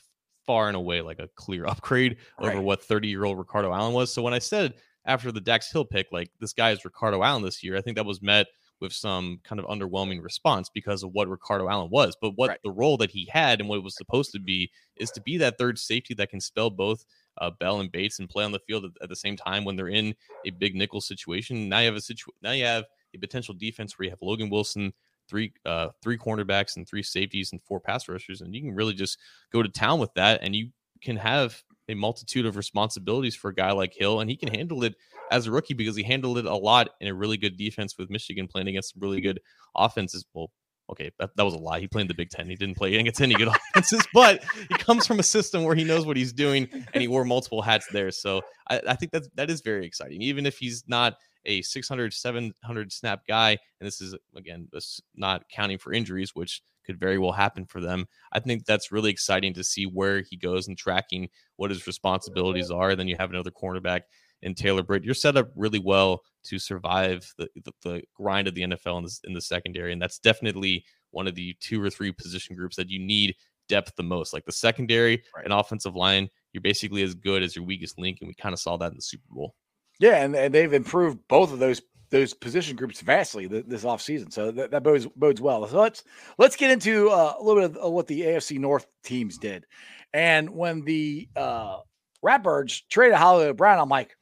far 0.47 0.69
and 0.69 0.77
away 0.77 1.03
like 1.03 1.19
a 1.19 1.29
clear 1.35 1.67
upgrade 1.69 2.17
right. 2.41 2.53
over 2.53 2.63
what 2.63 2.83
30 2.83 3.09
year 3.09 3.25
old 3.25 3.39
Ricardo 3.39 3.73
Allen 3.73 3.93
was. 3.93 4.13
So 4.13 4.23
when 4.23 4.35
I 4.35 4.39
said 4.39 4.75
after 5.05 5.33
the 5.33 5.41
Dax 5.41 5.71
Hill 5.71 5.85
pick, 5.85 6.09
like 6.13 6.31
this 6.41 6.53
guy 6.53 6.71
is 6.71 6.85
Ricardo 6.85 7.23
Allen 7.23 7.43
this 7.43 7.63
year. 7.63 7.77
I 7.77 7.81
think 7.81 7.97
that 7.97 8.07
was 8.07 8.23
met 8.23 8.47
with 8.81 8.93
some 8.93 9.41
kind 9.45 9.61
of 9.61 9.67
underwhelming 9.67 10.23
response 10.23 10.71
because 10.73 11.03
of 11.03 11.13
what 11.13 11.29
Ricardo 11.29 11.69
Allen 11.69 11.91
was. 11.91 12.17
But 12.21 12.33
what 12.37 12.49
right. 12.49 12.59
the 12.65 12.71
role 12.71 12.97
that 12.99 13.11
he 13.11 13.29
had 13.31 13.61
and 13.61 13.69
what 13.69 13.77
it 13.77 13.85
was 13.85 13.95
supposed 13.95 14.33
to 14.33 14.41
be 14.41 14.71
is 14.97 15.11
to 15.13 15.21
be 15.21 15.37
that 15.39 15.59
third 15.59 15.79
safety 15.79 16.15
that 16.15 16.31
can 16.31 16.41
spell 16.41 16.71
both 16.71 17.05
uh, 17.39 17.51
Bell 17.51 17.81
and 17.81 17.93
Bates 17.93 18.19
and 18.19 18.29
play 18.29 18.45
on 18.45 18.53
the 18.53 18.61
field 18.61 18.85
at, 18.85 18.91
at, 19.03 19.09
the 19.09 19.17
same 19.17 19.37
time 19.37 19.65
when 19.65 19.77
they're 19.77 19.89
in 19.89 20.15
a 20.47 20.51
big 20.51 20.75
nickel 20.75 21.01
situation. 21.01 21.69
Now 21.69 21.81
you 21.81 21.87
have 21.87 21.97
a 21.97 22.01
situ- 22.01 22.33
now 22.43 22.53
you 22.53 22.65
have 22.65 22.85
a 23.15 23.19
potential 23.19 23.55
defense 23.55 23.99
where 23.99 24.05
you 24.05 24.11
have 24.11 24.23
Logan 24.23 24.51
Wilson, 24.51 24.93
three 25.29 25.53
uh, 25.65 25.89
three 26.03 26.19
cornerbacks 26.19 26.77
and 26.77 26.89
three 26.89 27.03
safeties 27.03 27.53
and 27.53 27.63
four 27.63 27.81
pass 27.81 28.09
rushers, 28.09 28.41
and 28.41 28.55
you 28.55 28.63
can 28.63 28.75
really 28.75 28.95
just 28.95 29.19
go 29.53 29.63
to 29.63 29.69
town 29.69 30.01
with 30.01 30.13
that, 30.15 30.41
and 30.43 30.55
you 30.55 30.71
can 31.03 31.17
have 31.17 31.63
a 31.91 31.95
multitude 31.95 32.47
of 32.47 32.57
responsibilities 32.57 33.35
for 33.35 33.51
a 33.51 33.55
guy 33.55 33.73
like 33.73 33.95
Hill, 33.95 34.21
and 34.21 34.31
he 34.31 34.37
can 34.37 34.53
handle 34.53 34.85
it 34.85 34.95
as 35.31 35.47
a 35.47 35.51
rookie 35.51 35.75
because 35.75 35.97
he 35.97 36.03
handled 36.03 36.39
it 36.39 36.45
a 36.45 36.57
lot 36.57 36.91
in 37.01 37.09
a 37.09 37.15
really 37.15 37.37
good 37.37 37.57
defense 37.57 37.97
with 37.99 38.11
Michigan 38.11 38.49
playing 38.49 38.69
against 38.69 38.95
some 38.95 39.03
really 39.03 39.21
good 39.21 39.41
offenses. 39.77 40.25
Well, 40.35 40.51
okay, 40.91 41.11
that, 41.19 41.31
that 41.37 41.45
was 41.45 41.55
a 41.55 41.59
lie. 41.59 41.81
He 41.81 41.89
played 41.89 42.03
in 42.03 42.09
the 42.09 42.15
Big 42.15 42.31
Ten. 42.31 42.49
He 42.49 42.57
didn't 42.57 42.77
play 42.77 42.95
against 42.97 43.21
any 43.21 43.35
good 43.35 43.49
offenses, 43.75 44.07
but 44.13 44.43
he 44.69 44.75
comes 44.75 45.07
from 45.07 45.19
a 45.19 45.25
system 45.25 45.65
where 45.65 45.75
he 45.75 45.85
knows 45.85 46.05
what 46.05 46.17
he's 46.17 46.33
doing 46.33 46.69
and 46.93 47.01
he 47.01 47.09
wore 47.09 47.25
multiple 47.25 47.63
hats 47.63 47.87
there. 47.93 48.11
So 48.11 48.43
I, 48.69 48.81
I 48.89 48.95
think 48.95 49.13
that 49.13 49.25
that 49.37 49.51
is 49.51 49.61
very 49.61 49.87
exciting. 49.87 50.23
Even 50.23 50.47
if 50.47 50.59
he's 50.59 50.85
not 50.87 51.15
a 51.47 51.63
600, 51.63 52.13
700 52.13 52.93
snap 52.93 53.21
guy, 53.27 53.51
and 53.51 53.87
this 53.87 54.01
is 54.01 54.15
again, 54.37 54.69
this 54.73 55.01
not 55.15 55.45
counting 55.51 55.79
for 55.79 55.93
injuries, 55.93 56.35
which 56.35 56.63
could 56.85 56.99
very 56.99 57.19
well 57.19 57.33
happen 57.33 57.65
for 57.67 57.81
them. 57.81 58.07
I 58.33 58.41
think 58.41 58.65
that's 58.65 58.93
really 58.93 59.11
exciting 59.11 59.55
to 59.55 59.65
see 59.65 59.85
where 59.85 60.23
he 60.23 60.37
goes 60.37 60.69
and 60.69 60.77
tracking 60.77 61.29
what 61.57 61.71
his 61.71 61.87
responsibilities 61.87 62.71
are. 62.71 62.97
Then 62.97 63.09
you 63.09 63.17
have 63.19 63.31
another 63.31 63.51
cornerback 63.51 64.03
in 64.43 64.55
Taylor 64.55 64.83
Britt. 64.83 65.05
You're 65.05 65.15
set 65.15 65.37
up 65.37 65.51
really 65.55 65.79
well 65.79 66.23
to 66.45 66.59
survive 66.59 67.33
the, 67.39 67.49
the, 67.65 67.73
the 67.83 68.03
grind 68.15 68.49
of 68.49 68.55
the 68.55 68.63
NFL 68.63 68.99
in, 68.99 69.05
this, 69.05 69.21
in 69.25 69.35
the 69.35 69.41
secondary. 69.41 69.93
And 69.93 70.01
that's 70.01 70.19
definitely 70.19 70.85
one 71.11 71.27
of 71.27 71.35
the 71.35 71.57
two 71.61 71.83
or 71.83 71.91
three 71.91 72.13
position 72.13 72.57
groups 72.57 72.77
that 72.77 72.89
you 72.89 72.99
need 72.99 73.35
depth 73.69 73.95
the 73.97 74.03
most. 74.03 74.33
Like 74.33 74.45
the 74.45 74.53
secondary 74.53 75.23
right. 75.35 75.45
and 75.45 75.53
offensive 75.53 75.95
line, 75.95 76.29
you're 76.53 76.63
basically 76.63 77.03
as 77.03 77.15
good 77.15 77.43
as 77.43 77.55
your 77.55 77.65
weakest 77.65 77.99
link. 77.99 78.19
And 78.21 78.29
we 78.29 78.35
kind 78.35 78.53
of 78.53 78.59
saw 78.59 78.77
that 78.79 78.91
in 78.91 78.97
the 78.97 79.03
Super 79.03 79.27
Bowl. 79.31 79.55
Yeah, 79.99 80.25
and, 80.25 80.35
and 80.35 80.55
they've 80.55 80.73
improved 80.73 81.19
both 81.29 81.53
of 81.53 81.59
those 81.59 81.83
those 82.11 82.35
position 82.35 82.77
groups 82.77 83.01
vastly 83.01 83.47
this 83.47 83.85
offseason. 83.85 84.33
So 84.33 84.51
that, 84.51 84.73
that 84.73 84.83
bodes 84.83 85.07
bodes 85.07 85.41
well. 85.41 85.67
So 85.69 85.81
let's 85.81 86.05
let's 86.39 86.57
get 86.57 86.71
into 86.71 87.09
uh, 87.09 87.35
a 87.39 87.43
little 87.43 87.69
bit 87.69 87.77
of 87.79 87.93
what 87.93 88.07
the 88.07 88.23
AFC 88.23 88.59
North 88.59 88.87
teams 89.05 89.39
did. 89.39 89.67
And 90.13 90.51
when 90.51 90.83
the 90.83 91.29
uh, 91.37 91.79
Ratbirds 92.25 92.83
traded 92.91 93.17
Hollywood 93.17 93.57
Brown, 93.57 93.79
I'm 93.79 93.89
like, 93.89 94.17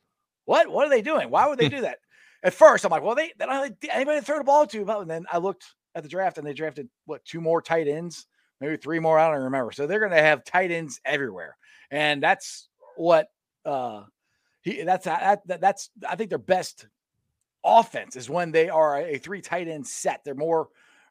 what? 0.44 0.68
What 0.68 0.86
are 0.86 0.90
they 0.90 1.02
doing? 1.02 1.30
Why 1.30 1.48
would 1.48 1.58
they 1.58 1.68
do 1.70 1.80
that? 1.82 1.98
At 2.42 2.54
first, 2.54 2.84
I'm 2.84 2.90
like, 2.90 3.02
well, 3.02 3.16
they, 3.16 3.32
they 3.36 3.46
don't 3.46 3.54
have 3.54 3.72
anybody 3.90 4.20
to 4.20 4.24
throw 4.24 4.38
the 4.38 4.44
ball 4.44 4.66
to. 4.68 4.88
And 5.00 5.10
then 5.10 5.26
I 5.32 5.38
looked 5.38 5.64
at 5.94 6.02
the 6.02 6.08
draft 6.08 6.38
and 6.38 6.46
they 6.46 6.52
drafted 6.52 6.88
what 7.06 7.24
two 7.24 7.40
more 7.40 7.60
tight 7.60 7.88
ends, 7.88 8.26
maybe 8.60 8.76
three 8.76 9.00
more. 9.00 9.18
I 9.18 9.32
don't 9.32 9.44
remember. 9.44 9.72
So 9.72 9.86
they're 9.86 9.98
going 9.98 10.12
to 10.12 10.22
have 10.22 10.44
tight 10.44 10.70
ends 10.70 11.00
everywhere, 11.04 11.56
and 11.90 12.22
that's 12.22 12.68
what 12.96 13.28
uh 13.64 14.02
he 14.62 14.82
that's 14.82 15.04
that, 15.04 15.40
that 15.46 15.60
that's 15.60 15.90
I 16.08 16.16
think 16.16 16.30
their 16.30 16.38
best 16.38 16.86
offense 17.68 18.16
is 18.16 18.30
when 18.30 18.50
they 18.50 18.68
are 18.68 18.98
a 18.98 19.18
three 19.18 19.40
tight 19.40 19.68
end 19.68 19.86
set. 19.86 20.22
They're 20.24 20.34
more 20.34 20.68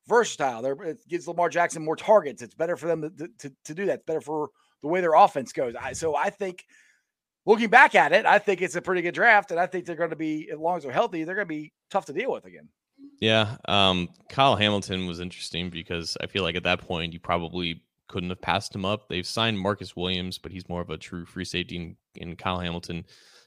versatile. 0.08 0.62
They're, 0.62 0.82
it 0.84 1.00
gives 1.08 1.28
Lamar 1.28 1.50
Jackson 1.50 1.84
more 1.84 1.96
targets. 1.96 2.42
It's 2.42 2.56
better 2.56 2.78
for 2.78 2.88
them 2.88 3.02
to, 3.18 3.28
to, 3.40 3.54
to 3.66 3.74
do 3.74 3.86
that. 3.86 3.96
It's 4.00 4.06
better 4.06 4.22
for 4.22 4.50
the 4.82 4.88
way 4.88 5.02
their 5.02 5.14
offense 5.14 5.52
goes. 5.52 5.76
I, 5.80 5.94
so 5.94 6.16
I 6.16 6.30
think 6.30 6.66
looking 7.46 7.70
back 7.70 7.96
at 7.96 8.14
it, 8.14 8.26
I 8.26 8.40
think 8.40 8.62
it's 8.62 8.76
a 8.76 8.82
pretty 8.82 9.02
good 9.02 9.14
draft. 9.14 9.52
And 9.52 9.60
I 9.60 9.66
think 9.66 9.86
they're 9.86 9.96
going 9.96 10.12
to 10.12 10.16
be, 10.16 10.50
as 10.52 10.60
long 10.60 10.78
as 10.78 10.84
they're 10.84 10.92
healthy, 10.92 11.24
they're 11.24 11.36
going 11.36 11.48
to 11.48 11.54
be 11.54 11.74
tough 11.90 12.06
to 12.06 12.14
deal 12.14 12.32
with 12.32 12.46
again. 12.46 12.70
Yeah. 13.20 13.58
Um, 13.68 14.10
Kyle 14.30 14.56
Hamilton 14.56 15.08
was 15.08 15.20
interesting 15.20 15.70
because 15.70 16.18
I 16.22 16.28
feel 16.28 16.44
like 16.44 16.56
at 16.56 16.64
that 16.64 16.82
point 16.82 17.14
you 17.14 17.20
probably 17.20 17.82
couldn't 18.08 18.30
have 18.30 18.42
passed 18.42 18.74
him 18.74 18.86
up. 18.86 19.10
They've 19.10 19.26
signed 19.26 19.60
Marcus 19.60 19.96
Williams, 19.96 20.38
but 20.38 20.52
he's 20.52 20.70
more 20.70 20.82
of 20.82 20.90
a 20.90 20.98
true 20.98 21.26
free 21.26 21.46
safety, 21.46 21.78
and, 21.78 21.96
and 22.20 22.38
Kyle 22.38 22.60
Hamilton 22.60 23.06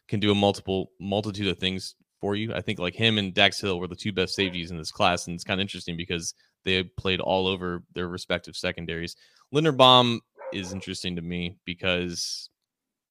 can 0.09 0.21
do 0.21 0.33
a 0.33 0.35
multiple 0.35 0.91
multitude 1.01 1.49
of 1.49 1.59
things 1.59 1.95
for 2.21 2.37
you. 2.37 2.53
I 2.55 2.61
think 2.61 2.79
like 2.79 2.95
him 2.95 3.19
and 3.19 3.35
Dax 3.35 3.61
Hill 3.61 3.81
were 3.81 3.89
the 3.89 3.97
two 3.97 4.13
best 4.13 4.35
safeties 4.35 4.71
in 4.71 4.77
this 4.77 4.93
class, 4.93 5.27
and 5.27 5.35
it's 5.35 5.45
kind 5.45 5.61
of 5.61 5.63
interesting 5.63 5.97
because 5.97 6.35
they 6.65 6.83
played 6.83 7.21
all 7.21 7.47
over 7.47 7.83
their 7.95 8.09
respective 8.09 8.57
secondaries. 8.57 9.17
Linderbaum 9.55 10.19
is 10.53 10.73
interesting 10.73 11.17
to 11.17 11.23
me 11.23 11.57
because 11.65 12.51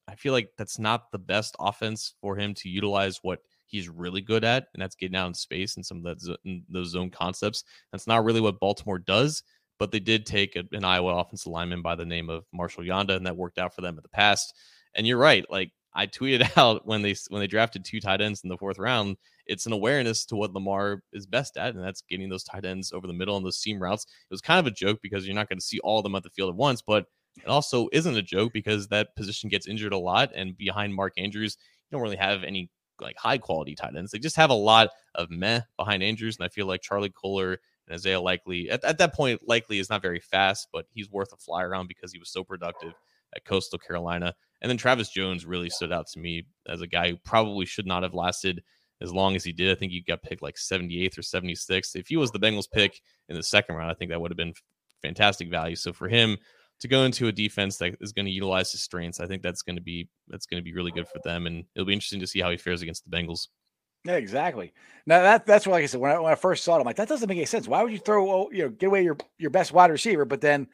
I 0.07 0.15
feel 0.15 0.33
like 0.33 0.49
that's 0.57 0.79
not 0.79 1.11
the 1.11 1.19
best 1.19 1.55
offense 1.59 2.13
for 2.21 2.35
him 2.35 2.53
to 2.55 2.69
utilize 2.69 3.19
what 3.21 3.39
he's 3.65 3.89
really 3.89 4.21
good 4.21 4.43
at, 4.43 4.67
and 4.73 4.81
that's 4.81 4.95
getting 4.95 5.15
out 5.15 5.27
in 5.27 5.33
space 5.33 5.75
and 5.75 5.85
some 5.85 6.03
of 6.03 6.03
that 6.03 6.63
those 6.69 6.91
zone 6.91 7.09
concepts. 7.09 7.63
That's 7.91 8.07
not 8.07 8.23
really 8.23 8.41
what 8.41 8.59
Baltimore 8.59 8.99
does, 8.99 9.43
but 9.77 9.91
they 9.91 9.99
did 9.99 10.25
take 10.25 10.55
a, 10.55 10.63
an 10.71 10.83
Iowa 10.83 11.17
offensive 11.17 11.51
lineman 11.51 11.81
by 11.81 11.95
the 11.95 12.05
name 12.05 12.29
of 12.29 12.45
Marshall 12.53 12.83
Yanda, 12.83 13.15
and 13.15 13.25
that 13.25 13.37
worked 13.37 13.57
out 13.57 13.75
for 13.75 13.81
them 13.81 13.97
in 13.97 14.03
the 14.03 14.09
past. 14.09 14.53
And 14.95 15.05
you're 15.05 15.17
right, 15.17 15.45
like 15.49 15.71
I 15.99 16.07
tweeted 16.07 16.49
out 16.57 16.87
when 16.87 17.01
they 17.01 17.13
when 17.27 17.41
they 17.41 17.47
drafted 17.47 17.83
two 17.83 17.99
tight 17.99 18.21
ends 18.21 18.41
in 18.43 18.49
the 18.49 18.57
fourth 18.57 18.79
round, 18.79 19.17
it's 19.45 19.65
an 19.65 19.73
awareness 19.73 20.25
to 20.27 20.37
what 20.37 20.53
Lamar 20.53 21.03
is 21.11 21.25
best 21.25 21.57
at, 21.57 21.75
and 21.75 21.83
that's 21.83 22.03
getting 22.09 22.29
those 22.29 22.45
tight 22.45 22.63
ends 22.63 22.93
over 22.93 23.05
the 23.05 23.13
middle 23.13 23.35
and 23.35 23.45
those 23.45 23.57
seam 23.57 23.83
routes. 23.83 24.05
It 24.05 24.33
was 24.33 24.41
kind 24.41 24.59
of 24.59 24.65
a 24.65 24.71
joke 24.71 24.99
because 25.03 25.25
you're 25.25 25.35
not 25.35 25.49
going 25.49 25.59
to 25.59 25.65
see 25.65 25.79
all 25.79 25.99
of 25.99 26.03
them 26.03 26.15
at 26.15 26.23
the 26.23 26.29
field 26.29 26.51
at 26.51 26.55
once, 26.55 26.81
but 26.81 27.05
it 27.37 27.47
also 27.47 27.89
isn't 27.91 28.15
a 28.15 28.21
joke 28.21 28.53
because 28.53 28.87
that 28.87 29.13
position 29.17 29.49
gets 29.49 29.67
injured 29.67 29.91
a 29.91 29.97
lot, 29.97 30.31
and 30.33 30.57
behind 30.57 30.95
Mark 30.95 31.13
Andrews, 31.17 31.57
you 31.59 31.95
don't 31.95 32.01
really 32.01 32.15
have 32.15 32.45
any 32.45 32.69
like 33.01 33.17
high 33.17 33.37
quality 33.37 33.75
tight 33.75 33.95
ends. 33.97 34.11
They 34.11 34.19
just 34.19 34.37
have 34.37 34.51
a 34.51 34.53
lot 34.53 34.91
of 35.15 35.29
meh 35.29 35.61
behind 35.77 36.01
Andrews, 36.01 36.37
and 36.37 36.45
I 36.45 36.49
feel 36.49 36.65
like 36.65 36.81
Charlie 36.81 37.09
Kolar 37.09 37.59
and 37.87 37.95
Isaiah 37.95 38.21
Likely 38.21 38.69
at, 38.69 38.85
at 38.85 38.99
that 38.99 39.13
point 39.13 39.41
likely 39.45 39.79
is 39.79 39.89
not 39.89 40.01
very 40.01 40.21
fast, 40.21 40.69
but 40.71 40.85
he's 40.93 41.11
worth 41.11 41.33
a 41.33 41.37
fly 41.37 41.63
around 41.63 41.87
because 41.87 42.13
he 42.13 42.19
was 42.19 42.31
so 42.31 42.45
productive 42.45 42.93
at 43.35 43.45
Coastal 43.45 43.79
Carolina. 43.79 44.33
And 44.61 44.69
then 44.69 44.77
Travis 44.77 45.09
Jones 45.09 45.45
really 45.45 45.69
stood 45.69 45.91
out 45.91 46.07
to 46.07 46.19
me 46.19 46.45
as 46.67 46.81
a 46.81 46.87
guy 46.87 47.11
who 47.11 47.17
probably 47.17 47.65
should 47.65 47.85
not 47.85 48.03
have 48.03 48.13
lasted 48.13 48.61
as 49.01 49.13
long 49.13 49.35
as 49.35 49.43
he 49.43 49.53
did. 49.53 49.71
I 49.71 49.79
think 49.79 49.91
he 49.91 50.01
got 50.01 50.21
picked 50.21 50.41
like 50.41 50.55
78th 50.55 51.17
or 51.17 51.21
76th. 51.21 51.95
If 51.95 52.07
he 52.07 52.17
was 52.17 52.31
the 52.31 52.39
Bengals 52.39 52.69
pick 52.69 52.99
in 53.29 53.35
the 53.35 53.43
second 53.43 53.75
round, 53.75 53.91
I 53.91 53.93
think 53.93 54.11
that 54.11 54.19
would 54.19 54.31
have 54.31 54.37
been 54.37 54.53
fantastic 55.01 55.49
value. 55.49 55.75
So 55.75 55.93
for 55.93 56.07
him 56.09 56.37
to 56.81 56.87
go 56.87 57.03
into 57.03 57.27
a 57.27 57.31
defense 57.31 57.77
that 57.77 57.95
is 58.01 58.11
going 58.11 58.25
to 58.25 58.31
utilize 58.31 58.71
his 58.71 58.81
strengths, 58.81 59.19
I 59.19 59.27
think 59.27 59.41
that's 59.41 59.61
going 59.61 59.75
to 59.75 59.81
be 59.81 60.09
that's 60.27 60.45
going 60.45 60.61
to 60.61 60.63
be 60.63 60.73
really 60.73 60.91
good 60.91 61.07
for 61.07 61.19
them, 61.23 61.47
and 61.47 61.65
it'll 61.75 61.85
be 61.85 61.93
interesting 61.93 62.21
to 62.21 62.27
see 62.27 62.39
how 62.39 62.51
he 62.51 62.57
fares 62.57 62.81
against 62.81 63.09
the 63.09 63.15
Bengals. 63.15 63.47
Yeah, 64.05 64.13
exactly. 64.13 64.73
Now 65.05 65.21
that 65.21 65.45
that's 65.45 65.67
what 65.67 65.73
like 65.73 65.83
I 65.83 65.87
said 65.87 65.99
when 65.99 66.11
I, 66.11 66.19
when 66.19 66.31
I 66.31 66.35
first 66.35 66.63
saw 66.63 66.77
it, 66.77 66.79
I'm 66.79 66.85
like, 66.85 66.95
that 66.95 67.09
doesn't 67.09 67.27
make 67.27 67.37
any 67.37 67.45
sense. 67.45 67.67
Why 67.67 67.83
would 67.83 67.91
you 67.91 67.99
throw 67.99 68.31
oh, 68.31 68.49
you 68.51 68.63
know 68.63 68.69
get 68.69 68.87
away 68.87 69.03
your 69.03 69.17
your 69.37 69.49
best 69.49 69.73
wide 69.73 69.91
receiver? 69.91 70.23
But 70.25 70.41
then 70.41 70.67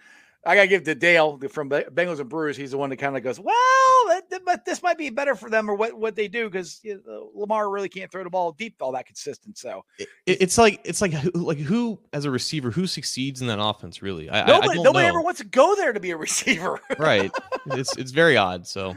I 0.45 0.55
gotta 0.55 0.67
give 0.67 0.84
to 0.84 0.93
Dale 0.93 1.39
from 1.49 1.69
Bengals 1.69 2.19
and 2.19 2.29
Brewers. 2.29 2.55
He's 2.55 2.71
the 2.71 2.77
one 2.77 2.91
that 2.91 2.97
kind 2.97 3.17
of 3.17 3.23
goes, 3.23 3.39
well, 3.39 4.21
but 4.45 4.63
this 4.63 4.84
might 4.84 4.97
be 4.97 5.10
better 5.10 5.36
for 5.36 5.49
them 5.49 5.69
or 5.69 5.75
what 5.75 5.97
what 5.97 6.15
they 6.15 6.27
do 6.27 6.49
because 6.49 6.79
you 6.84 7.01
know, 7.05 7.31
Lamar 7.34 7.69
really 7.69 7.89
can't 7.89 8.12
throw 8.12 8.23
the 8.23 8.29
ball 8.29 8.51
deep 8.51 8.75
all 8.79 8.91
that 8.91 9.08
consistent. 9.08 9.58
So 9.58 9.84
it, 9.97 10.08
it's 10.27 10.58
like 10.58 10.81
it's 10.84 11.01
like 11.01 11.13
like 11.34 11.58
who 11.58 11.99
as 12.13 12.25
a 12.25 12.31
receiver 12.31 12.69
who 12.69 12.86
succeeds 12.86 13.41
in 13.41 13.47
that 13.47 13.60
offense 13.60 14.01
really? 14.01 14.29
I, 14.29 14.45
nobody 14.45 14.79
I 14.79 14.84
nobody 14.84 15.03
know. 15.03 15.10
ever 15.10 15.21
wants 15.21 15.39
to 15.39 15.47
go 15.47 15.75
there 15.75 15.93
to 15.93 15.99
be 15.99 16.12
a 16.12 16.17
receiver, 16.17 16.79
right? 16.99 17.31
It's 17.67 17.97
it's 17.97 18.12
very 18.12 18.38
odd. 18.38 18.67
So 18.67 18.95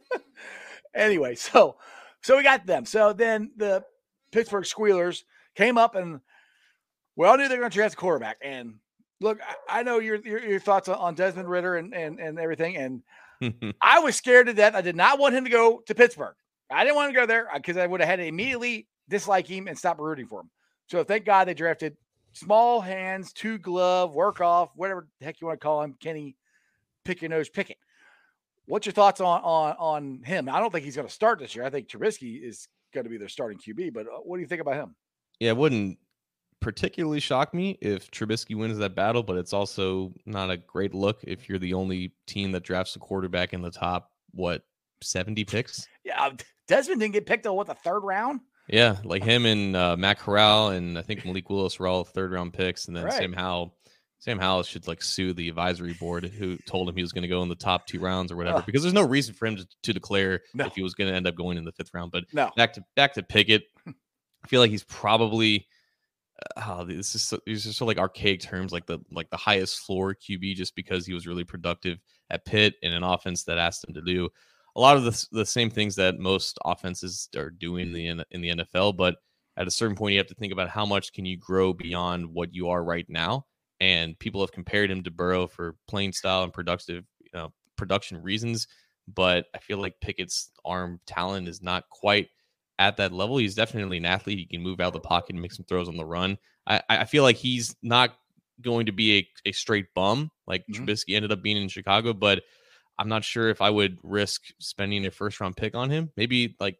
anyway, 0.94 1.36
so 1.36 1.76
so 2.20 2.36
we 2.36 2.42
got 2.42 2.66
them. 2.66 2.84
So 2.84 3.12
then 3.12 3.50
the 3.56 3.82
Pittsburgh 4.30 4.66
Squealers 4.66 5.24
came 5.54 5.78
up 5.78 5.94
and 5.94 6.20
we 7.16 7.26
all 7.26 7.36
knew 7.36 7.48
they 7.48 7.54
were 7.54 7.62
going 7.62 7.70
to 7.70 7.74
draft 7.74 7.94
a 7.94 7.96
quarterback 7.96 8.38
and 8.42 8.74
look, 9.20 9.38
I, 9.68 9.80
I 9.80 9.82
know 9.82 9.98
your, 9.98 10.16
your, 10.16 10.44
your 10.44 10.60
thoughts 10.60 10.88
on 10.88 11.14
Desmond 11.14 11.48
Ridder 11.48 11.76
and 11.76 11.94
and 11.94 12.18
and 12.18 12.38
everything, 12.38 12.76
and 12.76 13.02
I 13.82 14.00
was 14.00 14.16
scared 14.16 14.46
to 14.46 14.54
death. 14.54 14.74
I 14.74 14.80
did 14.80 14.96
not 14.96 15.18
want 15.18 15.34
him 15.34 15.44
to 15.44 15.50
go 15.50 15.82
to 15.86 15.94
Pittsburgh. 15.94 16.34
I 16.70 16.84
didn't 16.84 16.96
want 16.96 17.12
to 17.12 17.18
go 17.18 17.26
there 17.26 17.48
because 17.54 17.76
I 17.76 17.86
would 17.86 18.00
have 18.00 18.08
had 18.08 18.16
to 18.16 18.26
immediately 18.26 18.86
dislike 19.08 19.46
him 19.46 19.66
and 19.66 19.76
stop 19.76 19.98
rooting 19.98 20.26
for 20.26 20.40
him. 20.40 20.50
So 20.88 21.04
thank 21.04 21.24
God 21.24 21.46
they 21.46 21.54
drafted 21.54 21.96
small 22.32 22.80
hands, 22.80 23.32
two 23.32 23.58
glove, 23.58 24.14
work 24.14 24.40
off, 24.40 24.70
whatever 24.76 25.06
the 25.18 25.24
heck 25.24 25.40
you 25.40 25.48
want 25.48 25.60
to 25.60 25.64
call 25.64 25.82
him, 25.82 25.96
Kenny, 26.00 26.36
pick 27.04 27.22
your 27.22 27.28
nose, 27.28 27.48
pick 27.48 27.70
it. 27.70 27.78
What's 28.66 28.86
your 28.86 28.92
thoughts 28.92 29.20
on 29.20 29.40
on 29.42 29.76
on 29.78 30.22
him? 30.24 30.48
I 30.48 30.60
don't 30.60 30.72
think 30.72 30.84
he's 30.84 30.96
going 30.96 31.08
to 31.08 31.14
start 31.14 31.40
this 31.40 31.56
year. 31.56 31.64
I 31.64 31.70
think 31.70 31.88
Trubisky 31.88 32.40
is 32.42 32.68
going 32.94 33.04
to 33.04 33.10
be 33.10 33.16
their 33.16 33.28
starting 33.28 33.58
QB. 33.58 33.92
But 33.92 34.06
uh, 34.06 34.18
what 34.22 34.36
do 34.36 34.42
you 34.42 34.48
think 34.48 34.60
about 34.60 34.74
him? 34.74 34.94
Yeah, 35.40 35.50
it 35.50 35.56
wouldn't 35.56 35.98
particularly 36.60 37.20
shock 37.20 37.54
me 37.54 37.78
if 37.80 38.10
Trubisky 38.10 38.56
wins 38.56 38.78
that 38.78 38.94
battle, 38.94 39.22
but 39.22 39.36
it's 39.36 39.52
also 39.52 40.12
not 40.26 40.50
a 40.50 40.56
great 40.56 40.94
look 40.94 41.20
if 41.24 41.48
you're 41.48 41.58
the 41.58 41.74
only 41.74 42.14
team 42.26 42.52
that 42.52 42.62
drafts 42.62 42.96
a 42.96 42.98
quarterback 42.98 43.52
in 43.52 43.62
the 43.62 43.70
top 43.70 44.10
what 44.32 44.62
70 45.02 45.44
picks. 45.44 45.86
Yeah, 46.04 46.30
Desmond 46.68 47.00
didn't 47.00 47.14
get 47.14 47.26
picked 47.26 47.46
on 47.46 47.56
what 47.56 47.66
the 47.66 47.74
third 47.74 48.00
round. 48.00 48.40
Yeah, 48.68 48.98
like 49.04 49.24
him 49.24 49.46
and 49.46 49.74
uh, 49.74 49.96
Matt 49.96 50.18
Corral 50.20 50.68
and 50.68 50.96
I 50.98 51.02
think 51.02 51.24
Malik 51.24 51.50
Willis 51.50 51.78
were 51.80 51.88
all 51.88 52.04
third 52.04 52.30
round 52.32 52.52
picks, 52.52 52.86
and 52.86 52.96
then 52.96 53.04
Right. 53.04 53.14
Sam 53.14 53.32
Howell. 53.32 53.74
Sam 54.20 54.38
Howell 54.38 54.64
should 54.64 54.86
like 54.86 55.02
sue 55.02 55.32
the 55.32 55.48
advisory 55.48 55.94
board 55.94 56.24
who 56.26 56.58
told 56.66 56.86
him 56.88 56.94
he 56.94 57.00
was 57.00 57.10
going 57.10 57.22
to 57.22 57.28
go 57.28 57.42
in 57.42 57.48
the 57.48 57.54
top 57.54 57.86
two 57.86 57.98
rounds 57.98 58.30
or 58.30 58.36
whatever, 58.36 58.58
Ugh. 58.58 58.66
because 58.66 58.82
there's 58.82 58.92
no 58.92 59.06
reason 59.06 59.34
for 59.34 59.46
him 59.46 59.56
to, 59.56 59.66
to 59.84 59.92
declare 59.94 60.42
No. 60.52 60.66
if 60.66 60.74
he 60.74 60.82
was 60.82 60.92
going 60.92 61.08
to 61.08 61.16
end 61.16 61.26
up 61.26 61.34
going 61.34 61.56
in 61.56 61.64
the 61.64 61.72
fifth 61.72 61.94
round. 61.94 62.12
But 62.12 62.24
No, 62.32 62.50
back 62.54 62.74
to 62.74 62.84
back 62.94 63.14
to 63.14 63.22
Pickett, 63.22 63.62
I 63.88 64.46
feel 64.46 64.60
like 64.60 64.70
he's 64.70 64.84
probably 64.84 65.66
oh, 66.56 66.84
this 66.84 67.14
is 67.14 67.22
so, 67.22 67.38
these 67.46 67.66
are 67.66 67.72
so 67.72 67.84
like 67.84 67.98
archaic 67.98 68.40
terms, 68.40 68.72
like 68.72 68.86
the 68.86 68.98
like 69.10 69.30
the 69.30 69.36
highest 69.36 69.80
floor 69.80 70.14
QB, 70.14 70.54
just 70.54 70.74
because 70.74 71.06
he 71.06 71.14
was 71.14 71.26
really 71.26 71.44
productive 71.44 71.98
at 72.30 72.44
Pitt 72.44 72.74
in 72.82 72.92
an 72.92 73.02
offense 73.02 73.44
that 73.44 73.58
asked 73.58 73.86
him 73.86 73.94
to 73.94 74.02
do 74.02 74.28
a 74.76 74.80
lot 74.80 74.96
of 74.96 75.04
the, 75.04 75.26
the 75.32 75.46
same 75.46 75.70
things 75.70 75.96
that 75.96 76.18
most 76.18 76.58
offenses 76.64 77.28
are 77.36 77.50
doing 77.50 77.88
in 77.88 77.94
mm-hmm. 77.94 77.94
the 77.94 78.08
N- 78.08 78.24
in 78.30 78.40
the 78.40 78.64
NFL. 78.64 78.96
But 78.96 79.16
at 79.56 79.66
a 79.66 79.70
certain 79.70 79.96
point, 79.96 80.12
you 80.12 80.18
have 80.18 80.28
to 80.28 80.34
think 80.34 80.52
about 80.52 80.68
how 80.68 80.86
much 80.86 81.12
can 81.12 81.24
you 81.24 81.36
grow 81.36 81.72
beyond 81.72 82.32
what 82.32 82.54
you 82.54 82.68
are 82.68 82.82
right 82.82 83.06
now. 83.08 83.46
And 83.80 84.18
people 84.18 84.40
have 84.42 84.52
compared 84.52 84.90
him 84.90 85.02
to 85.04 85.10
Burrow 85.10 85.46
for 85.46 85.76
playing 85.88 86.12
style 86.12 86.44
and 86.44 86.52
productive, 86.52 87.04
you 87.20 87.30
know, 87.32 87.52
production 87.76 88.22
reasons. 88.22 88.68
But 89.08 89.46
I 89.54 89.58
feel 89.58 89.78
like 89.78 90.00
Pickett's 90.00 90.50
arm 90.64 91.00
talent 91.06 91.48
is 91.48 91.62
not 91.62 91.88
quite 91.88 92.28
at 92.80 92.96
that 92.96 93.12
level. 93.12 93.36
He's 93.36 93.54
definitely 93.54 93.98
an 93.98 94.06
athlete. 94.06 94.38
He 94.38 94.46
can 94.46 94.60
move 94.62 94.80
out 94.80 94.88
of 94.88 94.92
the 94.94 95.00
pocket 95.00 95.34
and 95.34 95.40
make 95.42 95.52
some 95.52 95.64
throws 95.66 95.88
on 95.88 95.96
the 95.96 96.04
run. 96.04 96.36
I, 96.66 96.80
I 96.88 97.04
feel 97.04 97.22
like 97.22 97.36
he's 97.36 97.76
not 97.82 98.10
going 98.60 98.86
to 98.86 98.92
be 98.92 99.18
a, 99.18 99.28
a 99.50 99.52
straight 99.52 99.86
bum 99.94 100.30
like 100.46 100.64
Mhm. 100.66 100.84
Trubisky 100.86 101.14
ended 101.14 101.30
up 101.32 101.42
being 101.42 101.56
in 101.56 101.68
Chicago, 101.68 102.12
but 102.12 102.42
I'm 102.98 103.08
not 103.08 103.24
sure 103.24 103.48
if 103.48 103.62
I 103.62 103.70
would 103.70 103.98
risk 104.02 104.42
spending 104.58 105.06
a 105.06 105.10
first 105.10 105.40
round 105.40 105.56
pick 105.56 105.74
on 105.74 105.88
him. 105.90 106.10
Maybe 106.16 106.56
like 106.60 106.76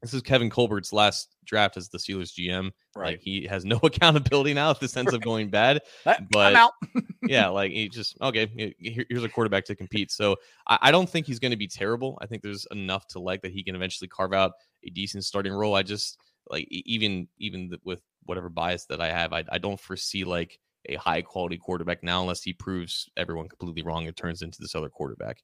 this 0.00 0.14
is 0.14 0.22
Kevin 0.22 0.48
Colbert's 0.48 0.94
last 0.94 1.28
draft 1.44 1.76
as 1.76 1.90
the 1.90 1.98
Steelers 1.98 2.32
GM. 2.32 2.70
right. 2.96 3.06
Like 3.12 3.20
he 3.20 3.46
has 3.46 3.66
no 3.66 3.76
accountability 3.82 4.54
now, 4.54 4.70
in 4.70 4.76
the 4.80 4.88
sense 4.88 5.12
of 5.12 5.20
going 5.20 5.50
bad. 5.50 5.82
But- 6.04 6.26
I'm 6.36 6.56
out. 6.56 6.72
Yeah, 7.22 7.48
like 7.48 7.70
he 7.70 7.90
just 7.90 8.16
okay. 8.22 8.74
Here's 8.78 9.22
a 9.22 9.28
quarterback 9.28 9.66
to 9.66 9.74
compete. 9.76 10.10
So 10.10 10.36
I, 10.66 10.78
I 10.84 10.90
don't 10.90 11.08
think 11.08 11.26
he's 11.26 11.38
going 11.38 11.50
to 11.50 11.56
be 11.56 11.68
terrible. 11.68 12.18
I 12.22 12.26
think 12.26 12.42
there's 12.42 12.66
enough 12.72 13.06
to 13.08 13.18
like 13.20 13.42
that 13.42 13.52
he 13.52 13.62
can 13.62 13.76
eventually 13.76 14.08
carve 14.08 14.32
out 14.32 14.52
a 14.84 14.90
decent 14.90 15.24
starting 15.24 15.52
role. 15.52 15.74
I 15.74 15.82
just 15.82 16.18
like 16.48 16.66
even 16.70 17.28
even 17.38 17.68
th- 17.70 17.80
with 17.84 18.02
whatever 18.24 18.48
bias 18.48 18.86
that 18.86 19.00
I 19.00 19.10
have, 19.10 19.32
I, 19.32 19.44
I 19.50 19.58
don't 19.58 19.80
foresee 19.80 20.24
like 20.24 20.58
a 20.88 20.96
high 20.96 21.22
quality 21.22 21.58
quarterback 21.58 22.02
now 22.02 22.20
unless 22.22 22.42
he 22.42 22.52
proves 22.52 23.08
everyone 23.16 23.48
completely 23.48 23.82
wrong 23.82 24.06
and 24.06 24.16
turns 24.16 24.42
into 24.42 24.58
this 24.60 24.74
other 24.74 24.88
quarterback. 24.88 25.42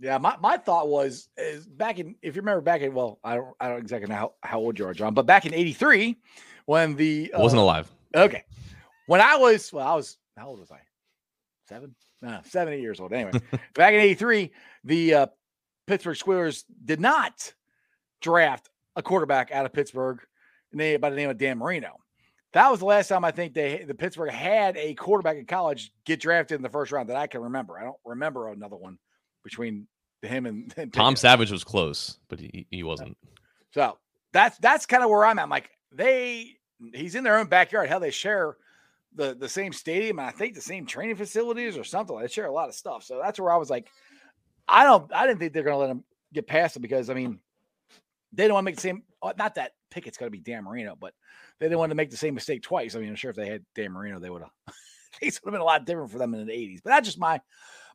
Yeah, 0.00 0.18
my, 0.18 0.36
my 0.40 0.56
thought 0.56 0.88
was 0.88 1.28
is 1.36 1.66
back 1.66 1.98
in 2.00 2.16
if 2.20 2.34
you 2.34 2.42
remember 2.42 2.60
back 2.60 2.80
in 2.80 2.92
well 2.92 3.20
I 3.22 3.36
don't 3.36 3.54
I 3.60 3.68
don't 3.68 3.78
exactly 3.78 4.08
know 4.08 4.16
how, 4.16 4.32
how 4.42 4.58
old 4.58 4.78
you 4.78 4.86
are 4.86 4.92
John 4.92 5.14
but 5.14 5.24
back 5.24 5.46
in 5.46 5.54
'83 5.54 6.16
when 6.66 6.96
the 6.96 7.32
I 7.34 7.40
wasn't 7.40 7.60
uh, 7.60 7.64
alive. 7.64 7.90
okay 8.16 8.42
when 9.06 9.20
I 9.20 9.36
was 9.36 9.72
well 9.72 9.86
I 9.86 9.94
was 9.94 10.18
how 10.36 10.48
old 10.48 10.58
was 10.58 10.72
I 10.72 10.80
seven 11.68 11.94
no 12.22 12.40
seven 12.44 12.74
eight 12.74 12.80
years 12.80 12.98
old 12.98 13.12
anyway 13.12 13.40
back 13.74 13.94
in 13.94 14.00
'83 14.00 14.50
the 14.82 15.14
uh, 15.14 15.26
Pittsburgh 15.86 16.16
Squealers 16.16 16.64
did 16.84 17.00
not 17.00 17.52
draft 18.24 18.70
a 18.96 19.02
quarterback 19.02 19.52
out 19.52 19.66
of 19.66 19.72
Pittsburgh 19.72 20.18
by 20.72 21.10
the 21.10 21.16
name 21.16 21.30
of 21.30 21.38
Dan 21.38 21.58
Marino. 21.58 22.00
That 22.52 22.70
was 22.70 22.80
the 22.80 22.86
last 22.86 23.08
time 23.08 23.24
I 23.24 23.32
think 23.32 23.52
they 23.52 23.84
the 23.84 23.94
Pittsburgh 23.94 24.30
had 24.30 24.76
a 24.76 24.94
quarterback 24.94 25.36
in 25.36 25.44
college 25.44 25.92
get 26.04 26.20
drafted 26.20 26.56
in 26.56 26.62
the 26.62 26.68
first 26.68 26.90
round 26.92 27.08
that 27.10 27.16
I 27.16 27.26
can 27.26 27.42
remember. 27.42 27.78
I 27.78 27.84
don't 27.84 27.96
remember 28.04 28.48
another 28.48 28.76
one 28.76 28.98
between 29.42 29.86
him 30.22 30.46
and, 30.46 30.72
and 30.76 30.92
Tom 30.92 31.12
Pickett. 31.12 31.18
Savage 31.18 31.50
was 31.50 31.64
close, 31.64 32.18
but 32.28 32.40
he, 32.40 32.66
he 32.70 32.82
wasn't. 32.82 33.16
So 33.72 33.98
that's 34.32 34.56
that's 34.58 34.86
kind 34.86 35.02
of 35.02 35.10
where 35.10 35.24
I'm 35.24 35.38
at. 35.38 35.42
I'm 35.42 35.50
like 35.50 35.70
they 35.92 36.56
he's 36.92 37.14
in 37.16 37.24
their 37.24 37.38
own 37.38 37.46
backyard. 37.46 37.88
Hell, 37.88 38.00
they 38.00 38.10
share 38.10 38.56
the 39.14 39.34
the 39.34 39.48
same 39.48 39.72
stadium 39.72 40.18
and 40.18 40.28
I 40.28 40.30
think 40.30 40.54
the 40.54 40.60
same 40.60 40.86
training 40.86 41.16
facilities 41.16 41.76
or 41.76 41.84
something. 41.84 42.18
They 42.18 42.28
share 42.28 42.46
a 42.46 42.52
lot 42.52 42.68
of 42.68 42.74
stuff. 42.74 43.02
So 43.02 43.20
that's 43.22 43.38
where 43.38 43.52
I 43.52 43.56
was 43.56 43.70
like, 43.70 43.88
I 44.68 44.84
don't 44.84 45.12
I 45.12 45.26
didn't 45.26 45.40
think 45.40 45.52
they're 45.52 45.64
gonna 45.64 45.78
let 45.78 45.90
him 45.90 46.04
get 46.32 46.46
past 46.46 46.76
it 46.76 46.80
because 46.80 47.10
I 47.10 47.14
mean 47.14 47.40
they 48.34 48.46
don't 48.46 48.54
want 48.54 48.64
to 48.64 48.70
make 48.70 48.76
the 48.76 48.80
same 48.82 49.02
uh, 49.22 49.32
not 49.38 49.54
that 49.56 49.72
Pickett's 49.90 50.18
gonna 50.18 50.30
be 50.30 50.40
Dan 50.40 50.64
Marino, 50.64 50.96
but 50.98 51.14
they 51.58 51.66
didn't 51.66 51.78
want 51.78 51.90
to 51.90 51.96
make 51.96 52.10
the 52.10 52.16
same 52.16 52.34
mistake 52.34 52.62
twice. 52.62 52.94
I 52.94 53.00
mean, 53.00 53.10
I'm 53.10 53.16
sure 53.16 53.30
if 53.30 53.36
they 53.36 53.48
had 53.48 53.64
Dan 53.74 53.92
Marino, 53.92 54.18
they 54.18 54.30
would 54.30 54.42
have 54.42 54.50
things 55.20 55.40
would 55.42 55.48
have 55.48 55.54
been 55.54 55.62
a 55.62 55.64
lot 55.64 55.86
different 55.86 56.10
for 56.10 56.18
them 56.18 56.34
in 56.34 56.46
the 56.46 56.52
80s. 56.52 56.80
But 56.82 56.90
that's 56.90 57.06
just 57.06 57.18
my 57.18 57.40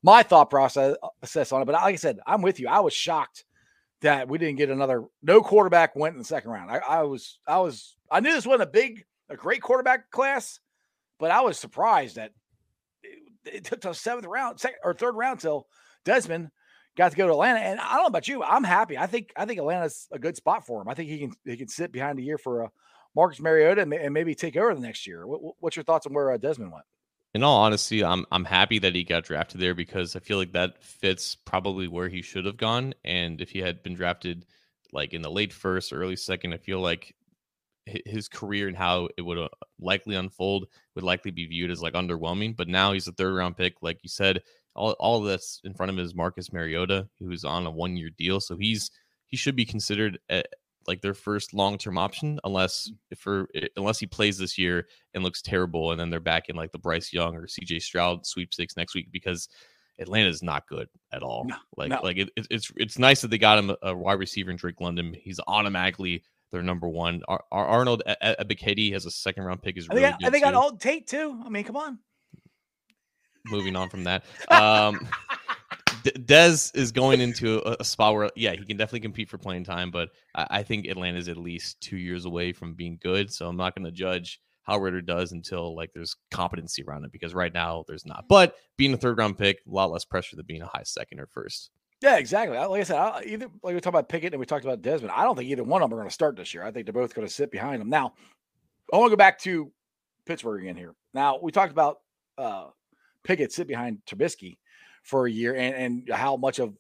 my 0.02 0.24
thought 0.24 0.50
process 0.50 0.96
process 1.20 1.52
on 1.52 1.62
it. 1.62 1.66
But 1.66 1.74
like 1.74 1.94
I 1.94 1.98
said, 1.98 2.20
I'm 2.26 2.42
with 2.42 2.60
you. 2.60 2.68
I 2.68 2.80
was 2.80 2.94
shocked 2.94 3.46
that 4.02 4.30
we 4.30 4.38
didn't 4.38 4.58
get 4.58 4.70
another 4.70 5.04
no 5.22 5.42
quarterback 5.42 5.96
went 5.96 6.14
in 6.14 6.20
the 6.20 6.26
second 6.26 6.52
round. 6.52 6.72
I, 6.72 6.78
I 6.78 7.04
was 7.04 7.40
I 7.48 7.60
was 7.60 7.96
I 8.10 8.20
knew 8.20 8.32
this 8.32 8.48
wasn't 8.48 8.70
a 8.70 8.72
big 8.72 9.06
a 9.30 9.36
great 9.36 9.62
quarterback 9.62 10.10
class, 10.12 10.60
but 11.20 11.32
I 11.32 11.42
was 11.42 11.60
surprised 11.60 12.16
that 12.16 12.32
it, 13.04 13.20
it 13.46 13.64
took 13.66 13.82
the 13.82 13.94
seventh 13.94 14.26
round, 14.26 14.60
second 14.60 14.80
or 14.84 14.94
third 14.94 15.16
round 15.16 15.40
till 15.40 15.68
Desmond 16.06 16.50
got 17.00 17.12
to 17.12 17.18
go 17.18 17.28
to 17.28 17.34
Atlanta. 17.34 17.60
And 17.60 17.80
I 17.80 17.94
don't 17.94 18.04
know 18.04 18.08
about 18.08 18.28
you, 18.28 18.44
I'm 18.44 18.64
happy. 18.64 18.98
I 18.98 19.08
think 19.08 19.32
I 19.36 19.46
think 19.46 19.58
Atlanta's 19.58 20.08
a 20.12 20.20
good 20.20 20.36
spot 20.36 20.66
for 20.66 20.82
him. 20.82 20.90
I 20.90 20.94
think 20.94 21.10
he 21.10 21.20
can 21.20 21.34
he 21.46 21.58
can 21.58 21.70
sit 21.70 21.92
behind 21.92 22.20
a 22.20 22.22
year 22.22 22.38
for 22.38 22.64
a 22.64 22.72
Marcus 23.16 23.40
Mariota 23.40 23.82
and, 23.82 23.94
and 23.94 24.14
maybe 24.14 24.36
take 24.36 24.58
over 24.58 24.76
the 24.76 24.82
next 24.82 25.08
year. 25.08 25.26
What, 25.26 25.56
what's 25.60 25.76
your 25.76 25.84
thoughts 25.84 26.06
on 26.06 26.14
where 26.14 26.32
uh, 26.32 26.38
Desmond 26.38 26.72
went? 26.72 26.84
In 27.34 27.44
all 27.44 27.62
honesty, 27.62 28.04
I'm 28.04 28.26
I'm 28.32 28.44
happy 28.44 28.80
that 28.80 28.94
he 28.96 29.04
got 29.04 29.24
drafted 29.24 29.62
there 29.62 29.74
because 29.74 30.16
I 30.16 30.20
feel 30.20 30.38
like 30.38 30.52
that 30.52 30.84
fits 30.84 31.36
probably 31.36 31.88
where 31.88 32.10
he 32.10 32.22
should 32.22 32.46
have 32.46 32.58
gone. 32.58 32.94
And 33.06 33.40
if 33.40 33.50
he 33.50 33.60
had 33.60 33.82
been 33.82 33.96
drafted 33.96 34.46
like 34.92 35.14
in 35.14 35.22
the 35.22 35.32
late 35.32 35.54
first, 35.54 35.94
early 35.94 36.18
second, 36.18 36.54
I 36.54 36.58
feel 36.58 36.82
like 36.82 37.16
his 38.06 38.28
career 38.28 38.68
and 38.68 38.78
how 38.78 39.08
it 39.18 39.22
would 39.22 39.38
uh, 39.38 39.48
likely 39.80 40.16
unfold 40.16 40.68
would 40.96 41.04
likely 41.04 41.32
be 41.32 41.46
viewed 41.46 41.72
as 41.72 41.82
like 41.82 41.94
underwhelming. 41.94 42.58
But 42.58 42.68
now 42.68 42.92
he's 42.92 43.08
a 43.08 43.14
third 43.14 43.34
round 43.36 43.56
pick, 43.56 43.76
like 43.82 44.00
you 44.04 44.10
said. 44.10 44.42
All 44.76 44.92
all 45.00 45.22
that's 45.22 45.62
in 45.64 45.74
front 45.74 45.90
of 45.90 45.98
him 45.98 46.04
is 46.04 46.16
Marcus 46.16 46.54
Mariota, 46.54 47.08
who's 47.20 47.44
on 47.44 47.66
a 47.66 47.72
one 47.72 47.98
year 47.98 48.10
deal, 48.18 48.40
so 48.40 48.58
he's 48.58 48.92
he 49.26 49.38
should 49.38 49.56
be 49.56 49.66
considered 49.66 50.20
like 50.88 51.02
their 51.02 51.14
first 51.14 51.54
long 51.54 51.78
term 51.78 51.98
option, 51.98 52.40
unless 52.44 52.92
for 53.18 53.48
unless 53.78 54.00
he 54.00 54.08
plays 54.08 54.38
this 54.38 54.58
year 54.58 54.88
and 55.14 55.24
looks 55.24 55.42
terrible, 55.42 55.92
and 55.92 56.00
then 56.00 56.10
they're 56.10 56.20
back 56.20 56.50
in 56.50 56.56
like 56.56 56.72
the 56.72 56.80
Bryce 56.80 57.14
Young 57.14 57.36
or 57.36 57.48
C.J. 57.48 57.80
Stroud 57.80 58.26
sweepstakes 58.26 58.76
next 58.76 58.96
week 58.96 59.10
because 59.12 59.48
Atlanta 60.00 60.30
is 60.30 60.42
not 60.42 60.68
good 60.68 60.88
at 61.12 61.22
all. 61.22 61.46
No, 61.46 61.56
like 61.78 61.90
no. 61.90 62.00
like 62.02 62.18
it, 62.18 62.30
it's 62.36 62.72
it's 62.76 62.98
nice 62.98 63.22
that 63.22 63.30
they 63.30 63.38
got 63.38 63.60
him 63.60 63.76
a, 63.82 63.96
wide 63.96 64.14
receiver 64.14 64.52
in 64.52 64.58
Drake 64.58 64.82
London. 64.82 65.14
He's 65.14 65.40
automatically 65.48 66.24
their 66.52 66.64
number 66.64 66.90
one. 66.90 67.22
Ar- 67.28 67.44
Ar- 67.52 67.68
Arnold 67.68 68.02
Ebiketie 68.08 68.94
has 68.94 69.06
a 69.06 69.12
second 69.12 69.44
round 69.44 69.62
pick 69.62 69.78
is 69.78 69.88
I 69.90 69.94
really 69.94 70.08
think, 70.08 70.16
I, 70.16 70.18
good 70.18 70.28
I 70.28 70.32
think 70.32 70.44
got 70.44 70.70
too. 70.70 70.78
Tate 70.80 71.08
too. 71.08 71.42
I 71.46 71.50
mean, 71.50 71.64
come 71.64 71.78
on. 71.78 72.00
Moving 73.46 73.76
on 73.76 73.90
from 73.90 74.04
that, 74.04 74.24
um, 74.50 75.08
Dez 76.04 76.76
is 76.76 76.92
going 76.92 77.22
into 77.22 77.60
a, 77.68 77.78
a 77.80 77.84
spot 77.84 78.14
where 78.14 78.30
yeah 78.36 78.54
he 78.54 78.66
can 78.66 78.78
definitely 78.78 79.02
compete 79.02 79.30
for 79.30 79.38
playing 79.38 79.64
time, 79.64 79.92
but 79.92 80.10
I, 80.36 80.48
I 80.50 80.64
think 80.64 80.86
Atlanta 80.88 81.18
is 81.18 81.30
at 81.30 81.38
least 81.38 81.82
two 81.82 81.98
years 81.98 82.26
away 82.26 82.54
from 82.54 82.74
being 82.74 82.98
good. 83.02 83.32
So 83.32 83.48
I'm 83.48 83.58
not 83.58 83.76
going 83.76 83.86
to 83.86 83.92
judge 83.92 84.42
how 84.64 84.78
Ridder 84.78 85.02
does 85.02 85.32
until 85.32 85.76
like 85.76 85.92
there's 85.94 86.16
competency 86.32 86.84
around 86.84 87.04
it 87.04 87.12
because 87.12 87.34
right 87.34 87.54
now 87.54 87.84
there's 87.88 88.06
not. 88.06 88.26
But 88.30 88.56
being 88.78 88.94
a 88.94 88.98
third 88.98 89.18
round 89.18 89.38
pick, 89.38 89.60
a 89.68 89.72
lot 89.72 89.92
less 89.92 90.06
pressure 90.06 90.36
than 90.36 90.46
being 90.46 90.62
a 90.62 90.68
high 90.68 90.84
second 90.84 91.20
or 91.20 91.28
first. 91.28 91.72
Yeah, 92.02 92.18
exactly. 92.18 92.58
Like 92.58 92.82
I 92.82 92.84
said, 92.84 92.98
I, 92.98 93.24
either 93.26 93.48
like 93.62 93.76
we 93.76 93.82
talked 93.82 93.88
about 93.88 94.10
Pickett 94.10 94.34
and 94.34 94.40
we 94.40 94.46
talked 94.46 94.64
about 94.64 94.82
Desmond. 94.82 95.12
I 95.12 95.24
don't 95.24 95.36
think 95.36 95.50
either 95.50 95.64
one 95.64 95.82
of 95.82 95.90
them 95.90 95.98
are 95.98 96.02
going 96.02 96.10
to 96.10 96.14
start 96.14 96.38
this 96.38 96.54
year. 96.54 96.64
I 96.64 96.72
think 96.72 96.86
they're 96.86 96.94
both 96.94 97.14
going 97.14 97.28
to 97.28 97.34
sit 97.34 97.52
behind 97.52 97.82
them. 97.82 97.90
Now, 97.90 98.14
I 98.94 98.98
want 98.98 99.10
to 99.10 99.16
go 99.16 99.18
back 99.18 99.40
to 99.40 99.72
Pittsburgh 100.26 100.62
again 100.62 100.78
here. 100.78 100.96
Now 101.14 101.40
we 101.42 101.52
talked 101.52 101.72
about 101.72 102.00
uh, 102.38 102.68
Pickett 103.24 103.52
sit 103.52 103.68
behind 103.68 104.00
Trubisky 104.06 104.58
for 105.04 105.28
a 105.28 105.32
year 105.32 105.56
and 105.56 105.76
and 105.76 106.10
how 106.12 106.36
much 106.38 106.60
of 106.60 106.74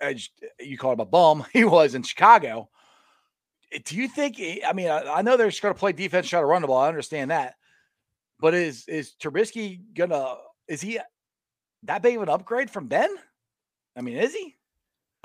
edge 0.00 0.32
you 0.60 0.76
call 0.78 0.92
him 0.92 1.00
a 1.00 1.04
bum 1.04 1.44
he 1.52 1.64
was 1.64 1.94
in 1.94 2.02
Chicago. 2.02 2.68
Eh, 3.72 3.78
Do 3.84 3.96
you 3.96 4.08
think? 4.08 4.40
I 4.66 4.72
mean, 4.72 4.88
I, 4.88 5.00
I 5.18 5.22
know 5.22 5.36
they're 5.36 5.48
just 5.50 5.62
going 5.62 5.74
to 5.74 5.78
play 5.78 5.92
defense, 5.92 6.28
try 6.28 6.40
to 6.40 6.46
run 6.46 6.62
the 6.62 6.68
ball. 6.68 6.78
I 6.82 6.88
understand 6.88 7.30
that, 7.30 7.54
but 8.40 8.54
is 8.54 8.86
is 8.88 9.14
Trubisky 9.20 9.80
gonna? 9.94 10.34
Is 10.68 10.80
he 10.80 10.98
that 11.84 12.02
big 12.02 12.16
of 12.16 12.22
an 12.22 12.28
upgrade 12.28 12.70
from 12.70 12.86
Ben? 12.88 13.10
I 13.96 14.00
mean, 14.00 14.16
is 14.16 14.32
he? 14.34 14.56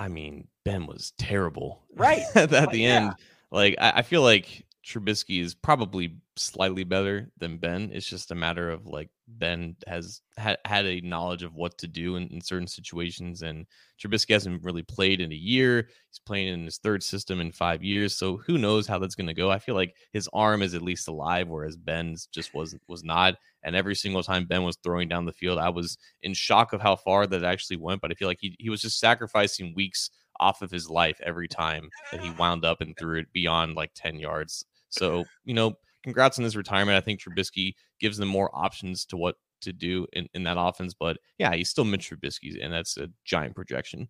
I 0.00 0.08
mean, 0.08 0.48
Ben 0.64 0.86
was 0.86 1.12
terrible. 1.18 1.82
Right. 1.94 2.22
at 2.34 2.50
Like, 2.52 2.70
the 2.70 2.80
yeah. 2.80 2.94
end. 2.94 3.12
Like 3.50 3.76
I, 3.80 3.92
I 3.96 4.02
feel 4.02 4.22
like 4.22 4.64
Trubisky 4.86 5.40
is 5.40 5.54
probably 5.54 6.16
slightly 6.36 6.84
better 6.84 7.30
than 7.38 7.58
Ben. 7.58 7.90
It's 7.92 8.08
just 8.08 8.30
a 8.30 8.34
matter 8.34 8.70
of 8.70 8.86
like 8.86 9.10
Ben 9.28 9.76
has 9.86 10.22
had 10.36 10.56
had 10.64 10.86
a 10.86 11.00
knowledge 11.02 11.42
of 11.42 11.54
what 11.54 11.76
to 11.78 11.86
do 11.86 12.16
in, 12.16 12.28
in 12.28 12.40
certain 12.40 12.66
situations, 12.66 13.42
and 13.42 13.66
Trubisky 14.00 14.32
hasn't 14.32 14.64
really 14.64 14.82
played 14.82 15.20
in 15.20 15.30
a 15.30 15.36
year. 15.36 15.88
He's 16.10 16.18
playing 16.24 16.48
in 16.48 16.64
his 16.64 16.78
third 16.78 17.02
system 17.02 17.40
in 17.40 17.52
five 17.52 17.82
years, 17.82 18.16
so 18.16 18.38
who 18.38 18.56
knows 18.56 18.86
how 18.86 18.98
that's 18.98 19.14
going 19.14 19.26
to 19.26 19.34
go? 19.34 19.50
I 19.50 19.58
feel 19.58 19.74
like 19.74 19.94
his 20.12 20.28
arm 20.32 20.62
is 20.62 20.74
at 20.74 20.82
least 20.82 21.08
alive, 21.08 21.48
whereas 21.48 21.76
Ben's 21.76 22.26
just 22.26 22.54
was 22.54 22.74
was 22.88 23.04
not. 23.04 23.34
And 23.62 23.76
every 23.76 23.94
single 23.94 24.22
time 24.22 24.46
Ben 24.46 24.62
was 24.62 24.78
throwing 24.82 25.08
down 25.08 25.26
the 25.26 25.32
field, 25.32 25.58
I 25.58 25.68
was 25.68 25.98
in 26.22 26.32
shock 26.34 26.72
of 26.72 26.80
how 26.80 26.96
far 26.96 27.26
that 27.26 27.44
actually 27.44 27.76
went. 27.76 28.00
But 28.00 28.10
I 28.10 28.14
feel 28.14 28.28
like 28.28 28.38
he 28.40 28.56
he 28.58 28.70
was 28.70 28.80
just 28.80 28.98
sacrificing 28.98 29.74
weeks 29.76 30.10
off 30.40 30.62
of 30.62 30.70
his 30.70 30.88
life 30.88 31.20
every 31.24 31.48
time 31.48 31.90
that 32.12 32.20
he 32.20 32.30
wound 32.30 32.64
up 32.64 32.80
and 32.80 32.96
threw 32.96 33.18
it 33.18 33.32
beyond 33.32 33.74
like 33.74 33.90
10 33.94 34.18
yards. 34.18 34.64
So, 34.88 35.24
you 35.44 35.54
know, 35.54 35.74
congrats 36.02 36.38
on 36.38 36.44
his 36.44 36.56
retirement. 36.56 36.96
I 36.96 37.00
think 37.00 37.20
Trubisky 37.20 37.74
gives 38.00 38.18
them 38.18 38.28
more 38.28 38.50
options 38.52 39.04
to 39.06 39.16
what 39.16 39.36
to 39.62 39.72
do 39.72 40.06
in, 40.12 40.28
in 40.34 40.44
that 40.44 40.56
offense. 40.58 40.94
But 40.94 41.18
yeah, 41.38 41.54
he's 41.54 41.68
still 41.68 41.84
Mitch 41.84 42.10
Trubisky, 42.10 42.62
and 42.62 42.72
that's 42.72 42.96
a 42.96 43.10
giant 43.24 43.54
projection. 43.54 44.08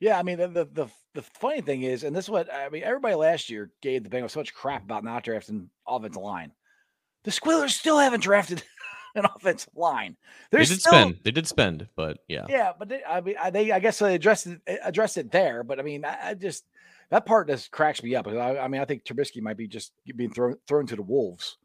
Yeah, 0.00 0.18
I 0.18 0.22
mean 0.22 0.38
the, 0.38 0.48
the 0.48 0.64
the 0.64 0.86
the 1.14 1.22
funny 1.22 1.60
thing 1.60 1.82
is, 1.82 2.04
and 2.04 2.14
this 2.14 2.26
is 2.26 2.30
what 2.30 2.52
I 2.52 2.68
mean. 2.68 2.84
Everybody 2.84 3.16
last 3.16 3.50
year 3.50 3.70
gave 3.82 4.04
the 4.04 4.10
Bengals 4.10 4.30
so 4.30 4.40
much 4.40 4.54
crap 4.54 4.84
about 4.84 5.04
not 5.04 5.24
drafting 5.24 5.70
offensive 5.86 6.22
line. 6.22 6.52
The 7.24 7.32
Squealers 7.32 7.74
still 7.74 7.98
haven't 7.98 8.22
drafted 8.22 8.62
an 9.16 9.24
offensive 9.24 9.74
line. 9.74 10.16
They're 10.50 10.60
they 10.60 10.66
did 10.66 10.80
still, 10.80 10.92
spend. 10.92 11.18
They 11.24 11.30
did 11.32 11.48
spend, 11.48 11.88
but 11.96 12.18
yeah. 12.28 12.46
Yeah, 12.48 12.72
but 12.78 12.88
they, 12.88 13.02
I 13.02 13.20
mean, 13.20 13.34
I, 13.42 13.50
they 13.50 13.72
I 13.72 13.80
guess 13.80 13.98
they 13.98 14.14
addressed 14.14 14.46
it 14.46 14.60
addressed 14.84 15.16
it 15.16 15.32
there. 15.32 15.64
But 15.64 15.80
I 15.80 15.82
mean, 15.82 16.04
I, 16.04 16.30
I 16.30 16.34
just 16.34 16.64
that 17.10 17.26
part 17.26 17.48
just 17.48 17.70
cracks 17.70 18.02
me 18.02 18.14
up. 18.14 18.26
I, 18.26 18.58
I 18.58 18.68
mean, 18.68 18.80
I 18.80 18.84
think 18.84 19.04
Trubisky 19.04 19.40
might 19.40 19.56
be 19.56 19.66
just 19.66 19.92
being 20.16 20.30
thrown 20.30 20.56
thrown 20.66 20.86
to 20.86 20.96
the 20.96 21.02
wolves. 21.02 21.56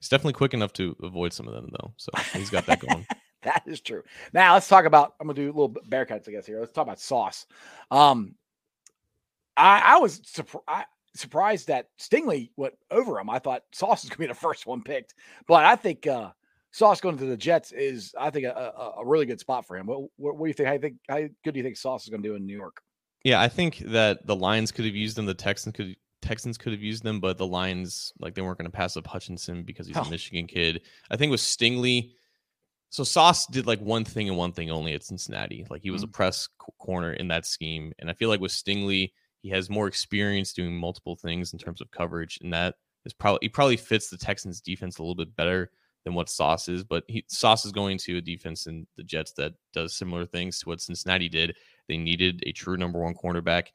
He's 0.00 0.08
definitely 0.08 0.34
quick 0.34 0.54
enough 0.54 0.72
to 0.74 0.96
avoid 1.02 1.32
some 1.32 1.48
of 1.48 1.54
them, 1.54 1.70
though. 1.72 1.94
So 1.96 2.10
he's 2.32 2.50
got 2.50 2.66
that 2.66 2.80
going. 2.80 3.06
That 3.44 3.62
is 3.66 3.82
true. 3.82 4.02
Now 4.32 4.54
let's 4.54 4.68
talk 4.68 4.86
about. 4.86 5.16
I'm 5.20 5.26
gonna 5.26 5.36
do 5.36 5.44
a 5.44 5.52
little 5.52 5.68
Bearcats, 5.68 6.26
I 6.26 6.32
guess 6.32 6.46
here. 6.46 6.60
Let's 6.60 6.72
talk 6.72 6.84
about 6.84 6.98
Sauce. 6.98 7.44
Um, 7.90 8.36
I 9.54 9.82
I 9.84 9.98
was 9.98 10.22
surprised 10.24 10.86
surprised 11.14 11.68
that 11.68 11.88
Stingley 11.98 12.50
went 12.56 12.74
over 12.90 13.18
him. 13.18 13.30
I 13.30 13.38
thought 13.38 13.62
Sauce 13.72 14.02
is 14.02 14.10
gonna 14.10 14.18
be 14.18 14.26
the 14.26 14.34
first 14.34 14.66
one 14.66 14.82
picked, 14.82 15.14
but 15.46 15.64
I 15.64 15.76
think 15.76 16.06
uh 16.06 16.30
Sauce 16.70 17.00
going 17.00 17.18
to 17.18 17.26
the 17.26 17.36
Jets 17.36 17.70
is 17.70 18.14
I 18.18 18.30
think 18.30 18.46
a, 18.46 18.72
a, 18.76 19.02
a 19.02 19.06
really 19.06 19.26
good 19.26 19.40
spot 19.40 19.66
for 19.66 19.76
him. 19.76 19.86
What, 19.86 20.08
what, 20.16 20.36
what 20.36 20.46
do 20.46 20.48
you 20.48 20.54
think? 20.54 20.66
How 20.66 20.72
you 20.72 20.80
think 20.80 20.96
how 21.08 21.18
good 21.44 21.52
do 21.52 21.58
you 21.58 21.62
think 21.62 21.76
Sauce 21.76 22.04
is 22.04 22.08
gonna 22.08 22.22
do 22.22 22.34
in 22.34 22.46
New 22.46 22.56
York? 22.56 22.82
Yeah, 23.24 23.40
I 23.40 23.48
think 23.48 23.78
that 23.78 24.26
the 24.26 24.36
Lions 24.36 24.70
could 24.70 24.84
have 24.84 24.94
used 24.94 25.16
them. 25.16 25.26
The 25.26 25.34
Texans 25.34 25.74
could 25.74 25.96
Texans 26.22 26.56
could 26.56 26.72
have 26.72 26.82
used 26.82 27.02
them, 27.02 27.20
but 27.20 27.36
the 27.36 27.46
Lions 27.46 28.12
like 28.20 28.34
they 28.34 28.42
weren't 28.42 28.58
going 28.58 28.70
to 28.70 28.76
pass 28.76 28.96
up 28.96 29.06
Hutchinson 29.06 29.62
because 29.62 29.86
he's 29.86 29.96
Oh. 29.96 30.02
a 30.02 30.10
Michigan 30.10 30.46
kid. 30.46 30.82
I 31.10 31.16
think 31.16 31.30
with 31.30 31.40
Stingley, 31.40 32.12
so 32.90 33.02
Sauce 33.02 33.46
did 33.46 33.66
like 33.66 33.80
one 33.80 34.04
thing 34.04 34.28
and 34.28 34.38
one 34.38 34.52
thing 34.52 34.70
only 34.70 34.94
at 34.94 35.02
Cincinnati. 35.02 35.66
Like 35.68 35.82
he 35.82 35.90
was 35.90 36.02
a 36.02 36.06
mm-hmm. 36.06 36.12
press 36.12 36.42
c- 36.42 36.72
corner 36.78 37.12
in 37.12 37.28
that 37.28 37.46
scheme, 37.46 37.92
and 37.98 38.08
I 38.08 38.12
feel 38.12 38.28
like 38.28 38.40
with 38.40 38.52
Stingley, 38.52 39.12
he 39.42 39.48
has 39.50 39.68
more 39.68 39.88
experience 39.88 40.52
doing 40.52 40.76
multiple 40.76 41.16
things 41.16 41.52
in 41.52 41.58
terms 41.58 41.80
of 41.80 41.90
coverage, 41.90 42.38
and 42.42 42.52
that 42.52 42.76
is 43.04 43.12
probably 43.12 43.40
he 43.42 43.48
probably 43.48 43.76
fits 43.76 44.08
the 44.08 44.18
Texans 44.18 44.60
defense 44.60 44.98
a 44.98 45.02
little 45.02 45.14
bit 45.14 45.34
better 45.34 45.70
than 46.04 46.14
what 46.14 46.28
Sauce 46.28 46.68
is. 46.68 46.84
But 46.84 47.04
he, 47.08 47.24
Sauce 47.28 47.64
is 47.64 47.72
going 47.72 47.98
to 47.98 48.18
a 48.18 48.20
defense 48.20 48.66
in 48.66 48.86
the 48.96 49.02
Jets 49.02 49.32
that 49.32 49.54
does 49.72 49.96
similar 49.96 50.26
things 50.26 50.58
to 50.60 50.68
what 50.68 50.80
Cincinnati 50.80 51.28
did. 51.28 51.56
They 51.88 51.96
needed 51.96 52.42
a 52.46 52.52
true 52.52 52.76
number 52.76 53.00
one 53.00 53.14
cornerback. 53.14 53.68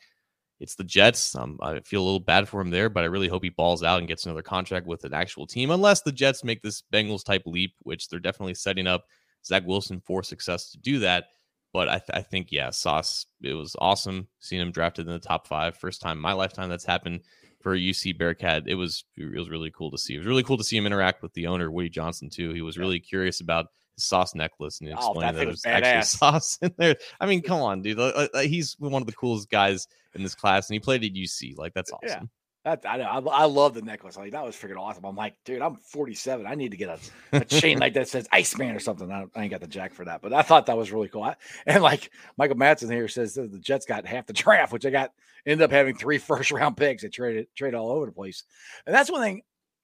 It's 0.60 0.76
the 0.76 0.84
Jets. 0.84 1.36
Um, 1.36 1.58
I 1.62 1.80
feel 1.80 2.02
a 2.02 2.04
little 2.04 2.20
bad 2.20 2.50
for 2.50 2.60
him 2.60 2.70
there, 2.70 2.90
but 2.90 3.04
I 3.04 3.08
really 3.08 3.30
hope 3.30 3.44
he 3.44 3.50
balls 3.50 3.82
out 3.82 4.00
and 4.00 4.08
gets 4.08 4.26
another 4.26 4.42
contract 4.42 4.88
with 4.88 5.06
an 5.06 5.14
actual 5.14 5.48
team, 5.48 5.72
unless 5.72 6.02
the 6.02 6.12
Jets 6.12 6.44
make 6.44 6.62
this 6.62 6.84
Bengals 6.94 7.24
type 7.24 7.44
leap, 7.46 7.76
which 7.84 8.10
they're 8.10 8.20
definitely 8.20 8.56
setting 8.56 8.86
up 8.86 9.06
Zach 9.46 9.66
Wilson 9.66 10.02
for 10.02 10.22
success 10.22 10.72
to 10.72 10.78
do 10.78 11.00
that. 11.00 11.26
But 11.72 11.88
I, 11.88 12.00
th- 12.00 12.10
I 12.14 12.22
think, 12.24 12.52
yeah, 12.52 12.72
Sauce, 12.72 13.26
it 13.42 13.54
was 13.54 13.76
awesome 13.80 14.28
seeing 14.40 14.62
him 14.62 14.72
drafted 14.72 15.06
in 15.06 15.14
the 15.14 15.20
top 15.20 15.48
five. 15.48 15.78
First 15.78 16.02
time 16.02 16.18
in 16.18 16.22
my 16.22 16.34
lifetime 16.34 16.68
that's 16.68 16.84
happened 16.84 17.22
for 17.62 17.74
a 17.74 17.78
UC 17.78 18.18
Bearcat. 18.18 18.64
It 18.68 18.76
was 18.76 19.04
it 19.18 19.38
was 19.38 19.50
really 19.50 19.72
cool 19.72 19.92
to 19.92 19.98
see. 19.98 20.16
It 20.16 20.20
was 20.20 20.28
really 20.28 20.44
cool 20.44 20.58
to 20.58 20.64
see 20.64 20.78
him 20.78 20.86
interact 20.86 21.22
with 21.22 21.34
the 21.34 21.48
owner, 21.48 21.70
Woody 21.72 21.90
Johnson, 21.90 22.30
too. 22.30 22.54
He 22.54 22.62
was 22.62 22.78
really 22.78 23.00
curious 23.00 23.42
about 23.42 23.68
his 23.96 24.06
sauce 24.06 24.34
necklace 24.36 24.80
and 24.80 24.88
he 24.90 24.94
Oh, 24.94 24.98
explained 24.98 25.22
that 25.22 25.32
that, 25.34 25.38
thing 25.40 25.48
there's 25.48 25.56
was 25.58 25.66
actually 25.66 26.04
sauce 26.04 26.58
in 26.62 26.74
there. 26.78 26.96
I 27.20 27.26
mean, 27.26 27.42
come 27.44 27.62
on, 27.62 27.82
dude. 27.82 28.00
He's 28.36 28.76
one 28.80 29.02
of 29.02 29.08
the 29.08 29.14
coolest 29.14 29.50
guys 29.50 29.88
in 30.16 30.24
this 30.24 30.36
class, 30.36 30.70
and 30.70 30.76
he 30.76 30.80
played 30.80 31.04
at 31.04 31.14
UC. 31.14 31.58
Like, 31.58 31.74
that's 31.74 31.92
Yeah. 32.04 32.22
That 32.66 32.84
I 32.86 32.98
know. 32.98 33.04
I, 33.04 33.44
I 33.44 33.46
love 33.46 33.74
the 33.74 33.82
necklace. 33.82 34.18
Like 34.18 34.34
that 34.34 34.44
was 34.44 34.56
freaking 34.56 34.78
awesome. 34.78 35.06
I'm 35.06 35.16
like, 35.16 35.36
dude, 35.46 35.62
I'm 35.62 35.78
47. 35.78 36.46
I 36.46 36.56
need 36.56 36.72
to 36.72 36.78
get 36.78 36.90
a, 36.90 37.38
a 37.38 37.46
chain 37.46 37.80
like 37.80 37.94
that 37.94 38.10
says 38.10 38.28
Iceman 38.34 38.76
or 38.76 38.80
something. 38.80 39.10
I, 39.10 39.26
I 39.34 39.44
ain't 39.44 39.52
got 39.52 39.62
the 39.62 39.68
jack 39.68 39.94
for 39.94 40.04
that, 40.06 40.22
but 40.22 40.34
I 40.34 40.42
thought 40.42 40.66
that 40.66 40.78
was 40.78 40.92
really 40.92 41.08
cool. 41.08 41.24
I, 41.24 41.36
and 41.66 41.82
like 41.82 42.12
Michael 42.38 42.58
Matson 42.58 42.92
here 42.92 43.08
says 43.08 43.36
the 43.36 43.60
Jets 43.62 43.86
got 43.86 44.06
half 44.06 44.26
the 44.26 44.34
draft, 44.34 44.74
which 44.74 44.86
I 44.86 44.90
got 44.90 45.14
ended 45.46 45.64
up 45.64 45.72
having 45.72 45.96
three 45.96 46.18
first 46.18 46.52
round 46.52 46.76
picks. 46.76 47.04
They 47.04 47.10
traded 47.10 47.48
trade 47.56 47.76
all 47.76 47.92
over 47.92 48.06
the 48.06 48.12
place, 48.12 48.44
and 48.86 48.94
that's 48.94 49.12
one 49.12 49.22
thing. 49.22 49.42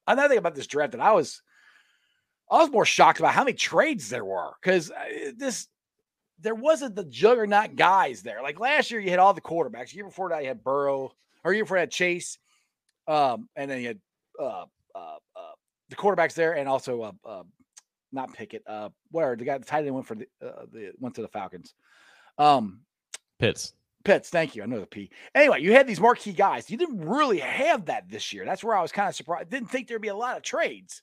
Another 0.08 0.30
thing 0.30 0.38
about 0.38 0.54
this 0.54 0.68
draft 0.68 0.92
that 0.92 1.02
I 1.02 1.14
was, 1.14 1.42
I 2.52 2.58
was 2.58 2.70
more 2.70 2.86
shocked 2.86 3.20
about 3.20 3.34
how 3.34 3.44
many 3.44 3.56
trades 3.56 4.10
there 4.10 4.26
were 4.26 4.52
because 4.62 4.92
uh, 4.92 5.32
this. 5.38 5.68
There 6.42 6.54
wasn't 6.54 6.96
the 6.96 7.06
juggernaut 7.06 7.78
guys 7.78 8.22
there. 8.22 8.44
Like 8.44 8.60
last 8.60 8.92
year, 8.92 9.00
you 9.00 9.10
had 9.10 9.20
all 9.20 9.34
the 9.34 9.40
quarterbacks. 9.40 9.92
The 9.92 9.96
year 9.96 10.06
before 10.06 10.30
that, 10.30 10.42
you 10.42 10.50
had 10.50 10.66
Burrow, 10.66 11.14
or 11.46 11.54
year 11.54 11.64
before 11.64 11.80
that, 11.80 11.92
Chase. 11.92 12.38
Um, 13.08 13.50
and 13.56 13.70
then 13.70 13.82
you 13.82 13.88
had 13.88 14.00
uh, 14.40 14.66
uh, 14.96 15.18
uh, 15.36 15.52
the 15.90 15.96
quarterbacks 15.96 16.34
there, 16.34 16.54
and 16.54 16.68
also 16.68 17.02
uh, 17.02 17.12
uh 17.26 17.44
not 18.12 18.34
Pickett, 18.34 18.64
uh, 18.66 18.90
where 19.12 19.36
the 19.36 19.46
guy 19.46 19.58
the 19.58 19.66
tight 19.66 19.86
end 19.86 19.94
went 19.94 20.08
for 20.08 20.16
the 20.16 20.28
uh, 20.42 20.66
the 20.72 20.92
went 21.00 21.16
to 21.16 21.22
the 21.22 21.28
Falcons. 21.28 21.74
Um, 22.38 22.82
Pitts. 23.40 23.74
Pitts, 24.04 24.30
thank 24.30 24.56
you. 24.56 24.62
I 24.62 24.68
know 24.68 24.80
the 24.80 24.86
P. 24.86 25.10
Anyway, 25.34 25.62
you 25.62 25.74
had 25.74 25.88
these 25.88 26.00
marquee 26.00 26.32
guys. 26.32 26.70
You 26.70 26.78
didn't 26.78 27.02
really 27.02 27.40
have 27.40 27.86
that 27.86 28.08
this 28.08 28.32
year. 28.32 28.46
That's 28.46 28.64
where 28.64 28.76
I 28.76 28.82
was 28.82 28.92
kind 28.92 29.10
of 29.10 29.16
surprised. 29.16 29.50
Didn't 29.50 29.70
think 29.70 29.88
there'd 29.88 30.02
be 30.02 30.10
a 30.10 30.16
lot 30.16 30.38
of 30.38 30.44
trades, 30.44 31.02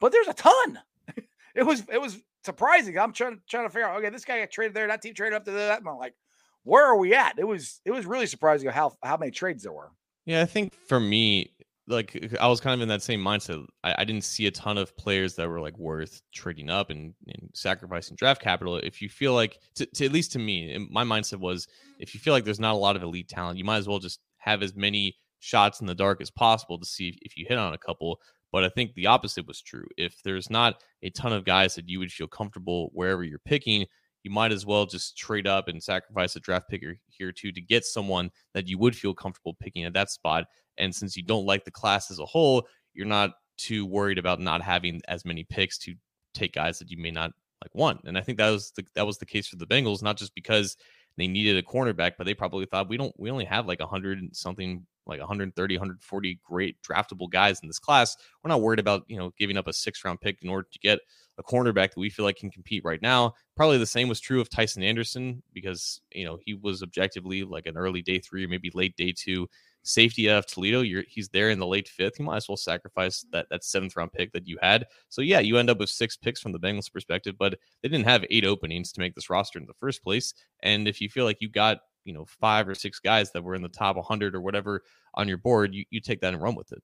but 0.00 0.12
there's 0.12 0.28
a 0.28 0.34
ton. 0.34 0.78
it 1.54 1.64
was 1.64 1.82
it 1.92 2.00
was 2.00 2.20
surprising. 2.44 2.96
I'm 2.98 3.12
trying 3.12 3.40
trying 3.48 3.66
to 3.66 3.70
figure 3.70 3.88
out. 3.88 3.98
Okay, 3.98 4.10
this 4.10 4.24
guy 4.24 4.38
got 4.38 4.50
traded 4.50 4.74
there. 4.74 4.86
That 4.86 5.02
team 5.02 5.14
traded 5.14 5.34
up 5.34 5.44
to 5.46 5.50
that. 5.50 5.82
I'm 5.84 5.98
like, 5.98 6.14
where 6.62 6.84
are 6.84 6.96
we 6.96 7.14
at? 7.14 7.38
It 7.38 7.46
was 7.46 7.80
it 7.84 7.90
was 7.90 8.06
really 8.06 8.26
surprising 8.26 8.70
how 8.70 8.96
how 9.02 9.16
many 9.16 9.32
trades 9.32 9.64
there 9.64 9.72
were. 9.72 9.90
Yeah, 10.26 10.42
I 10.42 10.46
think 10.46 10.74
for 10.74 10.98
me, 10.98 11.50
like 11.86 12.16
uh, 12.16 12.36
I 12.40 12.48
was 12.48 12.60
kind 12.60 12.74
of 12.74 12.82
in 12.82 12.88
that 12.88 13.02
same 13.02 13.22
mindset. 13.22 13.64
I, 13.82 13.94
I, 13.98 14.04
didn't 14.04 14.24
see 14.24 14.46
a 14.46 14.50
ton 14.50 14.78
of 14.78 14.96
players 14.96 15.34
that 15.34 15.48
were 15.48 15.60
like 15.60 15.78
worth 15.78 16.22
trading 16.32 16.70
up 16.70 16.90
and, 16.90 17.14
and 17.26 17.50
sacrificing 17.52 18.16
draft 18.16 18.40
capital. 18.40 18.76
If 18.76 19.02
you 19.02 19.08
feel 19.08 19.34
like, 19.34 19.58
to, 19.76 19.86
to, 19.86 20.06
at 20.06 20.12
least 20.12 20.32
to 20.32 20.38
me, 20.38 20.86
my 20.90 21.04
mindset 21.04 21.40
was, 21.40 21.66
if 21.98 22.14
you 22.14 22.20
feel 22.20 22.32
like 22.32 22.44
there's 22.44 22.60
not 22.60 22.74
a 22.74 22.78
lot 22.78 22.96
of 22.96 23.02
elite 23.02 23.28
talent, 23.28 23.58
you 23.58 23.64
might 23.64 23.78
as 23.78 23.88
well 23.88 23.98
just 23.98 24.20
have 24.38 24.62
as 24.62 24.74
many 24.74 25.14
shots 25.40 25.80
in 25.80 25.86
the 25.86 25.94
dark 25.94 26.22
as 26.22 26.30
possible 26.30 26.78
to 26.78 26.86
see 26.86 27.08
if, 27.08 27.16
if 27.20 27.36
you 27.36 27.44
hit 27.46 27.58
on 27.58 27.74
a 27.74 27.78
couple. 27.78 28.18
But 28.50 28.64
I 28.64 28.68
think 28.68 28.94
the 28.94 29.08
opposite 29.08 29.46
was 29.46 29.60
true. 29.60 29.86
If 29.98 30.22
there's 30.22 30.48
not 30.48 30.76
a 31.02 31.10
ton 31.10 31.32
of 31.32 31.44
guys 31.44 31.74
that 31.74 31.88
you 31.88 31.98
would 31.98 32.12
feel 32.12 32.28
comfortable 32.28 32.90
wherever 32.94 33.24
you're 33.24 33.40
picking, 33.40 33.84
you 34.24 34.30
might 34.30 34.52
as 34.52 34.66
well 34.66 34.86
just 34.86 35.16
trade 35.16 35.46
up 35.46 35.68
and 35.68 35.82
sacrifice 35.82 36.34
a 36.34 36.40
draft 36.40 36.68
pick 36.68 36.82
here 37.08 37.30
too 37.30 37.52
to 37.52 37.60
get 37.60 37.84
someone 37.84 38.30
that 38.54 38.66
you 38.66 38.78
would 38.78 38.96
feel 38.96 39.14
comfortable 39.14 39.54
picking 39.60 39.84
at 39.84 39.92
that 39.92 40.10
spot. 40.10 40.46
And 40.78 40.92
since 40.92 41.16
you 41.16 41.22
don't 41.22 41.46
like 41.46 41.64
the 41.64 41.70
class 41.70 42.10
as 42.10 42.18
a 42.18 42.26
whole, 42.26 42.66
you're 42.94 43.06
not 43.06 43.34
too 43.58 43.86
worried 43.86 44.18
about 44.18 44.40
not 44.40 44.62
having 44.62 45.00
as 45.06 45.24
many 45.24 45.44
picks 45.44 45.78
to 45.78 45.94
take 46.32 46.54
guys 46.54 46.78
that 46.78 46.90
you 46.90 46.96
may 46.96 47.10
not 47.10 47.30
like 47.62 47.74
want. 47.74 48.00
And 48.04 48.18
I 48.18 48.22
think 48.22 48.38
that 48.38 48.50
was 48.50 48.72
the 48.76 48.84
that 48.94 49.06
was 49.06 49.18
the 49.18 49.26
case 49.26 49.46
for 49.46 49.56
the 49.56 49.66
Bengals, 49.66 50.02
not 50.02 50.16
just 50.16 50.34
because 50.34 50.76
they 51.16 51.28
needed 51.28 51.56
a 51.56 51.62
cornerback, 51.62 52.12
but 52.18 52.24
they 52.24 52.34
probably 52.34 52.66
thought 52.66 52.88
we 52.88 52.96
don't 52.96 53.14
we 53.18 53.30
only 53.30 53.44
have 53.44 53.66
like 53.66 53.80
a 53.80 53.84
100 53.84 54.34
something 54.34 54.84
like 55.06 55.20
130 55.20 55.76
140 55.76 56.40
great 56.44 56.76
draftable 56.82 57.30
guys 57.30 57.60
in 57.60 57.68
this 57.68 57.78
class. 57.78 58.16
We're 58.42 58.48
not 58.48 58.60
worried 58.60 58.80
about, 58.80 59.04
you 59.08 59.16
know, 59.16 59.32
giving 59.38 59.56
up 59.56 59.68
a 59.68 59.72
6 59.72 60.04
round 60.04 60.20
pick 60.20 60.38
in 60.42 60.48
order 60.48 60.68
to 60.70 60.78
get 60.78 61.00
a 61.38 61.42
cornerback 61.42 61.90
that 61.90 61.98
we 61.98 62.10
feel 62.10 62.24
like 62.24 62.36
can 62.36 62.50
compete 62.50 62.84
right 62.84 63.02
now. 63.02 63.34
Probably 63.56 63.78
the 63.78 63.86
same 63.86 64.08
was 64.08 64.20
true 64.20 64.40
of 64.40 64.48
Tycen 64.48 64.84
Anderson 64.84 65.42
because, 65.52 66.00
you 66.12 66.24
know, 66.24 66.38
he 66.44 66.54
was 66.54 66.82
objectively 66.82 67.42
like 67.42 67.66
an 67.66 67.76
early 67.76 68.02
day 68.02 68.18
3 68.18 68.44
or 68.44 68.48
maybe 68.48 68.70
late 68.74 68.96
day 68.96 69.12
2 69.16 69.48
safety 69.84 70.28
of 70.28 70.46
Toledo. 70.46 70.80
You're 70.80 71.04
he's 71.06 71.28
there 71.28 71.50
in 71.50 71.58
the 71.58 71.66
late 71.66 71.88
fifth. 71.88 72.18
You 72.18 72.24
might 72.24 72.38
as 72.38 72.48
well 72.48 72.56
sacrifice 72.56 73.24
that 73.32 73.46
that 73.50 73.64
seventh 73.64 73.96
round 73.96 74.12
pick 74.12 74.32
that 74.32 74.48
you 74.48 74.58
had. 74.60 74.86
So 75.08 75.22
yeah, 75.22 75.40
you 75.40 75.58
end 75.58 75.70
up 75.70 75.78
with 75.78 75.90
six 75.90 76.16
picks 76.16 76.40
from 76.40 76.52
the 76.52 76.58
Bengals 76.58 76.92
perspective, 76.92 77.36
but 77.38 77.58
they 77.82 77.88
didn't 77.88 78.06
have 78.06 78.24
eight 78.30 78.44
openings 78.44 78.92
to 78.92 79.00
make 79.00 79.14
this 79.14 79.30
roster 79.30 79.58
in 79.58 79.66
the 79.66 79.74
first 79.74 80.02
place. 80.02 80.34
And 80.62 80.88
if 80.88 81.00
you 81.00 81.08
feel 81.08 81.24
like 81.24 81.38
you 81.40 81.48
got 81.48 81.78
you 82.04 82.12
know 82.12 82.24
five 82.24 82.68
or 82.68 82.74
six 82.74 82.98
guys 82.98 83.32
that 83.32 83.42
were 83.42 83.54
in 83.54 83.62
the 83.62 83.68
top 83.68 83.96
100 83.96 84.34
or 84.34 84.40
whatever 84.40 84.82
on 85.14 85.28
your 85.28 85.38
board, 85.38 85.74
you 85.74 85.84
you 85.90 86.00
take 86.00 86.20
that 86.20 86.32
and 86.32 86.42
run 86.42 86.54
with 86.54 86.72
it. 86.72 86.82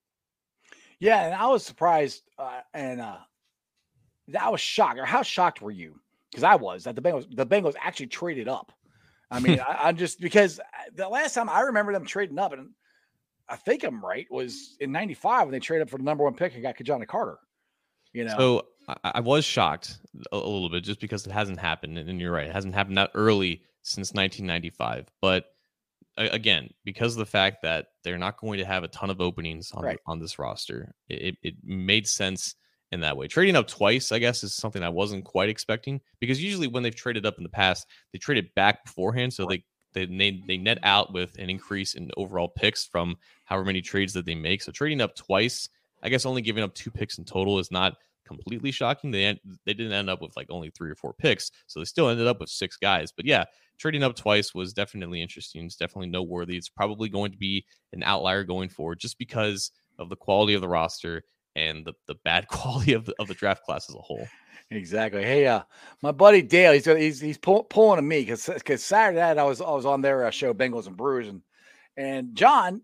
Yeah, 0.98 1.24
and 1.24 1.34
I 1.34 1.46
was 1.46 1.64
surprised, 1.64 2.22
uh, 2.38 2.60
and 2.74 3.00
uh, 3.00 3.16
I 4.38 4.50
was 4.50 4.60
shocked. 4.60 4.98
Or 4.98 5.06
how 5.06 5.22
shocked 5.22 5.62
were 5.62 5.70
you? 5.70 5.98
Because 6.30 6.44
I 6.44 6.54
was 6.56 6.84
that 6.84 6.94
the 6.94 7.02
Bengals 7.02 7.34
the 7.34 7.46
Bengals 7.46 7.74
actually 7.80 8.08
traded 8.08 8.48
up. 8.48 8.72
I 9.30 9.40
mean, 9.40 9.60
I, 9.68 9.88
am 9.88 9.96
just 9.96 10.20
because 10.20 10.58
uh, 10.58 10.62
the 10.94 11.08
last 11.08 11.34
time 11.34 11.48
I 11.48 11.60
remember 11.60 11.92
them 11.92 12.04
trading 12.04 12.38
up, 12.38 12.52
and 12.52 12.70
I 13.48 13.56
think 13.56 13.82
I'm 13.82 14.04
right, 14.04 14.26
was 14.30 14.76
in 14.80 14.92
95 14.92 15.46
when 15.46 15.52
they 15.52 15.58
traded 15.58 15.86
up 15.86 15.90
for 15.90 15.98
the 15.98 16.04
number 16.04 16.24
one 16.24 16.34
pick 16.34 16.54
and 16.54 16.62
got 16.62 16.76
Ki-Jana 16.76 17.06
Carter. 17.06 17.38
You 18.12 18.24
know, 18.24 18.34
so 18.36 18.66
I, 18.88 19.12
I 19.14 19.20
was 19.20 19.44
shocked 19.44 19.98
a, 20.32 20.36
a, 20.36 20.38
little 20.38 20.68
bit 20.68 20.84
just 20.84 21.00
because 21.00 21.26
it 21.26 21.32
hasn't 21.32 21.58
happened. 21.58 21.98
And 21.98 22.20
you're 22.20 22.32
right, 22.32 22.48
it 22.48 22.52
hasn't 22.52 22.74
happened 22.74 22.98
that 22.98 23.10
early 23.14 23.62
since 23.82 24.12
1995. 24.12 25.08
But 25.20 25.46
again, 26.16 26.70
because 26.84 27.14
of 27.14 27.18
the 27.18 27.26
fact 27.26 27.62
that 27.62 27.88
they're 28.04 28.18
not 28.18 28.38
going 28.38 28.58
to 28.58 28.64
have 28.64 28.84
a 28.84 28.88
ton 28.88 29.10
of 29.10 29.20
openings 29.20 29.72
on, 29.72 29.82
right. 29.82 29.98
on 30.06 30.18
this 30.18 30.38
roster, 30.38 30.94
it, 31.08 31.36
it 31.42 31.54
made 31.62 32.06
sense 32.06 32.54
in 32.92 33.00
that 33.00 33.16
way. 33.16 33.28
Trading 33.28 33.56
up 33.56 33.68
twice, 33.68 34.12
I 34.12 34.18
guess, 34.18 34.42
is 34.42 34.54
something 34.54 34.82
I 34.82 34.88
wasn't 34.88 35.24
quite 35.24 35.48
expecting 35.48 36.00
because 36.18 36.42
usually 36.42 36.66
when 36.66 36.82
they've 36.82 36.94
traded 36.94 37.26
up 37.26 37.38
in 37.38 37.44
the 37.44 37.50
past, 37.50 37.86
they 38.12 38.18
traded 38.18 38.54
back 38.54 38.84
beforehand. 38.84 39.32
So 39.32 39.46
they 39.46 39.64
they, 39.92 40.06
they 40.06 40.42
they 40.46 40.56
net 40.56 40.78
out 40.82 41.12
with 41.12 41.36
an 41.38 41.50
increase 41.50 41.94
in 41.94 42.10
overall 42.16 42.48
picks 42.48 42.84
from 42.84 43.16
however 43.44 43.64
many 43.64 43.80
trades 43.80 44.12
that 44.14 44.24
they 44.24 44.34
make. 44.34 44.62
So 44.62 44.72
trading 44.72 45.00
up 45.00 45.16
twice, 45.16 45.68
I 46.02 46.08
guess 46.08 46.26
only 46.26 46.42
giving 46.42 46.64
up 46.64 46.74
two 46.74 46.90
picks 46.90 47.18
in 47.18 47.24
total 47.24 47.58
is 47.58 47.70
not 47.70 47.96
completely 48.26 48.70
shocking. 48.70 49.10
They 49.10 49.38
they 49.66 49.74
didn't 49.74 49.92
end 49.92 50.08
up 50.08 50.22
with 50.22 50.36
like 50.36 50.46
only 50.50 50.70
three 50.70 50.90
or 50.90 50.94
four 50.94 51.12
picks, 51.12 51.50
so 51.66 51.80
they 51.80 51.84
still 51.84 52.08
ended 52.08 52.26
up 52.26 52.40
with 52.40 52.48
six 52.48 52.76
guys. 52.76 53.12
But 53.12 53.26
yeah, 53.26 53.44
trading 53.78 54.02
up 54.02 54.16
twice 54.16 54.54
was 54.54 54.72
definitely 54.72 55.20
interesting. 55.22 55.64
It's 55.64 55.76
definitely 55.76 56.10
noteworthy. 56.10 56.56
It's 56.56 56.68
probably 56.68 57.08
going 57.08 57.32
to 57.32 57.38
be 57.38 57.64
an 57.92 58.02
outlier 58.02 58.44
going 58.44 58.68
forward, 58.68 59.00
just 59.00 59.18
because 59.18 59.72
of 59.98 60.08
the 60.08 60.16
quality 60.16 60.54
of 60.54 60.60
the 60.60 60.68
roster 60.68 61.22
and 61.56 61.84
the, 61.84 61.92
the 62.06 62.14
bad 62.24 62.48
quality 62.48 62.92
of 62.92 63.04
the, 63.04 63.14
of 63.18 63.28
the 63.28 63.34
draft 63.34 63.64
class 63.64 63.88
as 63.88 63.94
a 63.94 63.98
whole. 63.98 64.26
Exactly. 64.70 65.24
Hey, 65.24 65.46
uh, 65.46 65.62
my 66.02 66.12
buddy 66.12 66.42
Dale, 66.42 66.72
he's 66.72 66.84
he's 66.84 67.20
he's 67.20 67.38
pull, 67.38 67.64
pulling 67.64 67.98
on 67.98 68.06
me 68.06 68.20
because 68.20 68.46
because 68.46 68.84
Saturday 68.84 69.18
night 69.18 69.38
I 69.38 69.44
was 69.44 69.60
I 69.60 69.70
was 69.70 69.86
on 69.86 70.00
their 70.00 70.26
uh, 70.26 70.30
show 70.30 70.54
Bengals 70.54 70.86
and 70.86 70.96
Brews 70.96 71.28
and 71.28 71.42
and 71.96 72.36
John 72.36 72.82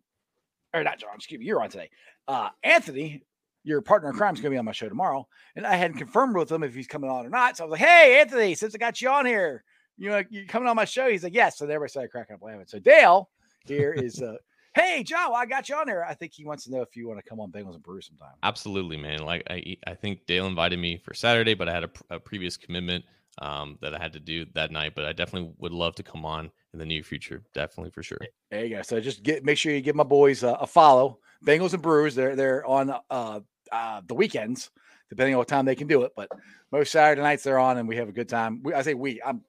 or 0.75 0.85
not 0.85 0.99
John, 0.99 1.15
excuse 1.15 1.39
me, 1.39 1.47
you're 1.47 1.63
on 1.63 1.71
today. 1.71 1.91
Uh, 2.29 2.49
Anthony, 2.63 3.23
your 3.65 3.81
partner 3.81 4.11
in 4.11 4.17
crime, 4.17 4.35
is 4.35 4.41
going 4.41 4.51
to 4.51 4.55
be 4.55 4.59
on 4.59 4.65
my 4.65 4.73
show 4.73 4.89
tomorrow, 4.89 5.27
and 5.55 5.67
I 5.67 5.77
hadn't 5.77 5.99
confirmed 5.99 6.37
with 6.37 6.51
him 6.51 6.63
if 6.63 6.75
he's 6.75 6.87
coming 6.87 7.11
on 7.11 7.27
or 7.27 7.31
not. 7.31 7.57
So 7.57 7.65
I 7.65 7.67
was 7.67 7.73
like, 7.73 7.89
"Hey, 7.89 8.21
Anthony, 8.21 8.55
since 8.55 8.75
I 8.75 8.79
got 8.79 9.01
you 9.01 9.09
on 9.09 9.27
here, 9.27 9.65
you 9.97 10.11
know, 10.11 10.23
you 10.31 10.47
coming 10.47 10.69
on 10.69 10.77
my 10.77 10.85
show?" 10.85 11.09
He's 11.09 11.25
like, 11.25 11.35
"Yes." 11.35 11.59
So 11.59 11.65
everybody 11.65 11.91
started 11.91 12.11
cracking 12.11 12.35
up 12.35 12.43
laughing. 12.43 12.65
So 12.67 12.79
Dale 12.79 13.31
here 13.67 13.93
is 13.93 14.23
uh, 14.23 14.37
Hey, 14.77 15.03
Joe, 15.03 15.33
I 15.35 15.47
got 15.47 15.71
you 15.71 15.75
on 15.77 15.87
there. 15.87 16.05
I 16.05 16.13
think 16.13 16.35
he 16.35 16.45
wants 16.45 16.65
to 16.65 16.71
know 16.71 16.83
if 16.83 16.95
you 16.95 17.09
want 17.09 17.19
to 17.19 17.27
come 17.27 17.41
on 17.41 17.51
Bengals 17.51 17.77
and 17.77 17.83
Brew 17.83 18.03
sometime. 18.03 18.35
Absolutely, 18.43 18.99
man. 18.99 19.21
Like 19.21 19.43
I, 19.49 19.79
I 19.87 19.95
think 19.95 20.27
Dale 20.27 20.47
invited 20.47 20.79
me 20.79 20.99
for 20.99 21.15
Saturday, 21.15 21.55
but 21.55 21.67
I 21.67 21.73
had 21.73 21.85
a, 21.85 21.91
a 22.11 22.21
previous 22.21 22.59
commitment 22.59 23.03
um, 23.41 23.79
that 23.81 23.95
I 23.95 23.99
had 23.99 24.13
to 24.13 24.21
do 24.21 24.45
that 24.53 24.71
night. 24.71 24.93
But 24.95 25.07
I 25.07 25.15
definitely 25.15 25.55
would 25.61 25.73
love 25.73 25.95
to 25.95 26.03
come 26.03 26.27
on 26.27 26.51
in 26.75 26.79
the 26.79 26.85
near 26.85 27.03
future. 27.03 27.43
Definitely 27.55 27.91
for 27.93 28.03
sure. 28.03 28.19
There 28.51 28.67
you 28.67 28.77
go. 28.77 28.83
So 28.83 29.01
just 29.01 29.23
get 29.23 29.47
make 29.47 29.57
sure 29.57 29.73
you 29.73 29.81
give 29.81 29.97
my 29.97 30.05
boys 30.05 30.43
a, 30.43 30.51
a 30.51 30.67
follow. 30.67 31.21
Bengals 31.47 31.73
and 31.73 31.83
Brews. 31.83 32.15
They're 32.15 32.37
they're 32.37 32.67
on 32.67 32.93
uh, 33.11 33.41
uh, 33.73 34.01
the 34.07 34.15
weekends, 34.15 34.71
depending 35.09 35.35
on 35.35 35.39
what 35.39 35.49
time 35.49 35.65
they 35.65 35.77
can 35.77 35.87
do 35.87 36.03
it. 36.03 36.13
But 36.17 36.29
most 36.73 36.93
Saturday 36.93 37.23
nights 37.23 37.45
they're 37.45 37.59
on, 37.59 37.79
and 37.79 37.89
we 37.89 37.97
have 37.97 38.09
a 38.09 38.13
good 38.13 38.29
time. 38.29 38.61
We, 38.63 38.75
I 38.75 38.83
say 38.83 38.95
we. 38.95 39.23
I'm 39.25 39.43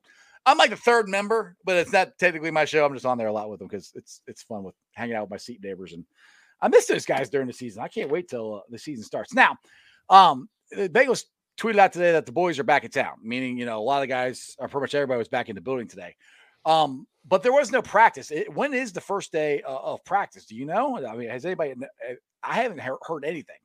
I'm 0.46 0.58
like 0.58 0.70
the 0.70 0.78
third 0.78 1.10
member, 1.10 1.58
but 1.66 1.76
it's 1.76 1.92
not 1.92 2.18
technically 2.18 2.52
my 2.52 2.64
show. 2.64 2.86
I'm 2.86 2.94
just 2.94 3.06
on 3.06 3.18
there 3.18 3.28
a 3.28 3.34
lot 3.34 3.50
with 3.50 3.60
them 3.60 3.68
because 3.68 3.92
it's 3.96 4.22
it's 4.28 4.44
fun 4.44 4.64
with 4.64 4.76
hanging 4.94 5.16
out 5.16 5.24
with 5.24 5.32
my 5.32 5.38
seat 5.38 5.60
neighbors, 5.62 5.94
and 5.94 6.06
I 6.62 6.70
miss 6.70 6.86
those 6.86 7.06
guys 7.06 7.30
during 7.30 7.48
the 7.48 7.54
season. 7.54 7.82
I 7.82 7.88
can't 7.88 8.12
wait 8.12 8.30
till 8.30 8.56
uh, 8.56 8.62
the 8.70 8.78
season 8.80 9.04
starts. 9.04 9.34
Now, 9.34 9.58
um, 10.10 10.48
the 10.72 10.90
Bengals 10.90 11.26
tweeted 11.60 11.80
out 11.80 11.92
today 11.92 12.14
that 12.14 12.26
the 12.26 12.32
boys 12.32 12.60
are 12.60 12.64
back 12.64 12.84
in 12.84 12.92
town, 12.92 13.16
meaning 13.24 13.58
you 13.58 13.66
know 13.66 13.80
a 13.80 13.82
lot 13.82 14.04
of 14.04 14.10
guys, 14.10 14.56
or 14.60 14.68
pretty 14.68 14.84
much 14.84 14.96
everybody, 14.96 15.18
was 15.18 15.28
back 15.28 15.50
in 15.50 15.56
the 15.56 15.62
building 15.62 15.88
today. 15.88 16.16
Um, 16.68 17.08
but 17.26 17.44
there 17.44 17.54
was 17.54 17.72
no 17.72 17.82
practice. 17.82 18.30
It, 18.30 18.54
when 18.54 18.74
is 18.74 18.92
the 18.92 19.02
first 19.02 19.32
day 19.32 19.62
uh, 19.64 19.76
of 19.76 20.04
practice? 20.04 20.46
Do 20.46 20.56
you 20.56 20.66
know? 20.66 21.04
I 21.06 21.16
mean, 21.16 21.30
has 21.30 21.46
anybody? 21.46 21.74
I 22.44 22.56
haven't 22.56 22.82
heard 22.82 23.26
anything. 23.26 23.56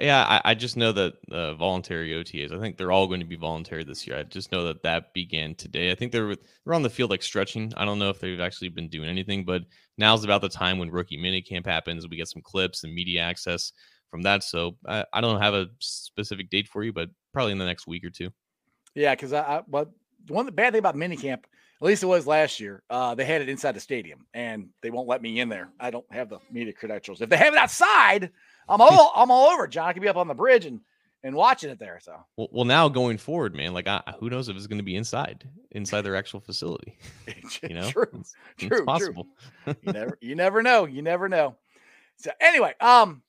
Yeah, 0.00 0.22
I, 0.22 0.52
I, 0.52 0.54
just 0.54 0.76
know 0.76 0.90
that 0.92 1.14
uh, 1.30 1.54
voluntary 1.54 2.10
OTAs. 2.12 2.50
I 2.50 2.58
think 2.58 2.76
they're 2.76 2.90
all 2.90 3.06
going 3.06 3.20
to 3.20 3.26
be 3.26 3.36
voluntary 3.36 3.84
this 3.84 4.06
year. 4.06 4.16
I 4.16 4.22
just 4.22 4.50
know 4.50 4.64
that 4.64 4.82
that 4.84 5.12
began 5.12 5.54
today. 5.54 5.90
I 5.90 5.94
think 5.94 6.12
they're 6.12 6.34
they're 6.34 6.74
on 6.74 6.82
the 6.82 6.90
field 6.90 7.10
like 7.10 7.22
stretching. 7.22 7.72
I 7.76 7.84
don't 7.84 7.98
know 7.98 8.08
if 8.08 8.18
they've 8.18 8.40
actually 8.40 8.70
been 8.70 8.88
doing 8.88 9.08
anything, 9.08 9.44
but 9.44 9.62
now's 9.98 10.24
about 10.24 10.40
the 10.40 10.48
time 10.48 10.78
when 10.78 10.90
rookie 10.90 11.18
mini 11.18 11.42
camp 11.42 11.66
happens. 11.66 12.08
We 12.08 12.16
get 12.16 12.28
some 12.28 12.42
clips 12.42 12.84
and 12.84 12.94
media 12.94 13.20
access 13.20 13.72
from 14.10 14.22
that. 14.22 14.42
So 14.44 14.78
I, 14.88 15.04
I 15.12 15.20
don't 15.20 15.42
have 15.42 15.54
a 15.54 15.66
specific 15.78 16.48
date 16.48 16.68
for 16.68 16.82
you, 16.82 16.92
but 16.92 17.10
probably 17.34 17.52
in 17.52 17.58
the 17.58 17.66
next 17.66 17.86
week 17.86 18.04
or 18.04 18.10
two. 18.10 18.30
Yeah, 18.94 19.14
because 19.14 19.34
I, 19.34 19.42
I 19.42 19.62
but 19.68 19.90
one 20.28 20.46
the 20.46 20.52
bad 20.52 20.72
thing 20.72 20.78
about 20.78 20.96
mini 20.96 21.16
camp, 21.16 21.46
at 21.82 21.86
least 21.86 22.02
it 22.02 22.06
was 22.06 22.26
last 22.26 22.60
year, 22.60 22.82
uh, 22.88 23.14
they 23.14 23.24
had 23.24 23.42
it 23.42 23.48
inside 23.48 23.72
the 23.72 23.80
stadium, 23.80 24.24
and 24.32 24.68
they 24.82 24.90
won't 24.90 25.08
let 25.08 25.20
me 25.20 25.40
in 25.40 25.48
there. 25.48 25.68
I 25.80 25.90
don't 25.90 26.10
have 26.12 26.28
the 26.28 26.38
media 26.50 26.72
credentials. 26.72 27.20
If 27.20 27.28
they 27.28 27.36
have 27.36 27.52
it 27.52 27.58
outside 27.58 28.30
I'm 28.68 28.80
all 28.80 29.12
I'm 29.14 29.30
all 29.30 29.50
over. 29.50 29.66
John 29.66 29.88
I 29.88 29.92
could 29.92 30.02
be 30.02 30.08
up 30.08 30.16
on 30.16 30.28
the 30.28 30.34
bridge 30.34 30.66
and 30.66 30.80
and 31.24 31.36
watching 31.36 31.70
it 31.70 31.78
there. 31.78 32.00
So 32.02 32.16
well, 32.36 32.48
well 32.52 32.64
now 32.64 32.88
going 32.88 33.18
forward, 33.18 33.54
man, 33.54 33.72
like 33.72 33.86
I, 33.86 34.02
who 34.18 34.30
knows 34.30 34.48
if 34.48 34.56
it's 34.56 34.66
going 34.66 34.78
to 34.78 34.84
be 34.84 34.96
inside 34.96 35.48
inside 35.70 36.02
their 36.02 36.16
actual 36.16 36.40
facility? 36.40 36.98
you 37.62 37.74
know, 37.74 37.90
true, 37.90 38.06
it's, 38.14 38.34
true, 38.58 38.78
it's 38.78 38.86
possible. 38.86 39.28
True. 39.64 39.74
you 39.82 39.92
never 39.92 40.18
you 40.20 40.34
never 40.34 40.62
know. 40.62 40.86
You 40.86 41.02
never 41.02 41.28
know. 41.28 41.56
So 42.16 42.30
anyway, 42.40 42.74
um, 42.80 43.22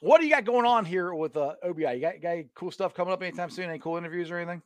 what 0.00 0.20
do 0.20 0.26
you 0.26 0.32
got 0.32 0.44
going 0.44 0.66
on 0.66 0.84
here 0.84 1.14
with 1.14 1.36
uh, 1.36 1.54
OBI? 1.62 1.94
You 1.94 2.00
got, 2.00 2.14
you 2.14 2.20
got 2.20 2.36
cool 2.54 2.70
stuff 2.70 2.94
coming 2.94 3.12
up 3.12 3.22
anytime 3.22 3.50
soon? 3.50 3.68
Any 3.70 3.78
cool 3.78 3.96
interviews 3.96 4.30
or 4.30 4.38
anything? 4.38 4.62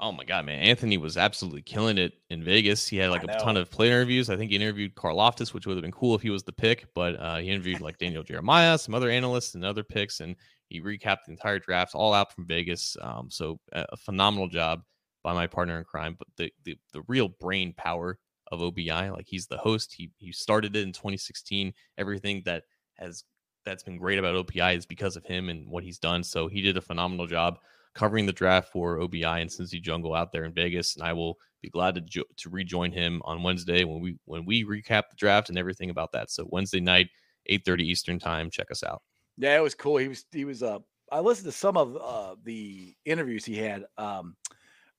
Oh 0.00 0.10
my 0.10 0.24
god, 0.24 0.44
man! 0.44 0.58
Anthony 0.60 0.98
was 0.98 1.16
absolutely 1.16 1.62
killing 1.62 1.98
it 1.98 2.14
in 2.28 2.42
Vegas. 2.42 2.86
He 2.88 2.96
had 2.96 3.10
like 3.10 3.22
a 3.22 3.28
ton 3.28 3.56
of 3.56 3.70
player 3.70 3.92
interviews. 3.92 4.28
I 4.28 4.36
think 4.36 4.50
he 4.50 4.56
interviewed 4.56 4.96
Karlaftis, 4.96 5.54
which 5.54 5.66
would 5.66 5.76
have 5.76 5.82
been 5.82 5.92
cool 5.92 6.14
if 6.16 6.22
he 6.22 6.30
was 6.30 6.42
the 6.42 6.52
pick. 6.52 6.86
But 6.94 7.14
uh, 7.20 7.36
he 7.36 7.48
interviewed 7.48 7.80
like 7.80 7.98
Daniel 7.98 8.24
Jeremiah, 8.24 8.76
some 8.76 8.94
other 8.94 9.08
analysts, 9.08 9.54
and 9.54 9.64
other 9.64 9.84
picks. 9.84 10.20
And 10.20 10.34
He 10.68 10.80
recapped 10.80 11.24
the 11.26 11.32
entire 11.32 11.60
draft, 11.60 11.94
all 11.94 12.12
out 12.12 12.32
from 12.32 12.46
Vegas. 12.46 12.96
Um, 13.00 13.30
so 13.30 13.60
a, 13.72 13.86
a 13.92 13.96
phenomenal 13.96 14.48
job 14.48 14.82
by 15.22 15.32
my 15.32 15.46
partner 15.46 15.78
in 15.78 15.84
crime. 15.84 16.16
But 16.18 16.28
the, 16.36 16.52
the 16.64 16.76
the 16.92 17.02
real 17.06 17.28
brain 17.28 17.72
power 17.76 18.18
of 18.50 18.60
OBI, 18.62 19.10
like 19.10 19.26
he's 19.28 19.46
the 19.46 19.58
host. 19.58 19.92
He 19.92 20.10
he 20.18 20.32
started 20.32 20.74
it 20.76 20.82
in 20.82 20.92
2016. 20.92 21.72
Everything 21.98 22.42
that 22.46 22.64
has 22.94 23.24
that's 23.64 23.82
been 23.84 23.98
great 23.98 24.18
about 24.18 24.34
OBI 24.34 24.74
is 24.74 24.86
because 24.86 25.16
of 25.16 25.24
him 25.24 25.48
and 25.48 25.68
what 25.68 25.84
he's 25.84 25.98
done. 25.98 26.22
So 26.24 26.48
he 26.48 26.60
did 26.62 26.76
a 26.76 26.82
phenomenal 26.82 27.26
job 27.26 27.58
covering 27.94 28.26
the 28.26 28.32
draft 28.32 28.70
for 28.72 28.98
OBI 28.98 29.24
and 29.24 29.50
Cincy 29.50 29.80
Jungle 29.80 30.14
out 30.14 30.32
there 30.32 30.44
in 30.44 30.52
Vegas, 30.52 30.96
and 30.96 31.04
I 31.04 31.12
will 31.12 31.38
be 31.62 31.70
glad 31.70 31.94
to 31.94 32.00
jo- 32.02 32.24
to 32.36 32.50
rejoin 32.50 32.92
him 32.92 33.22
on 33.24 33.42
Wednesday 33.42 33.84
when 33.84 34.00
we 34.00 34.18
when 34.24 34.44
we 34.44 34.64
recap 34.64 35.04
the 35.10 35.16
draft 35.16 35.48
and 35.48 35.58
everything 35.58 35.90
about 35.90 36.12
that. 36.12 36.30
So 36.30 36.46
Wednesday 36.50 36.80
night, 36.80 37.08
8:30 37.50 37.84
Eastern 37.84 38.18
time. 38.18 38.50
Check 38.50 38.70
us 38.70 38.82
out. 38.82 39.02
Yeah, 39.36 39.56
it 39.56 39.62
was 39.62 39.74
cool. 39.74 39.96
He 39.96 40.08
was 40.08 40.24
he 40.32 40.44
was 40.44 40.62
uh 40.62 40.80
I 41.12 41.20
listened 41.20 41.46
to 41.46 41.52
some 41.52 41.76
of 41.76 41.96
uh 41.96 42.36
the 42.42 42.94
interviews 43.04 43.44
he 43.44 43.56
had. 43.56 43.84
Um 43.96 44.36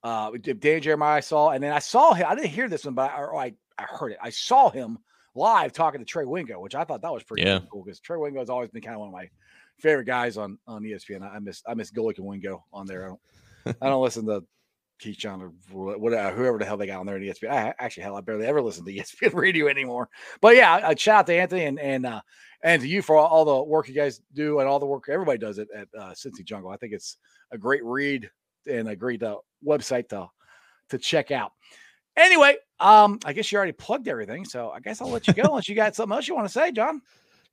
uh 0.03 0.31
Dan 0.31 0.81
Jeremiah 0.81 1.17
I 1.17 1.19
saw, 1.21 1.49
and 1.51 1.63
then 1.63 1.71
I 1.73 1.79
saw 1.79 2.13
him. 2.13 2.25
I 2.29 2.35
didn't 2.35 2.51
hear 2.51 2.69
this 2.69 2.85
one, 2.85 2.93
but 2.95 3.11
I, 3.11 3.23
I 3.23 3.53
I 3.77 3.83
heard 3.83 4.11
it. 4.13 4.19
I 4.21 4.29
saw 4.29 4.69
him 4.69 4.99
live 5.35 5.73
talking 5.73 5.99
to 5.99 6.05
Trey 6.05 6.25
Wingo, 6.25 6.59
which 6.61 6.75
I 6.75 6.83
thought 6.83 7.01
that 7.01 7.11
was 7.11 7.23
pretty 7.23 7.43
Yeah. 7.43 7.59
cool 7.71 7.83
because 7.83 7.99
Trey 7.99 8.17
Wingo 8.17 8.39
has 8.39 8.49
always 8.49 8.69
been 8.69 8.81
kind 8.81 8.93
of 8.95 8.99
one 9.01 9.09
of 9.09 9.13
my 9.13 9.29
favorite 9.79 10.05
guys 10.05 10.37
on 10.37 10.57
on 10.67 10.83
ESPN. 10.83 11.21
I, 11.21 11.39
miss 11.39 11.61
I 11.67 11.73
miss 11.73 11.91
Golic 11.91 12.17
and 12.17 12.25
Wingo 12.25 12.63
on 12.73 12.85
there. 12.85 13.05
I 13.05 13.07
don't 13.07 13.77
I 13.81 13.89
don't 13.89 14.03
listen 14.03 14.25
to 14.27 14.43
Keyshawn 15.01 15.41
or 15.41 15.97
whatever 15.97 16.35
whoever 16.35 16.57
the 16.57 16.65
hell 16.65 16.77
they 16.77 16.87
got 16.87 16.99
on 16.99 17.05
there 17.05 17.17
in 17.17 17.23
ESPN. 17.23 17.51
I 17.51 17.73
actually 17.79 18.03
hell 18.03 18.15
I 18.15 18.21
barely 18.21 18.45
ever 18.45 18.61
listen 18.61 18.85
to 18.85 18.93
ESPN 18.95 19.33
radio 19.33 19.67
anymore. 19.67 20.09
But 20.41 20.55
yeah, 20.55 20.73
I, 20.73 20.89
I 20.89 20.95
shout 20.95 21.19
out 21.19 21.27
to 21.27 21.35
Anthony 21.35 21.65
and 21.65 21.79
and 21.79 22.05
uh 22.05 22.21
and 22.63 22.81
to 22.81 22.87
you 22.87 23.01
for 23.01 23.15
all, 23.15 23.27
all 23.27 23.45
the 23.45 23.63
work 23.63 23.87
you 23.87 23.93
guys 23.93 24.21
do 24.33 24.59
and 24.59 24.67
all 24.67 24.79
the 24.79 24.85
work 24.85 25.05
everybody 25.09 25.37
does 25.37 25.59
it 25.59 25.67
at 25.75 25.87
uh, 25.97 26.11
Cincy 26.11 26.43
Jungle. 26.43 26.71
I 26.71 26.77
think 26.77 26.93
it's 26.93 27.17
a 27.51 27.57
great 27.57 27.83
read 27.83 28.29
and 28.67 28.87
a 28.87 28.95
great 28.95 29.21
uh, 29.21 29.37
website 29.65 30.09
to 30.09 30.27
to 30.89 30.97
check 30.97 31.31
out. 31.31 31.51
Anyway, 32.17 32.55
um, 32.79 33.19
I 33.25 33.33
guess 33.33 33.51
you 33.51 33.57
already 33.57 33.73
plugged 33.73 34.07
everything, 34.07 34.45
so 34.45 34.69
I 34.69 34.79
guess 34.79 35.01
I'll 35.01 35.09
let 35.09 35.27
you 35.27 35.33
go 35.33 35.43
unless 35.45 35.67
you 35.67 35.75
got 35.75 35.95
something 35.95 36.15
else 36.15 36.27
you 36.27 36.35
want 36.35 36.47
to 36.47 36.53
say, 36.53 36.71
John. 36.71 37.01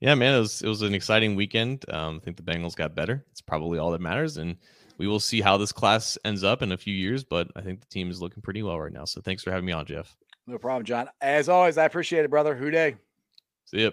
Yeah, 0.02 0.16
man, 0.16 0.34
it 0.34 0.40
was 0.40 0.62
it 0.62 0.66
was 0.66 0.82
an 0.82 0.94
exciting 0.94 1.36
weekend. 1.36 1.84
Um, 1.88 2.16
I 2.20 2.24
think 2.24 2.36
the 2.36 2.42
Bengals 2.42 2.74
got 2.74 2.92
better. 2.92 3.24
It's 3.30 3.40
probably 3.40 3.78
all 3.78 3.92
that 3.92 4.00
matters, 4.00 4.36
and 4.36 4.56
we 4.98 5.06
will 5.06 5.20
see 5.20 5.40
how 5.40 5.56
this 5.56 5.70
class 5.70 6.18
ends 6.24 6.42
up 6.42 6.60
in 6.60 6.72
a 6.72 6.76
few 6.76 6.92
years. 6.92 7.22
But 7.22 7.52
I 7.54 7.60
think 7.60 7.78
the 7.78 7.86
team 7.86 8.10
is 8.10 8.20
looking 8.20 8.42
pretty 8.42 8.64
well 8.64 8.80
right 8.80 8.92
now. 8.92 9.04
So 9.04 9.20
thanks 9.20 9.44
for 9.44 9.52
having 9.52 9.64
me 9.64 9.70
on, 9.70 9.86
Jeff. 9.86 10.16
No 10.48 10.58
problem, 10.58 10.84
John. 10.84 11.08
As 11.20 11.48
always, 11.48 11.78
I 11.78 11.84
appreciate 11.84 12.24
it, 12.24 12.30
brother. 12.32 12.56
Who 12.56 12.72
Dey? 12.72 12.96
See 13.66 13.84
ya. 13.84 13.90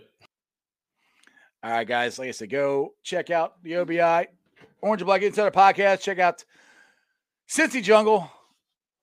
All 1.61 1.69
right, 1.69 1.87
guys. 1.87 2.17
Like 2.17 2.29
I 2.29 2.31
said, 2.31 2.49
go 2.49 2.95
check 3.03 3.29
out 3.29 3.61
the 3.61 3.75
OBI 3.75 4.29
Orange 4.81 5.01
and 5.01 5.05
Black 5.05 5.21
Insider 5.21 5.51
podcast. 5.51 6.01
Check 6.01 6.17
out 6.17 6.43
Cincy 7.47 7.83
Jungle. 7.83 8.31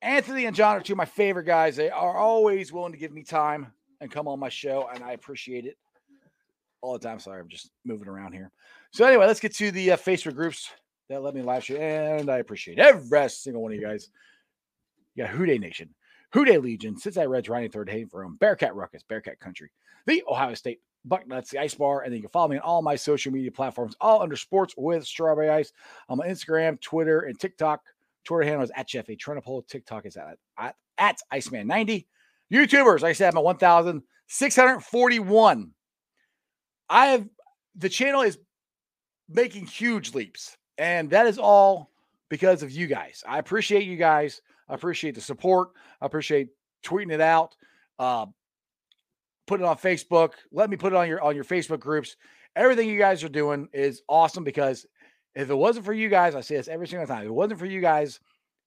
Anthony 0.02 0.46
and 0.46 0.56
John 0.56 0.74
are 0.74 0.80
two 0.80 0.94
of 0.94 0.96
my 0.96 1.04
favorite 1.04 1.44
guys. 1.44 1.76
They 1.76 1.88
are 1.88 2.16
always 2.16 2.72
willing 2.72 2.94
to 2.94 2.98
give 2.98 3.12
me 3.12 3.22
time 3.22 3.72
and 4.00 4.10
come 4.10 4.26
on 4.26 4.40
my 4.40 4.48
show, 4.48 4.88
and 4.92 5.04
I 5.04 5.12
appreciate 5.12 5.66
it 5.66 5.76
all 6.80 6.92
the 6.92 6.98
time. 6.98 7.18
Sorry, 7.18 7.40
I'm 7.40 7.48
just 7.48 7.70
moving 7.84 8.08
around 8.08 8.32
here. 8.32 8.50
So 8.92 9.04
anyway, 9.04 9.26
let's 9.26 9.40
get 9.40 9.54
to 9.56 9.70
the 9.70 9.92
uh, 9.92 9.96
Facebook 9.96 10.34
groups 10.34 10.70
that 11.08 11.22
let 11.22 11.34
me 11.34 11.42
live 11.42 11.62
stream, 11.62 11.80
and 11.80 12.30
I 12.30 12.38
appreciate 12.38 12.78
every 12.78 13.28
single 13.28 13.62
one 13.62 13.72
of 13.72 13.78
you 13.78 13.86
guys. 13.86 14.10
Yeah, 15.14 15.28
Who 15.28 15.46
Dey 15.46 15.58
Nation, 15.58 15.94
Who 16.32 16.44
Dey 16.44 16.58
Legion, 16.58 16.98
Cincinnati 16.98 17.28
Reds, 17.28 17.48
Riding 17.48 17.70
Third, 17.70 17.88
Hayden 17.88 18.08
from 18.08 18.36
Bearcat 18.36 18.74
Ruckus, 18.74 19.02
Bearcat 19.02 19.40
Country, 19.40 19.70
the 20.06 20.22
Ohio 20.28 20.54
State 20.54 20.80
Bucknuts, 21.08 21.50
the 21.50 21.58
Ice 21.58 21.74
Bar, 21.74 22.02
and 22.02 22.12
then 22.12 22.16
you 22.16 22.22
can 22.22 22.30
follow 22.30 22.48
me 22.48 22.56
on 22.56 22.62
all 22.62 22.82
my 22.82 22.96
social 22.96 23.32
media 23.32 23.52
platforms, 23.52 23.94
all 24.00 24.22
under 24.22 24.36
Sports 24.36 24.74
with 24.76 25.06
Strawberry 25.06 25.50
Ice. 25.50 25.72
On 26.08 26.18
Instagram, 26.18 26.80
Twitter, 26.80 27.20
and 27.20 27.38
TikTok. 27.38 27.82
Twitter 28.24 28.44
handle 28.44 28.64
is 28.64 28.72
at 28.74 28.88
Jeff 28.88 29.08
A. 29.08 29.16
Trenopole. 29.16 29.64
TikTok 29.68 30.04
is 30.04 30.16
at, 30.16 30.36
at, 30.58 30.74
at 30.98 31.18
Iceman90. 31.32 32.06
YouTubers, 32.52 33.02
like 33.02 33.10
I 33.10 33.12
said, 33.12 33.32
I'm 33.32 33.38
at 33.38 33.44
1,641. 33.44 35.70
I 36.88 37.06
have 37.06 37.28
the 37.74 37.88
channel 37.88 38.22
is 38.22 38.38
making 39.28 39.66
huge 39.66 40.14
leaps, 40.14 40.56
and 40.78 41.10
that 41.10 41.26
is 41.26 41.38
all 41.38 41.90
because 42.28 42.62
of 42.62 42.70
you 42.70 42.86
guys. 42.86 43.22
I 43.26 43.38
appreciate 43.38 43.84
you 43.84 43.96
guys. 43.96 44.40
I 44.68 44.74
appreciate 44.74 45.14
the 45.14 45.20
support. 45.20 45.70
I 46.00 46.06
appreciate 46.06 46.48
tweeting 46.84 47.12
it 47.12 47.20
out. 47.20 47.56
Uh, 47.98 48.26
put 49.46 49.60
it 49.60 49.66
on 49.66 49.76
Facebook. 49.76 50.32
Let 50.52 50.70
me 50.70 50.76
put 50.76 50.92
it 50.92 50.96
on 50.96 51.08
your 51.08 51.22
on 51.22 51.34
your 51.34 51.44
Facebook 51.44 51.80
groups. 51.80 52.16
Everything 52.54 52.88
you 52.88 52.98
guys 52.98 53.22
are 53.22 53.28
doing 53.28 53.68
is 53.72 54.02
awesome 54.08 54.44
because 54.44 54.86
if 55.34 55.50
it 55.50 55.54
wasn't 55.54 55.84
for 55.84 55.92
you 55.92 56.08
guys, 56.08 56.34
I 56.34 56.40
say 56.40 56.56
this 56.56 56.68
every 56.68 56.88
single 56.88 57.06
time. 57.06 57.22
If 57.22 57.26
it 57.26 57.32
wasn't 57.32 57.60
for 57.60 57.66
you 57.66 57.80
guys 57.80 58.18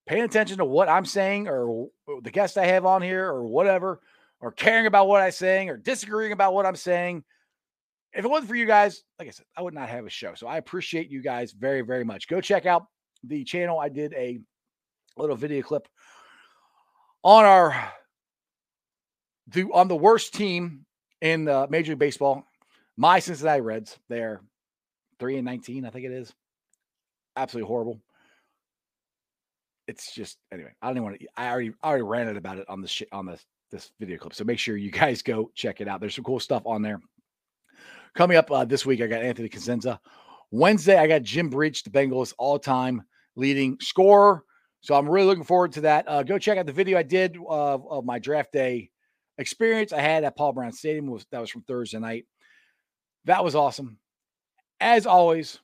paying 0.05 0.23
attention 0.23 0.57
to 0.59 0.65
what 0.65 0.89
I'm 0.89 1.05
saying 1.05 1.47
or 1.47 1.87
the 2.23 2.31
guests 2.31 2.57
I 2.57 2.65
have 2.65 2.85
on 2.85 3.01
here 3.01 3.27
or 3.27 3.43
whatever, 3.43 3.99
or 4.41 4.51
caring 4.51 4.85
about 4.85 5.07
what 5.07 5.21
I'm 5.21 5.31
saying 5.31 5.69
or 5.69 5.77
disagreeing 5.77 6.31
about 6.31 6.53
what 6.53 6.65
I'm 6.65 6.75
saying, 6.75 7.23
if 8.13 8.25
it 8.25 8.27
wasn't 8.27 8.49
for 8.49 8.55
you 8.55 8.65
guys, 8.65 9.03
like 9.19 9.27
I 9.27 9.31
said, 9.31 9.45
I 9.55 9.61
would 9.61 9.73
not 9.73 9.89
have 9.89 10.05
a 10.05 10.09
show. 10.09 10.33
So 10.35 10.47
I 10.47 10.57
appreciate 10.57 11.09
you 11.09 11.21
guys 11.21 11.51
very, 11.51 11.81
very 11.81 12.03
much. 12.03 12.27
Go 12.27 12.41
check 12.41 12.65
out 12.65 12.85
the 13.23 13.43
channel. 13.43 13.79
I 13.79 13.89
did 13.89 14.13
a 14.13 14.39
little 15.17 15.35
video 15.35 15.61
clip 15.61 15.87
on 17.23 17.45
our 17.45 17.93
the 19.47 19.63
on 19.73 19.87
the 19.87 19.95
worst 19.95 20.33
team 20.33 20.85
in 21.21 21.47
uh, 21.47 21.67
Major 21.69 21.91
League 21.91 21.99
Baseball, 21.99 22.45
my 22.97 23.19
Cincinnati 23.19 23.61
Reds. 23.61 23.97
They're 24.07 24.41
three 25.19 25.37
and 25.37 25.45
nineteen, 25.45 25.85
I 25.85 25.89
think 25.89 26.05
it 26.05 26.11
is. 26.11 26.33
Absolutely 27.35 27.67
horrible. 27.67 27.99
It's 29.87 30.13
just 30.13 30.37
anyway. 30.51 30.71
I 30.81 30.87
don't 30.87 30.97
even 30.97 31.03
want 31.03 31.19
to. 31.19 31.27
I 31.35 31.49
already 31.49 31.73
I 31.83 31.89
already 31.89 32.03
ranted 32.03 32.37
about 32.37 32.57
it 32.57 32.69
on 32.69 32.81
the 32.81 32.87
shit 32.87 33.09
on 33.11 33.25
this 33.25 33.43
this 33.71 33.91
video 33.99 34.17
clip. 34.17 34.33
So 34.33 34.43
make 34.43 34.59
sure 34.59 34.77
you 34.77 34.91
guys 34.91 35.21
go 35.21 35.51
check 35.55 35.81
it 35.81 35.87
out. 35.87 35.99
There's 35.99 36.15
some 36.15 36.23
cool 36.23 36.39
stuff 36.39 36.63
on 36.65 36.81
there. 36.81 37.01
Coming 38.15 38.37
up 38.37 38.51
uh, 38.51 38.65
this 38.65 38.85
week, 38.85 39.01
I 39.01 39.07
got 39.07 39.21
Anthony 39.21 39.49
Cosenza. 39.49 39.99
Wednesday, 40.51 40.97
I 40.97 41.07
got 41.07 41.21
Jim 41.21 41.49
Breech, 41.49 41.83
the 41.83 41.89
Bengals 41.89 42.33
all-time 42.37 43.03
leading 43.35 43.77
scorer. 43.79 44.43
So 44.81 44.95
I'm 44.95 45.09
really 45.09 45.27
looking 45.27 45.43
forward 45.43 45.73
to 45.73 45.81
that. 45.81 46.05
Uh, 46.07 46.23
go 46.23 46.37
check 46.37 46.57
out 46.57 46.65
the 46.65 46.73
video 46.73 46.97
I 46.97 47.03
did 47.03 47.37
of, 47.47 47.85
of 47.89 48.05
my 48.05 48.19
draft 48.19 48.51
day 48.51 48.91
experience 49.37 49.93
I 49.93 50.01
had 50.01 50.23
at 50.23 50.35
Paul 50.35 50.53
Brown 50.53 50.71
Stadium. 50.71 51.07
Was 51.07 51.25
that 51.31 51.41
was 51.41 51.49
from 51.49 51.63
Thursday 51.63 51.99
night. 51.99 52.25
That 53.25 53.43
was 53.43 53.55
awesome. 53.55 53.97
As 54.79 55.05
always, 55.05 55.59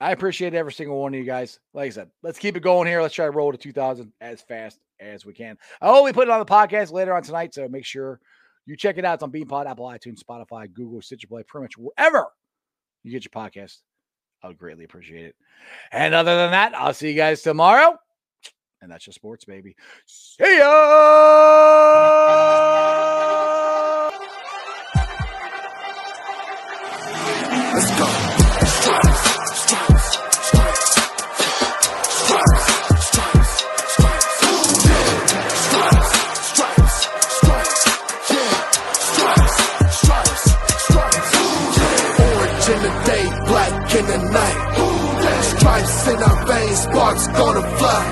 I 0.00 0.12
appreciate 0.12 0.54
every 0.54 0.72
single 0.72 1.00
one 1.00 1.14
of 1.14 1.18
you 1.18 1.26
guys. 1.26 1.58
Like 1.72 1.86
I 1.86 1.90
said, 1.90 2.10
let's 2.22 2.38
keep 2.38 2.56
it 2.56 2.62
going 2.62 2.86
here. 2.86 3.02
Let's 3.02 3.14
try 3.14 3.26
to 3.26 3.32
roll 3.32 3.50
to 3.50 3.58
2000 3.58 4.12
as 4.20 4.42
fast 4.42 4.78
as 5.00 5.26
we 5.26 5.32
can. 5.32 5.56
I 5.80 5.90
will 5.90 6.04
be 6.04 6.12
putting 6.12 6.30
it 6.30 6.34
on 6.34 6.40
the 6.40 6.46
podcast 6.46 6.92
later 6.92 7.14
on 7.14 7.22
tonight, 7.22 7.54
so 7.54 7.68
make 7.68 7.84
sure 7.84 8.20
you 8.66 8.76
check 8.76 8.98
it 8.98 9.04
out. 9.04 9.14
It's 9.14 9.22
on 9.22 9.32
Beanpod, 9.32 9.66
Apple, 9.66 9.86
iTunes, 9.86 10.22
Spotify, 10.22 10.72
Google, 10.72 11.02
Stitcher 11.02 11.26
Play, 11.26 11.42
pretty 11.42 11.64
much 11.64 11.78
wherever 11.78 12.26
you 13.02 13.10
get 13.12 13.24
your 13.24 13.30
podcast. 13.30 13.78
I 14.42 14.48
would 14.48 14.58
greatly 14.58 14.84
appreciate 14.84 15.26
it. 15.26 15.36
And 15.90 16.14
other 16.14 16.36
than 16.36 16.50
that, 16.50 16.74
I'll 16.74 16.94
see 16.94 17.08
you 17.08 17.16
guys 17.16 17.42
tomorrow. 17.42 17.96
And 18.82 18.90
that's 18.90 19.04
just 19.04 19.16
sports, 19.16 19.44
baby. 19.46 19.76
See 20.06 20.58
ya! 20.58 20.70
Let's 27.74 27.90
go. 27.98 29.43
Day, 43.04 43.24
black 43.46 43.94
in 43.94 44.06
the 44.06 44.18
night. 44.30 44.58
Stripes 45.44 46.08
in 46.08 46.22
our 46.22 46.46
veins, 46.46 46.78
sparks 46.80 47.26
gonna 47.28 47.64
fly. 47.78 48.02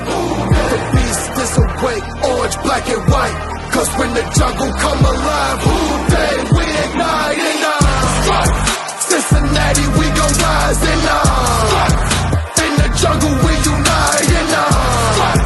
The 0.71 0.79
beast 0.93 1.33
is 1.45 1.53
awake, 1.65 2.07
orange, 2.29 2.57
black 2.65 2.87
and 2.89 3.05
white. 3.11 3.37
Cause 3.73 3.91
when 3.99 4.11
the 4.13 4.25
jungle 4.37 4.73
come 4.85 5.01
alive, 5.01 5.59
who 5.65 5.77
day 6.13 6.37
we 6.57 6.65
ignite 6.85 7.41
and 7.41 7.65
uh, 7.65 7.79
stripes. 8.21 8.61
Cincinnati, 9.09 9.87
we 9.97 10.07
gon' 10.13 10.35
rise 10.45 10.83
and 10.93 11.05
uh, 11.09 12.65
in 12.65 12.73
the 12.81 12.89
jungle 13.01 13.35
we 13.45 13.53
unite 13.65 14.29
and 14.41 14.53
uh, 14.53 15.37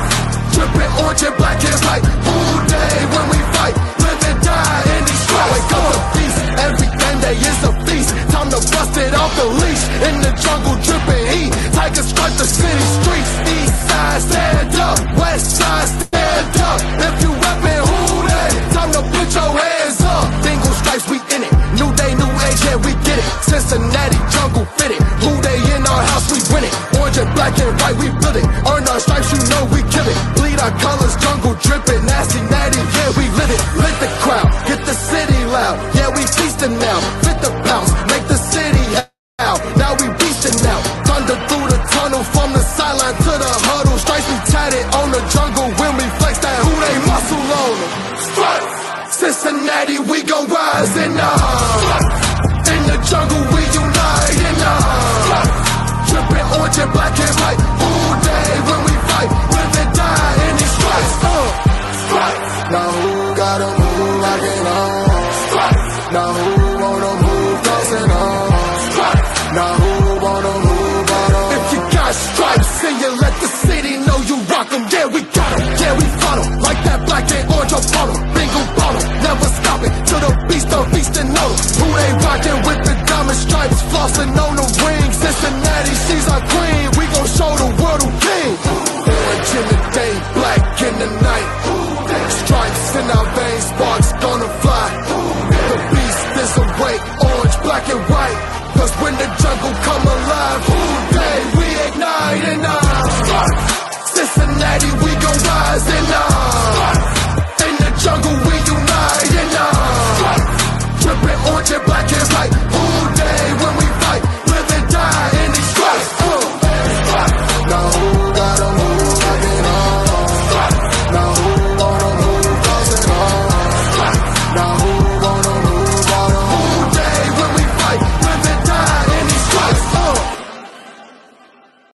dripping 0.54 0.92
orange 1.06 1.22
and 1.22 1.36
black 1.38 1.60
and 1.62 1.80
white. 1.86 2.04
Who 2.26 2.36
day 2.66 2.98
when 3.14 3.26
we 3.30 3.38
fight, 3.54 3.76
live 4.02 4.22
and 4.26 4.38
die 4.42 4.82
in 4.90 5.02
these 5.06 5.22
stripes. 5.22 5.50
Wake 5.54 5.70
up 5.70 5.86
the 5.94 6.00
beast, 6.18 6.38
every 6.66 6.90
day 7.22 7.36
is 7.46 7.60
a 7.62 7.72
feast. 7.86 8.25
Tiger 8.56 8.72
busted 8.72 9.12
off 9.14 9.36
the 9.36 9.44
leash 9.44 9.84
in 10.08 10.16
the 10.24 10.32
jungle 10.40 10.76
dripping 10.80 11.26
heat. 11.28 11.52
Tiger 11.76 12.02
striped 12.02 12.38
the 12.38 12.46
city 12.48 12.86
streets. 12.96 13.32
East 13.52 13.76
side 13.88 14.22
stand 14.22 14.74
up, 14.80 14.98
west 15.20 15.60
side 15.60 15.88
stand 15.88 16.56
up. 16.64 16.80
If 17.04 17.14
you 17.20 17.32
rapping, 17.36 17.84
who 17.84 18.24
they? 18.24 18.48
Time 18.72 18.92
to 18.96 19.02
put 19.12 19.28
your 19.36 19.52
hands 19.60 20.00
up. 20.00 20.24
Dingle 20.40 20.72
stripes, 20.80 21.04
we 21.04 21.20
in 21.36 21.44
it. 21.44 21.52
New 21.76 21.90
day, 22.00 22.16
new 22.16 22.32
age, 22.48 22.60
yeah, 22.64 22.80
we 22.80 22.92
get 23.04 23.20
it. 23.20 23.26
Cincinnati 23.44 24.16
jungle 24.32 24.64
fit 24.80 24.92
it. 24.96 25.00
Blue 25.20 25.36
day 25.44 25.60
in 25.76 25.84
our 25.84 26.02
house, 26.16 26.32
we 26.32 26.40
win 26.48 26.64
it. 26.64 26.72
Orange 26.96 27.18
and 27.20 27.28
black 27.36 27.52
and 27.60 27.76
white, 27.76 27.96
we 28.00 28.08
build 28.08 28.40
it. 28.40 28.46
Earn 28.64 28.88
our 28.88 29.00
stripes, 29.00 29.36
you 29.36 29.40
know 29.52 29.68
we 29.68 29.84
kill 29.92 30.08
it. 30.08 30.16
Bleed 30.32 30.56
our 30.64 30.72
colors, 30.80 31.12
jungle 31.20 31.52
dripping. 31.60 32.08
Nasty, 32.08 32.40
natty, 32.48 32.80
yeah, 32.80 33.10
we 33.20 33.28
live 33.36 33.52
it. 33.52 33.60
Lit 33.76 33.96
the 34.00 34.08
crowd, 34.24 34.48
get 34.64 34.80
the 34.88 34.96
city 34.96 35.44
loud. 35.52 35.95
Kristen 36.58 36.78
now, 36.78 37.00
fit 37.20 37.38
the 37.42 37.50
bounce, 37.64 37.92
make 38.10 38.26
the 38.28 38.36
scene. 38.36 38.65
Stripes, 84.08 84.18
flossing 84.18 84.38
on 84.38 84.45